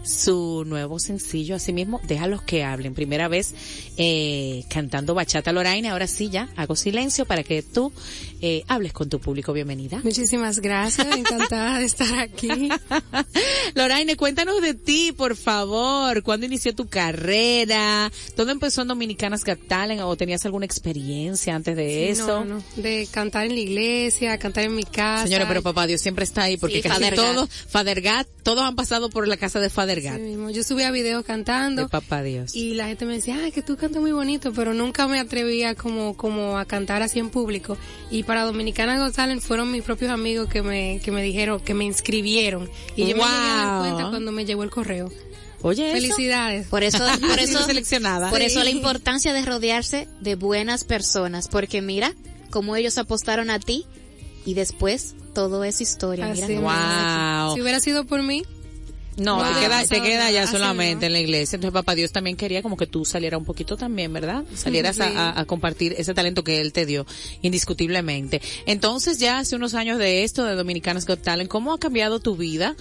su 0.05 0.65
nuevo 0.67 0.99
sencillo 0.99 1.15
sencillo, 1.15 1.57
así 1.57 1.73
mismo, 1.73 2.01
déjalos 2.07 2.43
que 2.43 2.65
hablen. 2.65 2.95
Primera 2.95 3.29
vez 3.29 3.55
eh, 3.97 4.64
cantando 4.68 5.14
bachata 5.14 5.53
Loraine, 5.53 5.88
ahora 5.88 6.07
sí 6.07 6.28
ya 6.30 6.49
hago 6.57 6.74
silencio 6.76 7.24
para 7.26 7.42
que 7.42 7.62
tú 7.62 7.92
eh, 8.40 8.64
hables 8.68 8.92
con 8.92 9.09
tu 9.09 9.20
público. 9.20 9.53
Bienvenida. 9.53 10.01
Muchísimas 10.03 10.61
gracias, 10.61 11.07
encantada 11.16 11.78
de 11.78 11.84
estar 11.86 12.18
aquí. 12.18 12.68
Loraine, 13.74 14.16
cuéntanos 14.16 14.61
de 14.61 14.74
ti, 14.74 15.12
por 15.16 15.36
favor. 15.36 16.22
¿Cuándo 16.22 16.47
inició 16.47 16.74
tu 16.74 16.86
carrera? 16.88 18.11
¿Dónde 18.36 18.53
empezó 18.53 18.82
en 18.82 18.88
Dominicanas 18.88 19.45
Got 19.45 19.66
Talent 19.66 20.01
o 20.03 20.16
tenías 20.16 20.45
alguna 20.45 20.66
experiencia 20.66 21.55
antes 21.55 21.76
de 21.76 22.11
eso? 22.11 22.45
No, 22.45 22.57
no, 22.57 22.64
de 22.76 23.09
cantar 23.11 23.47
en 23.47 23.55
la 23.55 23.61
iglesia, 23.61 24.36
cantar 24.38 24.64
en 24.64 24.74
mi 24.74 24.84
casa. 24.84 25.24
Señora, 25.24 25.47
pero 25.49 25.62
papá 25.62 25.86
Dios 25.86 26.01
siempre 26.01 26.24
está 26.24 26.42
ahí 26.42 26.57
porque 26.57 26.82
Sí, 26.82 26.88
casi 26.88 27.11
todos, 27.12 27.49
Father 27.68 28.01
Gat, 28.01 28.26
todos 28.42 28.62
han 28.64 28.74
pasado 28.76 29.11
por 29.11 29.28
la 29.28 29.36
casa 29.36 29.61
de 29.61 29.70
Father 29.70 30.01
Gat. 30.03 30.16
Sí 30.16 30.22
mismo. 30.22 30.51
Yo 30.51 30.62
subía 30.62 30.90
videos 30.90 31.24
cantando 31.24 31.82
De 31.82 31.88
papá 31.88 32.22
Dios. 32.22 32.55
y 32.55 32.74
la 32.74 32.88
gente 32.88 33.05
me 33.07 33.14
decía, 33.14 33.38
ay, 33.42 33.53
que 33.53 33.62
tú 33.62 33.76
muy 33.91 34.12
bonito, 34.12 34.53
pero 34.53 34.74
nunca 34.74 35.07
me 35.09 35.18
atrevía 35.20 35.74
como, 35.74 36.16
como 36.16 36.59
a 36.59 36.64
cantar 36.64 37.03
así 37.03 37.18
en 37.18 37.30
público. 37.30 37.76
Y 38.11 38.22
para 38.24 38.45
Dominicana 38.45 39.11
Talent 39.12 39.43
fueron 39.43 39.70
mis 39.70 39.82
propios 39.82 40.11
amigos 40.11 40.49
que 40.49 40.62
me, 40.62 41.01
que 41.03 41.11
me 41.11 41.22
dijeron, 41.22 41.61
que 41.61 41.74
me 41.74 41.85
inscribieron. 41.85 42.68
Y 42.97 43.03
yo 43.03 43.16
me 43.16 43.22
llegué 43.22 43.24
a 43.24 43.64
dar 43.66 43.80
cuenta 43.80 44.11
cuando 44.11 44.32
me 44.32 44.45
llegó 44.45 44.62
el 44.62 44.70
correo. 44.70 45.11
Oye, 45.62 45.87
eso. 45.87 45.95
Felicidades. 46.01 46.66
Por 46.68 46.82
eso, 46.82 46.99
por 47.20 47.39
eso, 47.39 47.64
seleccionada. 47.64 48.28
por 48.30 48.39
Sí. 48.41 48.47
eso 48.47 48.62
la 48.62 48.70
importancia 48.70 49.32
de 49.32 49.43
rodearse 49.43 50.09
de 50.20 50.35
buenas 50.35 50.85
personas, 50.85 51.49
porque 51.49 51.80
mira 51.80 52.12
cómo 52.51 52.76
ellos 52.76 52.99
apostaron 52.99 53.49
a 53.51 53.59
ti 53.59 53.87
y 54.45 54.53
después 54.55 55.14
todo 55.35 55.64
es 55.64 55.80
historia. 55.80 56.26
Mira. 56.28 56.47
Wow. 57.47 57.55
Si 57.55 57.62
hubiera 57.62 57.80
sido 57.80 58.05
por 58.05 58.22
mí, 58.22 58.43
No, 59.17 59.37
No 59.45 59.55
te 59.55 59.61
queda, 59.61 59.85
te 59.87 60.03
queda 60.03 60.31
ya 60.33 60.47
solamente 60.47 61.07
en 61.07 61.12
la 61.12 61.21
iglesia. 61.21 61.57
Entonces 61.57 61.73
papá 61.73 61.95
Dios 61.95 62.11
también 62.11 62.37
quería 62.37 62.62
como 62.62 62.77
que 62.77 62.87
tú 62.89 63.05
salieras 63.05 63.39
un 63.39 63.45
poquito 63.45 63.77
también, 63.77 64.12
¿verdad? 64.12 64.43
Salieras 64.55 64.97
Sí. 64.97 65.03
a, 65.03 65.39
a- 65.39 65.45
compartir 65.45 65.95
ese 65.99 66.15
talento 66.15 66.43
que 66.43 66.61
él 66.61 66.73
te 66.73 66.85
dio, 66.85 67.07
indiscutiblemente. 67.43 68.43
Entonces 68.67 69.19
ya 69.19 69.39
hace 69.39 69.57
unos 69.57 69.75
años 69.75 69.99
de 69.99 70.25
esto, 70.25 70.45
de 70.45 70.55
Dominicanas 70.57 71.07
Got 71.07 71.23
Talent, 71.23 71.49
¿cómo 71.49 71.73
ha 71.73 71.79
cambiado 71.79 72.19
tu 72.21 72.37
vida 72.37 72.75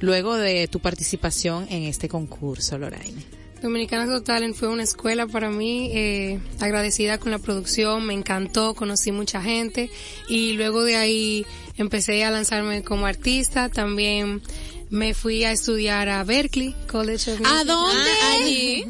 luego 0.00 0.36
de 0.36 0.68
tu 0.68 0.78
participación 0.80 1.66
en 1.70 1.84
este 1.84 2.08
concurso, 2.08 2.76
Loraine? 2.78 3.22
Dominicana 3.62 4.06
Got 4.06 4.24
Talent 4.24 4.54
fue 4.54 4.68
una 4.68 4.84
escuela 4.84 5.26
para 5.26 5.50
mí, 5.50 5.90
eh, 5.92 6.38
agradecida 6.60 7.18
con 7.18 7.32
la 7.32 7.38
producción, 7.40 8.04
me 8.06 8.14
encantó, 8.14 8.74
conocí 8.74 9.10
mucha 9.10 9.42
gente 9.42 9.90
y 10.28 10.52
luego 10.52 10.84
de 10.84 10.94
ahí 10.96 11.46
empecé 11.76 12.22
a 12.22 12.30
lanzarme 12.30 12.84
como 12.84 13.06
artista, 13.06 13.68
también 13.68 14.42
me 14.90 15.14
fui 15.14 15.44
a 15.44 15.52
estudiar 15.52 16.08
a 16.08 16.24
Berkeley 16.24 16.74
College 16.90 17.32
of 17.32 17.40
Music. 17.40 17.46
¿A 17.46 17.64
dónde? 17.64 18.10
allí. 18.32 18.84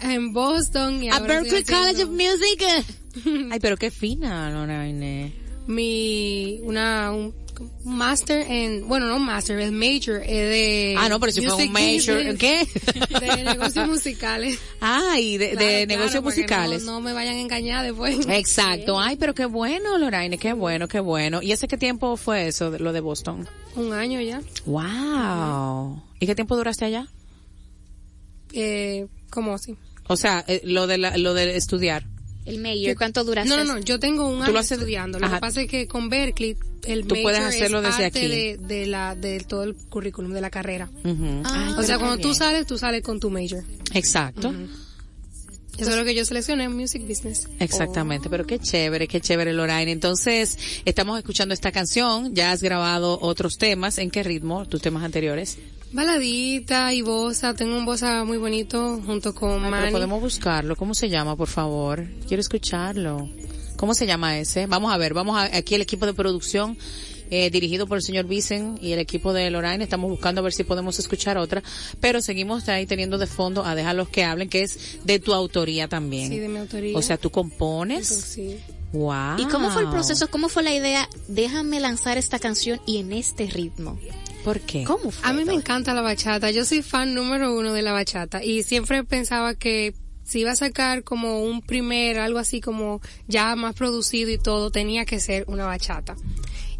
En 0.00 0.32
Boston. 0.32 1.02
Y 1.02 1.08
A 1.08 1.16
ahora 1.16 1.40
Berkeley 1.40 1.64
College 1.64 2.04
of 2.04 2.10
Music. 2.10 2.86
Ay, 3.50 3.58
pero 3.60 3.76
qué 3.76 3.90
fina, 3.90 4.50
Loraine. 4.50 5.32
Mi, 5.66 6.60
una, 6.62 7.12
un, 7.12 7.26
un 7.26 7.47
master 7.84 8.46
en, 8.48 8.88
bueno, 8.88 9.06
no 9.06 9.18
master, 9.18 9.58
el 9.58 9.72
major 9.72 10.22
es 10.22 10.28
de... 10.28 10.94
Ah, 10.98 11.08
no, 11.08 11.18
pero 11.20 11.32
si 11.32 11.44
fue 11.46 11.64
un 11.64 11.72
major, 11.72 12.16
business, 12.16 12.38
¿qué? 12.38 12.66
De 13.20 13.44
negocios 13.44 13.88
musicales. 13.88 14.58
Ay, 14.80 15.38
de, 15.38 15.48
de 15.48 15.56
Claro, 15.56 15.68
claro, 15.68 15.86
negocios 15.86 16.24
musicales. 16.24 16.84
No, 16.84 16.92
no 16.92 17.00
me 17.00 17.12
vayan 17.12 17.34
a 17.34 17.40
engañar 17.40 17.84
después. 17.84 18.26
Exacto. 18.28 19.00
Ay, 19.00 19.16
pero 19.16 19.34
qué 19.34 19.46
bueno, 19.46 19.98
Loraine, 19.98 20.38
qué 20.38 20.52
bueno, 20.52 20.88
qué 20.88 21.00
bueno. 21.00 21.42
¿Y 21.42 21.52
hace 21.52 21.68
qué 21.68 21.76
tiempo 21.76 22.16
fue 22.16 22.48
eso, 22.48 22.70
lo 22.78 22.92
de 22.92 23.00
Boston? 23.00 23.48
Un 23.76 23.92
año 23.92 24.20
ya. 24.20 24.40
Wow. 24.66 26.02
¿Y 26.20 26.26
qué 26.26 26.34
tiempo 26.34 26.56
duraste 26.56 26.84
allá? 26.84 27.06
Eh, 28.52 29.06
¿Cómo 29.30 29.54
así? 29.54 29.76
O 30.08 30.16
sea, 30.16 30.44
eh, 30.48 30.60
lo 30.64 30.86
de 30.86 30.98
la, 30.98 31.16
lo 31.16 31.34
de 31.34 31.56
estudiar. 31.56 32.04
El 32.48 32.58
mayor, 32.60 32.96
¿cuánto 32.96 33.24
duraste? 33.24 33.48
No, 33.50 33.56
no, 33.64 33.74
no, 33.74 33.78
yo 33.80 33.98
tengo 33.98 34.26
un 34.28 34.42
año 34.42 34.52
lo 34.52 34.58
haces- 34.58 34.78
estudiando. 34.78 35.18
Lo 35.18 35.26
Ajá. 35.26 35.36
que 35.36 35.40
pasa 35.40 35.60
es 35.62 35.68
que 35.68 35.86
con 35.86 36.08
Berkeley 36.08 36.56
el 36.84 37.02
Tú 37.06 37.14
puedes 37.22 37.40
major 37.40 37.54
hacerlo 37.54 37.78
es 37.78 37.84
desde 37.84 38.02
parte 38.04 38.18
aquí. 38.18 38.28
De, 38.28 38.56
de 38.58 38.86
la 38.86 39.14
de 39.14 39.40
todo 39.40 39.64
el 39.64 39.74
currículum 39.74 40.32
de 40.32 40.40
la 40.40 40.50
carrera. 40.50 40.88
Ujú. 41.04 41.42
Ah, 41.44 41.76
o 41.78 41.82
sea, 41.82 41.98
cuando 41.98 42.18
tú 42.18 42.32
sales, 42.34 42.66
tú 42.66 42.78
sales 42.78 43.02
con 43.02 43.20
tu 43.20 43.30
major. 43.30 43.62
Exacto. 43.92 44.52
Eso 45.78 45.90
es 45.90 45.96
lo 45.96 46.04
que 46.04 46.14
yo 46.14 46.24
seleccioné, 46.24 46.68
music 46.68 47.06
business. 47.06 47.48
Exactamente, 47.60 48.28
pero 48.28 48.44
qué 48.46 48.58
chévere, 48.58 49.06
qué 49.06 49.20
chévere, 49.20 49.52
Loraine. 49.52 49.92
Entonces, 49.92 50.58
estamos 50.84 51.18
escuchando 51.18 51.54
esta 51.54 51.70
canción, 51.72 52.34
ya 52.34 52.50
has 52.50 52.62
grabado 52.62 53.18
otros 53.22 53.58
temas, 53.58 53.98
¿en 53.98 54.10
qué 54.10 54.22
ritmo? 54.22 54.66
¿Tus 54.66 54.82
temas 54.82 55.04
anteriores? 55.04 55.58
Baladita 55.92 56.92
y 56.92 57.00
bossa, 57.02 57.54
tengo 57.54 57.76
un 57.76 57.86
bossa 57.86 58.24
muy 58.24 58.36
bonito 58.36 59.00
junto 59.06 59.34
con 59.34 59.52
Ay, 59.52 59.58
pero 59.58 59.70
Manny. 59.70 59.92
podemos 59.92 60.20
buscarlo, 60.20 60.76
¿cómo 60.76 60.94
se 60.94 61.08
llama, 61.08 61.34
por 61.36 61.48
favor? 61.48 62.06
Quiero 62.26 62.40
escucharlo. 62.40 63.28
¿Cómo 63.76 63.94
se 63.94 64.06
llama 64.06 64.38
ese? 64.38 64.66
Vamos 64.66 64.92
a 64.92 64.98
ver, 64.98 65.14
vamos 65.14 65.38
a, 65.38 65.44
aquí 65.56 65.76
el 65.76 65.80
equipo 65.82 66.04
de 66.04 66.12
producción, 66.12 66.76
eh, 67.30 67.50
dirigido 67.50 67.86
por 67.86 67.98
el 67.98 68.02
señor 68.02 68.26
Vicen 68.26 68.78
y 68.80 68.92
el 68.92 68.98
equipo 68.98 69.32
de 69.32 69.50
Loraine, 69.50 69.84
estamos 69.84 70.10
buscando 70.10 70.40
a 70.40 70.44
ver 70.44 70.52
si 70.52 70.64
podemos 70.64 70.98
escuchar 70.98 71.38
otra, 71.38 71.62
pero 72.00 72.20
seguimos 72.20 72.68
ahí 72.68 72.86
teniendo 72.86 73.18
de 73.18 73.26
fondo 73.26 73.64
a 73.64 73.74
Déjalos 73.74 74.08
que 74.08 74.24
hablen, 74.24 74.48
que 74.48 74.62
es 74.62 74.98
de 75.04 75.18
tu 75.18 75.34
autoría 75.34 75.88
también. 75.88 76.28
Sí, 76.28 76.38
de 76.38 76.48
mi 76.48 76.58
autoría. 76.58 76.96
O 76.96 77.02
sea, 77.02 77.16
tú 77.16 77.30
compones. 77.30 78.08
Sí. 78.08 78.56
Wow. 78.92 79.38
¿Y 79.38 79.44
cómo 79.46 79.70
fue 79.70 79.82
el 79.82 79.90
proceso? 79.90 80.28
¿Cómo 80.30 80.48
fue 80.48 80.62
la 80.62 80.74
idea? 80.74 81.08
Déjame 81.28 81.78
lanzar 81.78 82.16
esta 82.16 82.38
canción 82.38 82.80
y 82.86 82.98
en 82.98 83.12
este 83.12 83.46
ritmo. 83.46 83.98
¿Por 84.44 84.60
qué? 84.60 84.84
¿Cómo 84.84 85.10
fue? 85.10 85.28
A 85.28 85.32
mí 85.32 85.44
me 85.44 85.52
encanta 85.52 85.92
la 85.92 86.00
bachata. 86.00 86.50
Yo 86.50 86.64
soy 86.64 86.82
fan 86.82 87.14
número 87.14 87.54
uno 87.54 87.74
de 87.74 87.82
la 87.82 87.92
bachata 87.92 88.42
y 88.42 88.62
siempre 88.62 89.04
pensaba 89.04 89.54
que 89.54 89.94
si 90.28 90.40
iba 90.40 90.50
a 90.52 90.56
sacar 90.56 91.04
como 91.04 91.42
un 91.42 91.62
primer, 91.62 92.18
algo 92.18 92.38
así 92.38 92.60
como 92.60 93.00
ya 93.28 93.56
más 93.56 93.74
producido 93.74 94.30
y 94.30 94.36
todo, 94.36 94.70
tenía 94.70 95.06
que 95.06 95.20
ser 95.20 95.44
una 95.48 95.64
bachata. 95.64 96.16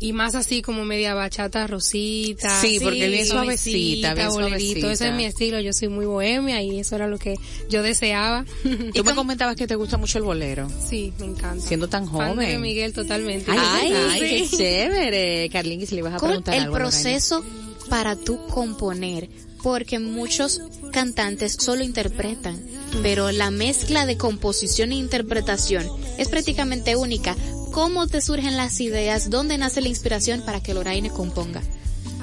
Y 0.00 0.12
más 0.12 0.34
así 0.34 0.62
como 0.62 0.84
media 0.84 1.14
bachata 1.14 1.66
rosita. 1.66 2.60
Sí, 2.60 2.78
porque 2.80 3.06
es 3.06 3.10
bien 3.10 3.26
suavecita, 3.26 4.14
bien 4.14 4.28
bolerito. 4.28 4.90
Ese 4.90 5.08
es 5.08 5.14
mi 5.14 5.24
estilo. 5.24 5.58
Yo 5.60 5.72
soy 5.72 5.88
muy 5.88 6.06
bohemia 6.06 6.62
y 6.62 6.78
eso 6.78 6.94
era 6.94 7.08
lo 7.08 7.18
que 7.18 7.34
yo 7.68 7.82
deseaba. 7.82 8.44
Tú 8.94 9.02
me 9.02 9.14
comentabas 9.14 9.56
que 9.56 9.66
te 9.66 9.74
gusta 9.74 9.96
mucho 9.96 10.18
el 10.18 10.24
bolero, 10.24 10.68
sí, 10.88 11.12
me 11.18 11.26
encanta. 11.26 11.66
siendo 11.66 11.88
tan 11.88 12.06
Fan 12.06 12.36
de 12.36 12.44
joven. 12.44 12.60
Miguel 12.60 12.92
totalmente. 12.92 13.50
Ay, 13.50 13.58
Ay, 13.58 13.92
ay, 13.94 14.20
qué 14.20 14.56
chévere. 14.56 15.48
Carlingis, 15.50 15.90
le 15.92 15.98
ibas 15.98 16.14
a 16.14 16.16
¿Cómo 16.18 16.32
preguntar 16.32 16.54
el 16.54 16.62
algo 16.64 16.76
proceso 16.76 17.42
para 17.88 18.14
tú 18.14 18.38
componer? 18.46 19.28
Porque 19.62 19.98
muchos 19.98 20.60
cantantes 20.92 21.56
solo 21.58 21.82
interpretan, 21.82 22.60
pero 23.02 23.30
la 23.32 23.50
mezcla 23.50 24.06
de 24.06 24.16
composición 24.16 24.92
e 24.92 24.96
interpretación 24.96 25.86
es 26.18 26.28
prácticamente 26.28 26.96
única. 26.96 27.36
¿Cómo 27.72 28.06
te 28.06 28.20
surgen 28.20 28.56
las 28.56 28.80
ideas? 28.80 29.30
¿Dónde 29.30 29.58
nace 29.58 29.80
la 29.80 29.88
inspiración 29.88 30.42
para 30.42 30.62
que 30.62 30.74
Loraine 30.74 31.10
componga? 31.10 31.62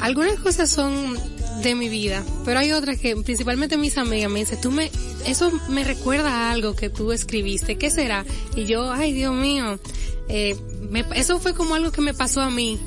Algunas 0.02 0.38
cosas 0.40 0.70
son 0.70 1.18
de 1.64 1.74
mi 1.76 1.88
vida, 1.88 2.24
pero 2.44 2.60
hay 2.60 2.74
otras 2.74 3.00
que 3.00 3.16
principalmente 3.16 3.78
mis 3.78 3.98
amigas 3.98 4.30
me 4.30 4.40
dicen, 4.40 4.60
tú 4.60 4.70
me, 4.72 4.92
eso 5.26 5.52
me 5.70 5.86
recuerda 5.86 6.30
a 6.30 6.52
algo 6.52 6.76
que 6.76 6.90
tú 6.90 7.14
escribiste, 7.14 7.78
¿qué 7.78 7.90
será? 7.90 8.26
Y 8.58 8.66
yo, 8.66 8.92
ay 8.92 9.14
Dios 9.14 9.34
mío, 9.34 9.80
eh, 10.28 10.58
me- 10.90 11.06
eso 11.16 11.40
fue 11.40 11.54
como 11.54 11.76
algo 11.76 11.92
que 11.94 12.02
me 12.02 12.14
pasó 12.14 12.42
a 12.42 12.50
mí. 12.50 12.78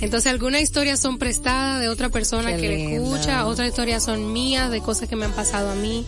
Entonces 0.00 0.30
algunas 0.30 0.60
historias 0.60 1.00
son 1.00 1.18
prestadas 1.18 1.80
de 1.80 1.88
otra 1.88 2.08
persona 2.10 2.54
Qué 2.54 2.60
que 2.60 2.68
le 2.68 2.94
escucha, 2.96 3.46
otras 3.46 3.68
historias 3.68 4.04
son 4.04 4.32
mías 4.32 4.70
de 4.70 4.80
cosas 4.80 5.08
que 5.08 5.16
me 5.16 5.24
han 5.24 5.32
pasado 5.32 5.70
a 5.70 5.74
mí. 5.74 6.04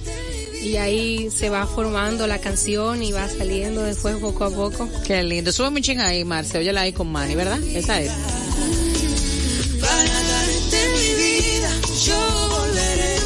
Y 0.63 0.77
ahí 0.77 1.31
se 1.31 1.49
va 1.49 1.67
formando 1.67 2.27
la 2.27 2.39
canción 2.39 3.03
y 3.03 3.13
va 3.13 3.29
saliendo 3.29 3.83
después 3.83 4.17
poco 4.17 4.45
a 4.45 4.51
poco. 4.51 4.89
Qué 5.07 5.23
lindo. 5.23 5.53
Sube 5.53 5.69
un 5.69 5.81
ching 5.81 6.01
ahí, 6.01 6.25
Marce. 6.25 6.59
Óyela 6.59 6.83
ahí 6.83 6.93
con 6.93 7.11
Manny, 7.11 7.35
¿verdad? 7.35 7.59
Esa 7.63 8.01
es. 8.01 8.13
Para 9.81 10.03
darte 10.03 10.89
mi 10.93 11.15
vida, 11.15 11.71
yo 12.05 12.49
volveré 12.51 13.17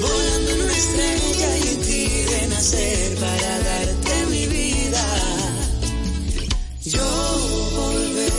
volando 0.00 0.50
en 0.50 0.62
una 0.62 0.76
estrella 0.76 1.56
y 1.58 1.68
en 1.68 1.80
ti 1.82 2.08
renacer. 2.40 3.14
Para 3.14 3.58
darte 3.60 4.26
mi 4.30 4.46
vida, 4.46 5.04
yo 6.84 7.06
volveré. 7.76 8.32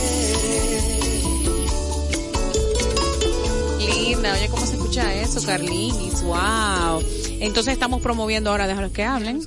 Linda. 3.78 4.34
Oye, 4.34 4.48
¿cómo 4.50 4.66
se 4.66 4.74
escucha 4.74 5.14
eso, 5.14 5.42
Carlingis? 5.46 6.22
Wow. 6.22 7.02
Entonces 7.46 7.72
estamos 7.74 8.00
promoviendo 8.02 8.50
ahora 8.50 8.66
Déjalos 8.66 8.92
que 8.92 9.02
hablen. 9.04 9.40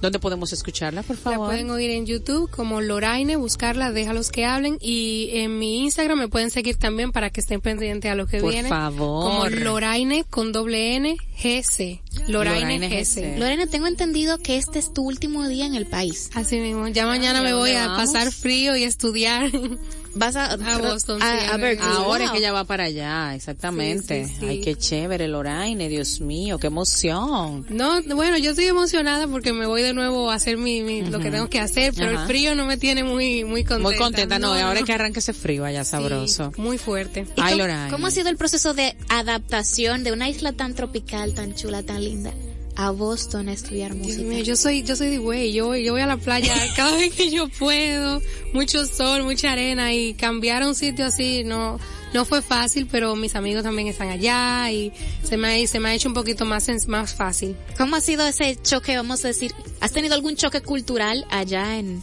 ¿Dónde 0.00 0.18
podemos 0.18 0.52
escucharla, 0.52 1.02
por 1.02 1.16
La 1.16 1.22
favor? 1.22 1.48
pueden 1.48 1.70
oír 1.70 1.90
en 1.90 2.04
YouTube 2.04 2.50
como 2.50 2.82
Loraine, 2.82 3.36
buscarla, 3.36 3.90
déjalos 3.90 4.30
que 4.30 4.44
hablen. 4.44 4.76
Y 4.80 5.30
en 5.32 5.58
mi 5.58 5.82
Instagram 5.84 6.18
me 6.18 6.28
pueden 6.28 6.50
seguir 6.50 6.76
también 6.76 7.10
para 7.10 7.30
que 7.30 7.40
estén 7.40 7.62
pendientes 7.62 8.10
a 8.10 8.14
lo 8.14 8.26
que 8.26 8.40
Por 8.40 8.50
viene. 8.52 8.68
favor. 8.68 9.24
Como 9.24 9.48
Loraine 9.48 10.24
con 10.28 10.52
doble 10.52 10.96
N, 10.96 11.16
GC. 11.42 12.02
Loraine, 12.28 12.78
Loraine 12.78 12.88
GC. 13.02 13.38
Lorena, 13.38 13.66
tengo 13.66 13.86
entendido 13.86 14.36
que 14.38 14.58
este 14.58 14.78
es 14.78 14.92
tu 14.92 15.02
último 15.04 15.48
día 15.48 15.64
en 15.64 15.74
el 15.74 15.86
país. 15.86 16.30
Así 16.34 16.58
mismo. 16.58 16.86
Ya 16.88 17.06
mañana 17.06 17.40
¿y 17.40 17.44
me 17.44 17.54
voy 17.54 17.72
a 17.72 17.86
pasar 17.88 18.30
frío 18.30 18.76
y 18.76 18.84
estudiar. 18.84 19.50
vas 20.14 20.36
a, 20.36 20.52
A 20.52 20.78
Boston, 20.78 21.22
a, 21.22 21.40
sí, 21.40 21.46
a 21.46 21.54
a 21.54 21.56
Berkeley. 21.56 21.88
Ahora 21.92 22.24
es 22.24 22.30
Wow. 22.30 22.32
que 22.34 22.38
ella 22.38 22.52
va 22.52 22.64
para 22.64 22.84
allá, 22.84 23.34
exactamente. 23.34 24.24
Sí, 24.26 24.30
sí, 24.32 24.36
sí. 24.40 24.46
Ay, 24.46 24.60
qué 24.60 24.76
chévere, 24.76 25.28
Loraine, 25.28 25.88
Dios 25.88 26.20
mío, 26.20 26.58
qué 26.58 26.68
emoción. 26.68 27.66
No, 27.68 28.02
bueno, 28.14 28.38
yo 28.38 28.50
estoy 28.50 28.66
emocionada 28.66 29.26
porque 29.28 29.52
me 29.52 29.66
voy 29.66 29.82
de 29.82 29.92
nuevo 29.94 30.30
a 30.30 30.34
hacer 30.34 30.56
mi, 30.56 30.82
mi- 30.82 31.02
lo 31.02 31.18
que 31.20 31.30
tengo 31.30 31.48
que 31.48 31.60
hacer, 31.60 31.92
pero 31.96 32.10
Ajá. 32.12 32.22
el 32.22 32.26
frío 32.28 32.54
no 32.54 32.66
me 32.66 32.76
tiene 32.76 33.04
muy 33.04 33.44
muy 33.44 33.64
contenta. 33.64 33.88
Muy 33.88 33.96
contenta, 33.96 34.38
no, 34.38 34.56
y 34.56 34.60
ahora 34.60 34.80
es 34.80 34.84
que 34.84 34.92
arranque 34.92 35.18
ese 35.20 35.32
frío 35.32 35.64
allá 35.64 35.84
Sí, 35.84 35.90
sabroso. 35.92 36.52
muy 36.56 36.78
fuerte. 36.78 37.26
¿Y 37.36 37.40
Ay, 37.40 37.56
Loraine. 37.58 37.90
¿Cómo 37.90 38.06
ha 38.06 38.10
sido 38.10 38.28
el 38.28 38.36
proceso 38.36 38.74
de 38.74 38.96
adaptación 39.08 40.04
de 40.04 40.12
una 40.12 40.28
isla 40.28 40.52
tan 40.52 40.74
tropical, 40.74 41.34
tan 41.34 41.54
chula, 41.54 41.82
tan 41.82 42.02
linda, 42.04 42.32
a 42.76 42.90
Boston 42.90 43.48
a 43.48 43.52
estudiar 43.52 43.94
Dios 43.94 44.06
música? 44.06 44.22
mío, 44.28 44.42
yo 44.44 44.56
soy, 44.56 44.82
yo 44.82 44.96
soy 44.96 45.10
de 45.10 45.18
güey, 45.18 45.52
yo, 45.52 45.74
yo 45.76 45.92
voy 45.92 46.02
a 46.02 46.06
la 46.06 46.16
playa 46.16 46.54
cada 46.76 46.96
vez 46.96 47.14
que 47.14 47.30
yo 47.30 47.48
puedo, 47.48 48.20
mucho 48.52 48.84
sol, 48.86 49.22
mucha 49.22 49.52
arena 49.52 49.92
y 49.92 50.14
cambiar 50.14 50.62
a 50.62 50.68
un 50.68 50.74
sitio 50.74 51.06
así 51.06 51.44
no, 51.44 51.78
no 52.12 52.24
fue 52.24 52.42
fácil, 52.42 52.88
pero 52.90 53.16
mis 53.16 53.34
amigos 53.34 53.62
también 53.64 53.88
están 53.88 54.08
allá 54.08 54.70
y 54.70 54.92
se 55.22 55.36
me 55.36 55.62
ha, 55.62 55.66
se 55.66 55.80
me 55.80 55.90
ha 55.90 55.94
hecho 55.94 56.08
un 56.08 56.14
poquito 56.14 56.44
más, 56.44 56.68
más 56.86 57.14
fácil. 57.14 57.56
¿Cómo 57.76 57.96
ha 57.96 58.00
sido 58.00 58.26
ese 58.26 58.56
choque, 58.62 58.96
vamos 58.96 59.24
a 59.24 59.28
decir? 59.28 59.52
¿Has 59.80 59.92
tenido 59.92 60.14
algún 60.14 60.36
choque 60.36 60.60
cultural 60.60 61.26
allá 61.30 61.78
en, 61.78 62.02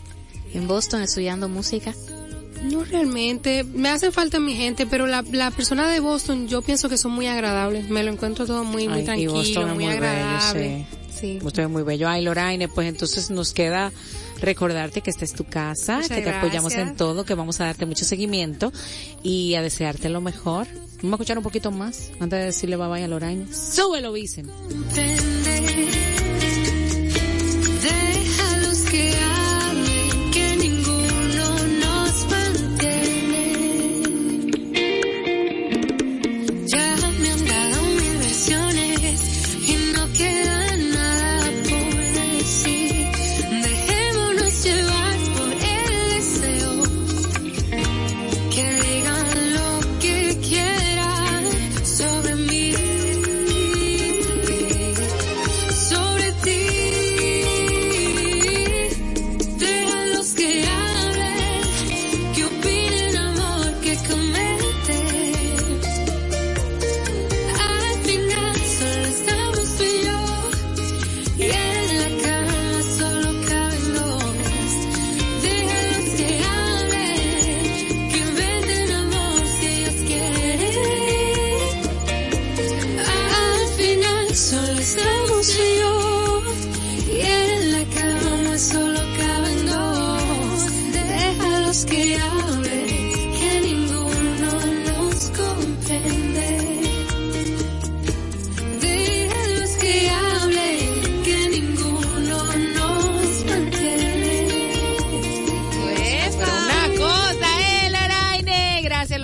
en 0.53 0.67
Boston 0.67 1.01
estudiando 1.01 1.47
música? 1.49 1.93
No 2.63 2.83
realmente, 2.83 3.63
me 3.63 3.89
hace 3.89 4.11
falta 4.11 4.39
mi 4.39 4.53
gente, 4.55 4.85
pero 4.85 5.07
la, 5.07 5.23
la 5.31 5.49
persona 5.51 5.89
de 5.89 5.99
Boston 5.99 6.47
yo 6.47 6.61
pienso 6.61 6.89
que 6.89 6.97
son 6.97 7.11
muy 7.11 7.27
agradables, 7.27 7.89
me 7.89 8.03
lo 8.03 8.11
encuentro 8.11 8.45
todo 8.45 8.63
muy, 8.63 8.87
muy 8.87 8.97
Ay, 8.97 9.01
y 9.01 9.05
tranquilo, 9.05 9.33
Boston 9.33 9.69
es 9.69 9.75
muy, 9.75 9.85
muy 9.85 9.93
bello, 9.93 10.05
agradable. 10.07 10.85
sí. 11.19 11.39
Usted 11.41 11.63
es 11.63 11.69
muy 11.69 11.83
bello. 11.83 12.07
Ay, 12.09 12.23
Loraine, 12.23 12.67
pues 12.67 12.87
entonces 12.87 13.29
nos 13.29 13.53
queda 13.53 13.91
recordarte 14.41 15.01
que 15.01 15.09
esta 15.11 15.23
es 15.25 15.33
tu 15.33 15.43
casa, 15.43 15.97
Muchas 15.97 16.09
que 16.17 16.21
te 16.23 16.29
apoyamos 16.31 16.73
en 16.73 16.95
todo, 16.95 17.25
que 17.25 17.35
vamos 17.35 17.59
a 17.61 17.65
darte 17.65 17.85
mucho 17.85 18.05
seguimiento 18.05 18.71
y 19.21 19.53
a 19.55 19.61
desearte 19.61 20.09
lo 20.09 20.19
mejor. 20.21 20.67
Vamos 21.03 21.13
a 21.13 21.15
escuchar 21.15 21.37
un 21.37 21.43
poquito 21.43 21.71
más 21.71 22.09
antes 22.19 22.39
de 22.39 22.45
decirle 22.45 22.75
bye 22.75 22.87
bye 22.87 23.03
a 23.03 23.07
Loraine. 23.07 23.45
Súbelo, 23.53 24.11
Vicen. 24.13 24.49
Déjalos 27.81 28.79
que 28.91 29.13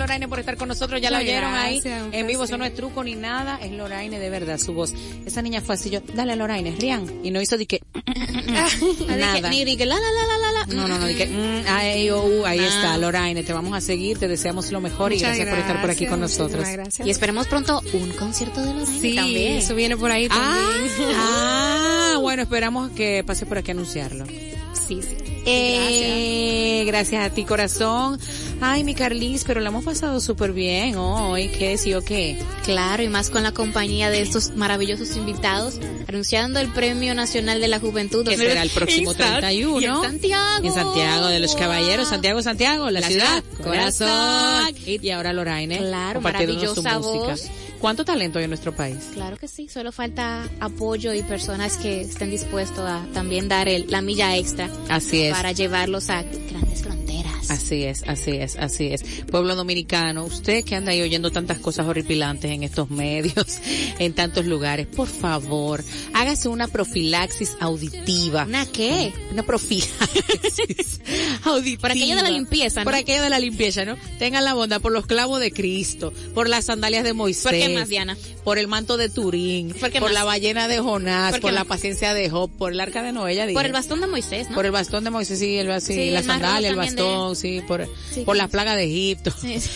Loraine. 0.08 0.26
Gracias, 0.26 0.28
Loraine, 0.28 0.28
por 0.28 0.38
estar 0.40 0.56
con 0.56 0.68
nosotros. 0.68 1.00
Ya 1.00 1.10
la 1.10 1.18
oyeron 1.18 1.54
ahí. 1.54 1.80
gracias, 1.80 2.08
En 2.14 2.26
vivo, 2.26 2.44
eso 2.44 2.56
no 2.58 2.64
es 2.64 2.74
truco 2.74 3.04
ni 3.04 3.14
nada. 3.14 3.58
Es 3.62 3.72
Loraine 3.72 4.18
de 4.18 4.30
verdad, 4.30 4.58
su 4.58 4.72
voz. 4.72 4.92
Esa 5.26 5.42
niña 5.42 5.60
fue 5.60 5.74
así, 5.74 5.90
yo, 5.90 6.00
dale, 6.14 6.34
Loraine, 6.36 6.74
Rian. 6.78 7.06
Y 7.24 7.30
no 7.30 7.40
hizo 7.40 7.56
de 7.58 7.66
que, 7.66 7.80
nada. 9.08 9.50
Ni 9.50 9.64
dije 9.64 9.84
la 9.86 9.94
la 9.96 10.00
la 10.00 10.38
la 10.38 10.52
la. 10.52 10.66
No, 10.74 10.88
no, 10.88 10.98
no, 10.98 11.06
que, 11.06 11.26
mm, 11.26 11.64
ay, 11.68 12.10
oh, 12.10 12.24
uh, 12.24 12.46
ahí 12.46 12.58
está, 12.60 12.96
Loraine. 12.98 13.42
Te 13.42 13.52
vamos 13.52 13.76
a 13.76 13.80
seguir, 13.80 14.18
te 14.18 14.28
deseamos 14.28 14.70
lo 14.72 14.80
mejor 14.80 15.12
y 15.12 15.18
gracias, 15.18 15.48
por 15.48 15.58
estar 15.58 15.80
por 15.80 15.90
aquí 15.90 16.06
con 16.06 16.20
gracias, 16.20 16.38
nosotros. 16.40 16.68
gracias. 16.68 17.06
Y 17.06 17.10
esperemos 17.10 17.46
pronto 17.46 17.82
un 17.92 18.10
concierto 18.12 18.60
de 18.60 18.74
Lorraine 18.74 19.00
Sí, 19.00 19.14
también. 19.14 19.56
eso 19.58 19.74
viene 19.74 19.96
por 19.96 20.10
ahí 20.10 20.28
Ah, 20.30 20.66
también. 20.66 21.12
ah, 21.16 22.18
bueno, 22.20 22.42
esperamos 22.42 22.90
que 22.90 23.22
pase 23.24 23.46
por 23.46 23.58
aquí 23.58 23.70
a 23.70 23.74
anunciarlo. 23.74 24.26
sí, 24.26 25.00
sí. 25.02 25.16
Eh, 25.50 26.84
gracias 26.86 27.24
a 27.24 27.30
ti, 27.30 27.44
corazón. 27.44 28.18
Ay, 28.60 28.82
mi 28.82 28.94
Carlis, 28.94 29.44
pero 29.44 29.60
la 29.60 29.68
hemos 29.68 29.84
pasado 29.84 30.20
súper 30.20 30.52
bien 30.52 30.96
hoy. 30.96 31.48
¿Qué 31.48 31.78
sí 31.78 31.94
o 31.94 32.02
qué? 32.02 32.36
Claro, 32.64 33.02
y 33.04 33.08
más 33.08 33.30
con 33.30 33.44
la 33.44 33.52
compañía 33.52 34.10
de 34.10 34.20
estos 34.20 34.50
maravillosos 34.56 35.16
invitados, 35.16 35.78
anunciando 36.08 36.58
el 36.58 36.68
Premio 36.68 37.14
Nacional 37.14 37.60
de 37.60 37.68
la 37.68 37.78
Juventud. 37.78 38.26
Que 38.26 38.36
será 38.36 38.62
el 38.62 38.70
próximo 38.70 39.12
Exacto. 39.12 39.40
31. 39.40 39.80
Y 39.80 39.84
en 39.84 40.02
Santiago. 40.02 40.66
En 40.66 40.72
Santiago 40.72 41.26
de 41.28 41.38
los 41.38 41.54
Caballeros, 41.54 42.08
Santiago, 42.08 42.42
Santiago, 42.42 42.90
la, 42.90 43.00
La 43.00 43.06
ciudad, 43.06 43.44
ciudad, 43.44 43.64
corazón. 43.64 44.74
Y 44.84 45.10
ahora 45.10 45.32
Loraine, 45.32 45.78
Claro, 45.78 46.20
maravillosa 46.20 46.98
música. 46.98 47.36
¿Cuánto 47.80 48.04
talento 48.04 48.38
hay 48.38 48.44
en 48.44 48.50
nuestro 48.50 48.74
país? 48.74 49.10
Claro 49.14 49.36
que 49.36 49.46
sí, 49.48 49.68
solo 49.68 49.92
falta 49.92 50.48
apoyo 50.60 51.14
y 51.14 51.22
personas 51.22 51.76
que 51.76 52.00
estén 52.00 52.30
dispuestos 52.30 52.80
a 52.80 53.06
también 53.14 53.48
dar 53.48 53.68
el, 53.68 53.86
la 53.88 54.02
milla 54.02 54.36
extra 54.36 54.68
Así 54.88 55.22
es. 55.22 55.32
para 55.34 55.52
llevarlos 55.52 56.10
a 56.10 56.22
grandes 56.22 56.82
fronteras. 56.82 57.50
Así 57.50 57.84
es, 57.84 58.02
así 58.06 58.32
es, 58.32 58.56
así 58.56 58.88
es. 58.88 59.02
Pueblo 59.30 59.54
dominicano, 59.54 60.24
usted 60.24 60.64
que 60.64 60.74
anda 60.74 60.92
ahí 60.92 61.00
oyendo 61.00 61.30
tantas 61.30 61.58
cosas 61.58 61.86
horripilantes 61.86 62.50
en 62.50 62.62
estos 62.62 62.90
medios, 62.90 63.60
en 63.98 64.12
tantos 64.12 64.44
lugares, 64.46 64.86
por 64.86 65.08
favor, 65.08 65.82
hágase 66.14 66.48
una 66.48 66.68
profilaxis 66.68 67.56
auditiva. 67.60 68.44
¿Una 68.44 68.66
qué? 68.66 69.12
Una 69.30 69.44
profilaxis 69.44 71.00
auditiva. 71.44 71.78
Por 71.88 71.90
aquello 71.92 72.16
de 72.16 72.22
la 72.22 72.30
limpieza, 72.30 72.80
¿no? 72.80 72.84
Por 72.84 72.94
aquello 72.94 73.22
de 73.22 73.30
la 73.30 73.38
limpieza, 73.38 73.84
¿no? 73.84 73.96
Tengan 74.18 74.44
la 74.44 74.54
bondad 74.54 74.80
por 74.80 74.92
los 74.92 75.06
clavos 75.06 75.40
de 75.40 75.52
Cristo, 75.52 76.12
por 76.34 76.48
las 76.48 76.66
sandalias 76.66 77.04
de 77.04 77.12
Moisés. 77.12 77.44
¿Por 77.44 77.54
qué 77.68 77.74
más, 77.74 77.88
Diana? 77.88 78.16
Por 78.44 78.58
el 78.58 78.66
manto 78.68 78.96
de 78.96 79.08
Turín, 79.08 79.74
¿Por 80.00 80.10
la 80.10 80.24
ballena 80.24 80.68
de 80.68 80.78
Jonás, 80.80 81.38
¿Por 81.38 81.52
la 81.52 81.64
paciencia 81.64 82.14
de 82.14 82.30
Job, 82.30 82.50
por 82.50 82.72
el 82.72 82.80
arca 82.80 83.02
de 83.02 83.12
Noé, 83.12 83.34
ya 83.34 83.46
dije. 83.46 83.54
Por 83.54 83.66
el 83.66 83.72
bastón 83.72 84.00
de 84.00 84.06
Moisés, 84.06 84.48
¿no? 84.48 84.54
Por 84.54 84.66
el 84.66 84.72
bastón 84.72 85.04
de 85.04 85.10
Moisés, 85.10 85.38
sí, 85.38 85.56
el, 85.56 85.80
sí, 85.80 85.94
Sí, 85.94 86.10
la 86.10 86.20
el 86.20 86.24
sandalia, 86.24 86.68
el 86.70 86.76
bastón, 86.76 87.36
sí, 87.36 87.60
por, 87.66 87.86
Sí, 88.12 88.20
por 88.22 88.36
sí. 88.36 88.38
las 88.42 88.50
plagas 88.50 88.76
de 88.76 88.84
Egipto. 88.84 89.32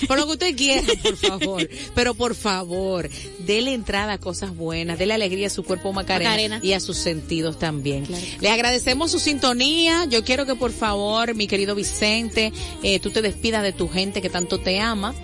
Por 0.09 0.19
lo 0.19 0.27
que 0.27 0.33
usted 0.33 0.57
quiera, 0.57 0.83
por 1.03 1.17
favor. 1.17 1.69
Pero 1.95 2.15
por 2.15 2.35
favor, 2.35 3.09
dele 3.41 3.73
entrada 3.75 4.15
a 4.15 4.19
cosas 4.19 4.55
buenas, 4.57 4.99
dele 4.99 5.15
alegría 5.15 5.47
a 5.49 5.51
su 5.51 5.65
cuerpo 5.65 5.93
Macarena, 5.93 6.31
Macarena. 6.31 6.61
y 6.63 6.73
a 6.73 6.81
sus 6.81 6.97
sentidos 6.99 7.59
también. 7.59 8.07
Claro. 8.07 8.25
Le 8.41 8.51
agradecemos 8.51 9.11
su 9.11 9.19
sintonía. 9.19 10.05
Yo 10.07 10.25
quiero 10.25 10.47
que 10.47 10.55
por 10.55 10.73
favor, 10.73 11.35
mi 11.35 11.47
querido 11.47 11.75
Vicente, 11.75 12.53
eh, 12.83 13.01
tú 13.01 13.11
te 13.11 13.23
despidas 13.23 13.63
de 13.63 13.73
tu 13.73 13.89
gente 13.89 14.23
que 14.23 14.31
tanto 14.31 14.59
te 14.59 14.81
ama. 14.81 15.15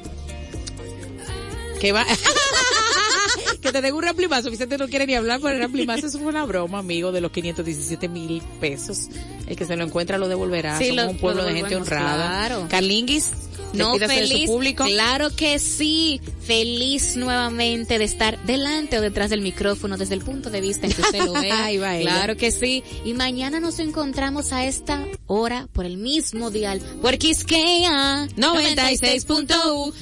Que 1.81 1.93
va... 1.93 2.05
que 3.61 3.72
te 3.72 3.81
den 3.81 3.95
un 3.95 4.03
ramplimazo. 4.03 4.51
Vicente 4.51 4.76
no 4.79 4.89
quiere 4.89 5.07
ni 5.07 5.14
hablar 5.14 5.41
por 5.41 5.53
el 5.53 5.59
ramplimazo. 5.61 6.07
Eso 6.07 6.18
fue 6.18 6.29
una 6.29 6.45
broma, 6.45 6.79
amigo, 6.79 7.12
de 7.12 7.20
los 7.20 7.31
517 7.33 8.09
mil 8.09 8.41
pesos. 8.61 9.09
El 9.47 9.57
que 9.57 9.64
se 9.64 9.76
lo 9.76 9.85
encuentra 9.85 10.18
lo 10.18 10.29
devolverá. 10.29 10.79
Sí, 10.79 10.89
Somos 10.89 11.05
lo- 11.05 11.11
un 11.11 11.18
pueblo 11.18 11.43
lo 11.43 11.49
de 11.49 11.55
gente 11.55 11.76
honrada. 11.76 12.29
claro. 12.29 12.66
Carlinguis, 12.68 13.31
No, 13.74 13.97
feliz. 13.99 14.47
público. 14.49 14.85
Claro 14.85 15.35
que 15.35 15.59
sí. 15.59 16.20
Feliz 16.47 17.16
nuevamente 17.16 17.99
de 17.99 18.05
estar 18.05 18.39
delante 18.45 18.97
o 18.99 19.01
detrás 19.03 19.29
del 19.31 19.43
micrófono 19.43 19.97
desde 19.99 20.14
el 20.14 20.22
punto 20.22 20.49
de 20.51 20.61
vista 20.62 20.87
en 20.87 20.93
que 20.93 21.03
usted 21.03 21.22
lo 21.24 21.33
vea. 21.35 21.64
Ahí 21.66 21.76
va 21.79 21.97
ella. 21.97 22.11
claro 22.11 22.37
que 22.37 22.51
sí. 22.51 22.83
Y 23.05 23.12
mañana 23.14 23.61
nos 23.61 23.79
encontramos 23.81 24.53
a 24.53 24.64
esta 24.64 25.05
hora 25.26 25.68
por 25.72 25.85
el 25.85 25.99
mismo 25.99 26.51
dial. 26.51 26.81
Por 27.03 27.18
Quisqueya 27.18 28.26
96.1. 28.37 29.93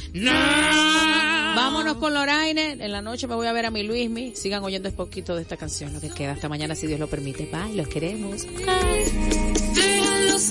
Vámonos 1.56 1.96
con 1.96 2.12
Loraine. 2.12 2.72
En 2.72 2.92
la 2.92 3.00
noche 3.00 3.26
me 3.26 3.34
voy 3.34 3.46
a 3.46 3.52
ver 3.52 3.64
a 3.64 3.70
mi 3.70 3.82
Luismi. 3.82 4.36
Sigan 4.36 4.62
oyendo 4.62 4.90
un 4.90 4.94
poquito 4.94 5.34
de 5.34 5.40
esta 5.40 5.56
canción, 5.56 5.94
lo 5.94 6.02
que 6.02 6.10
queda. 6.10 6.32
Hasta 6.32 6.50
mañana, 6.50 6.74
si 6.74 6.86
Dios 6.86 7.00
lo 7.00 7.06
permite. 7.06 7.48
Bye, 7.50 7.74
los 7.74 7.88
queremos. 7.88 8.46
Déjalos 9.74 10.50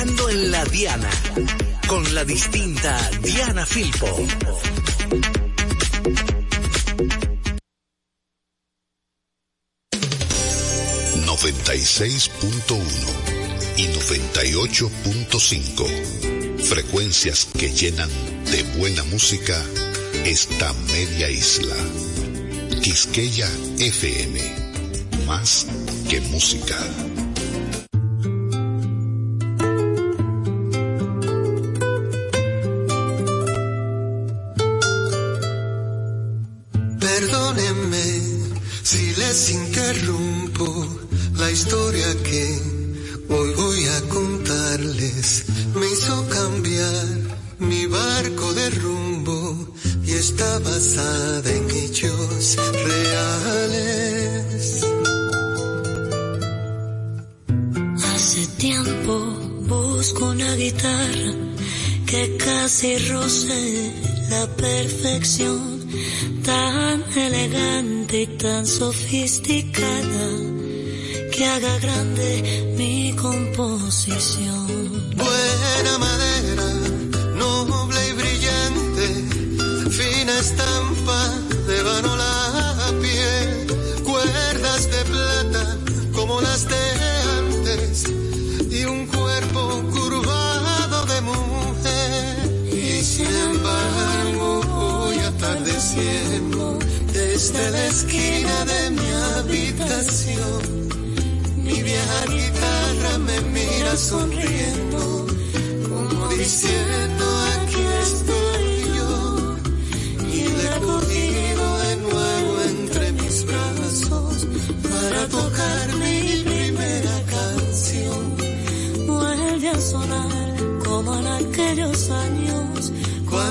En 0.00 0.16
la 0.52 0.64
Diana, 0.66 1.10
con 1.88 2.14
la 2.14 2.24
distinta 2.24 2.96
Diana 3.20 3.66
Filpo. 3.66 4.06
...96.1 11.26 12.78
y 13.76 13.88
98.5... 13.88 16.62
...frecuencias 16.62 17.48
que 17.58 17.72
llenan 17.72 18.08
de 18.52 18.62
buena 18.78 19.02
música... 19.02 19.60
...esta 20.24 20.72
media 20.92 21.28
isla... 21.28 21.74
...Quisqueya 22.82 23.50
FM... 23.80 24.40
...más 25.26 25.66
que 26.08 26.20
música... 26.20 26.76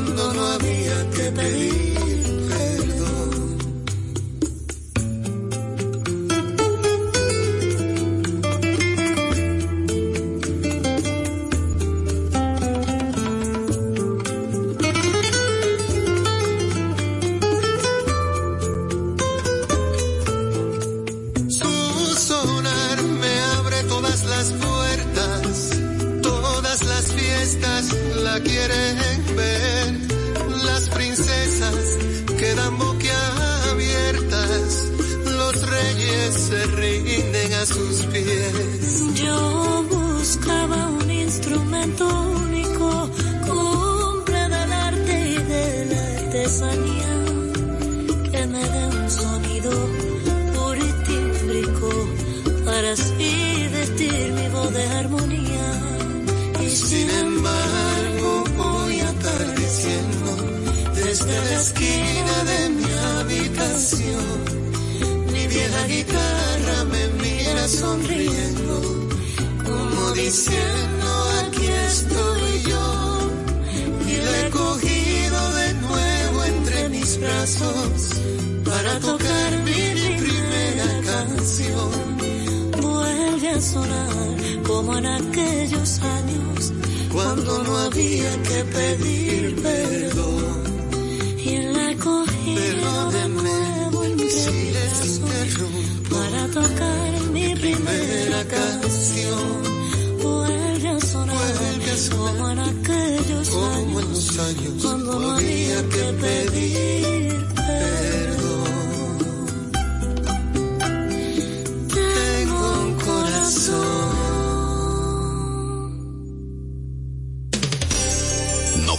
cuando 0.08 0.34
no 0.34 0.46
había 0.54 1.10
que 1.12 1.32
pedir. 1.32 1.87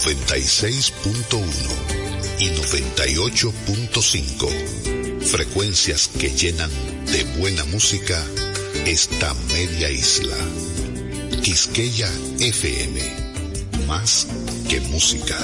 96.1 0.09 1.45
y 2.39 2.49
98.5. 2.49 5.21
Frecuencias 5.21 6.07
que 6.07 6.31
llenan 6.31 6.71
de 7.05 7.23
buena 7.37 7.63
música 7.65 8.19
esta 8.87 9.35
media 9.53 9.91
isla. 9.91 10.35
Quisqueya 11.43 12.11
FM. 12.39 12.99
Más 13.85 14.25
que 14.67 14.81
música. 14.81 15.37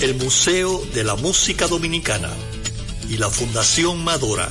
El 0.00 0.16
Museo 0.16 0.84
de 0.92 1.04
la 1.04 1.14
Música 1.14 1.68
Dominicana 1.68 2.34
y 3.08 3.18
la 3.18 3.30
Fundación 3.30 4.02
Madora 4.02 4.50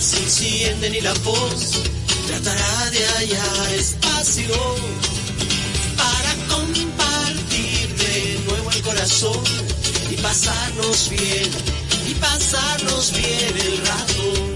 se 0.00 0.16
encienden 0.16 0.94
y 0.94 1.00
la 1.02 1.12
voz 1.14 1.72
tratará 2.26 2.90
de 2.90 3.06
hallar 3.06 3.74
espacio 3.74 4.54
para 5.96 6.34
compartir 6.48 7.96
de 7.96 8.40
nuevo 8.46 8.70
el 8.70 8.82
corazón 8.82 9.44
y 10.10 10.14
pasarnos 10.14 11.10
bien, 11.10 11.50
y 12.08 12.14
pasarnos 12.14 13.12
bien 13.12 13.56
el 13.58 13.86
rato. 13.86 14.50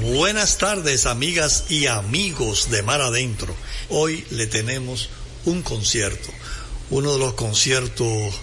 Buenas 0.00 0.58
tardes, 0.58 1.06
amigas 1.06 1.66
y 1.68 1.86
amigos 1.86 2.70
de 2.70 2.82
Mar 2.82 3.00
Adentro. 3.00 3.54
Hoy 3.88 4.26
le 4.30 4.48
tenemos 4.48 5.10
un 5.44 5.62
concierto, 5.62 6.30
uno 6.92 7.14
de 7.14 7.18
los 7.18 7.32
conciertos 7.32 8.34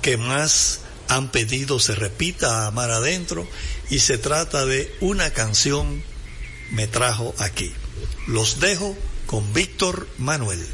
que 0.00 0.16
más 0.16 0.78
han 1.08 1.30
pedido 1.30 1.80
se 1.80 1.96
repita 1.96 2.66
a 2.66 2.70
Mar 2.70 2.90
Adentro 2.92 3.46
y 3.90 3.98
se 3.98 4.16
trata 4.16 4.64
de 4.64 4.94
una 5.00 5.30
canción 5.30 6.02
me 6.70 6.86
trajo 6.86 7.34
aquí. 7.38 7.72
Los 8.28 8.60
dejo 8.60 8.96
con 9.26 9.52
Víctor 9.52 10.08
Manuel. 10.18 10.64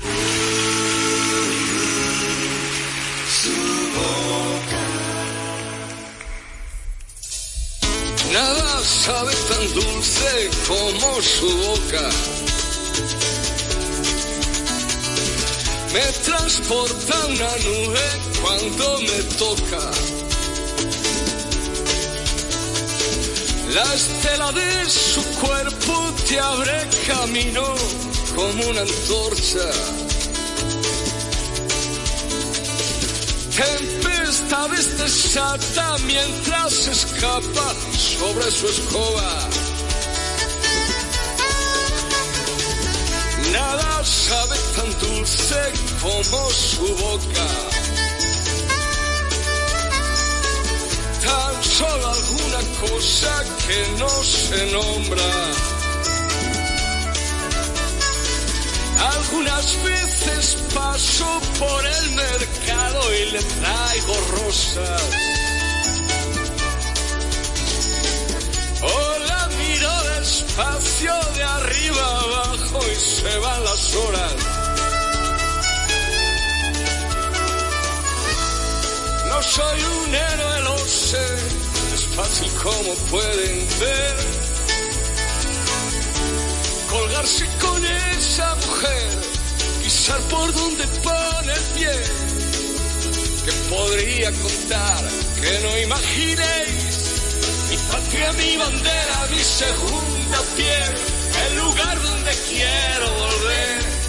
Nada 8.33 8.85
sabe 8.85 9.35
tan 9.49 9.75
dulce 9.75 10.51
como 10.69 11.23
su 11.23 11.57
boca. 11.57 12.11
Me 15.93 16.01
transporta 16.25 17.27
una 17.27 17.57
nube 17.65 18.01
cuando 18.41 19.01
me 19.01 19.23
toca. 19.39 19.91
La 23.75 23.95
estela 23.95 24.53
de 24.53 24.89
su 24.89 25.21
cuerpo 25.41 26.15
te 26.29 26.39
abre 26.39 26.89
camino 27.09 27.75
como 28.37 28.67
una 28.69 28.83
antorcha. 28.83 29.71
Tempestades 33.57 34.97
desata 34.97 35.99
mientras 36.07 36.87
escapa 36.87 37.75
sobre 37.93 38.49
su 38.53 38.69
escoba. 38.69 39.60
Sabe 44.11 44.57
tan 44.77 44.91
dulce 44.99 45.73
como 46.03 46.51
su 46.51 46.87
boca. 46.97 47.47
Tan 51.25 51.65
solo 51.65 52.09
alguna 52.09 52.61
cosa 52.81 53.45
que 53.67 53.79
no 53.99 54.09
se 54.09 54.73
nombra. 54.73 55.31
Algunas 59.15 59.85
veces 59.85 60.57
paso 60.75 61.41
por 61.59 61.87
el 61.87 62.11
mercado 62.11 63.15
y 63.15 63.31
le 63.31 63.43
traigo 63.43 64.15
rosas. 64.33 65.40
Despacio 70.41 71.13
de 71.35 71.43
arriba 71.43 72.21
abajo 72.21 72.81
y 72.91 72.97
se 72.97 73.39
van 73.39 73.65
las 73.65 73.95
horas. 73.95 74.35
No 79.29 79.43
soy 79.43 79.81
un 79.83 80.15
héroe, 80.15 80.61
lo 80.63 80.79
sé, 80.79 81.27
es 81.95 82.05
fácil 82.17 82.51
como 82.63 82.95
pueden 83.11 83.69
ver. 83.81 84.17
Colgarse 86.91 87.47
con 87.61 87.85
esa 87.85 88.55
mujer, 88.67 89.09
pisar 89.83 90.21
por 90.23 90.53
donde 90.53 90.87
pone 91.05 91.53
el 91.53 91.65
pie. 91.77 91.93
Que 93.45 93.53
podría 93.75 94.31
contar 94.33 95.05
que 95.41 95.61
no 95.63 95.79
imaginéis 95.79 97.01
mi 97.71 97.77
patria, 97.91 98.33
mi 98.33 98.57
bandera, 98.57 99.29
mi 99.31 99.43
segunda 99.43 100.20
el 101.47 101.57
lugar 101.57 102.03
donde 102.03 102.31
quiero 102.49 103.15
volver. 103.15 104.00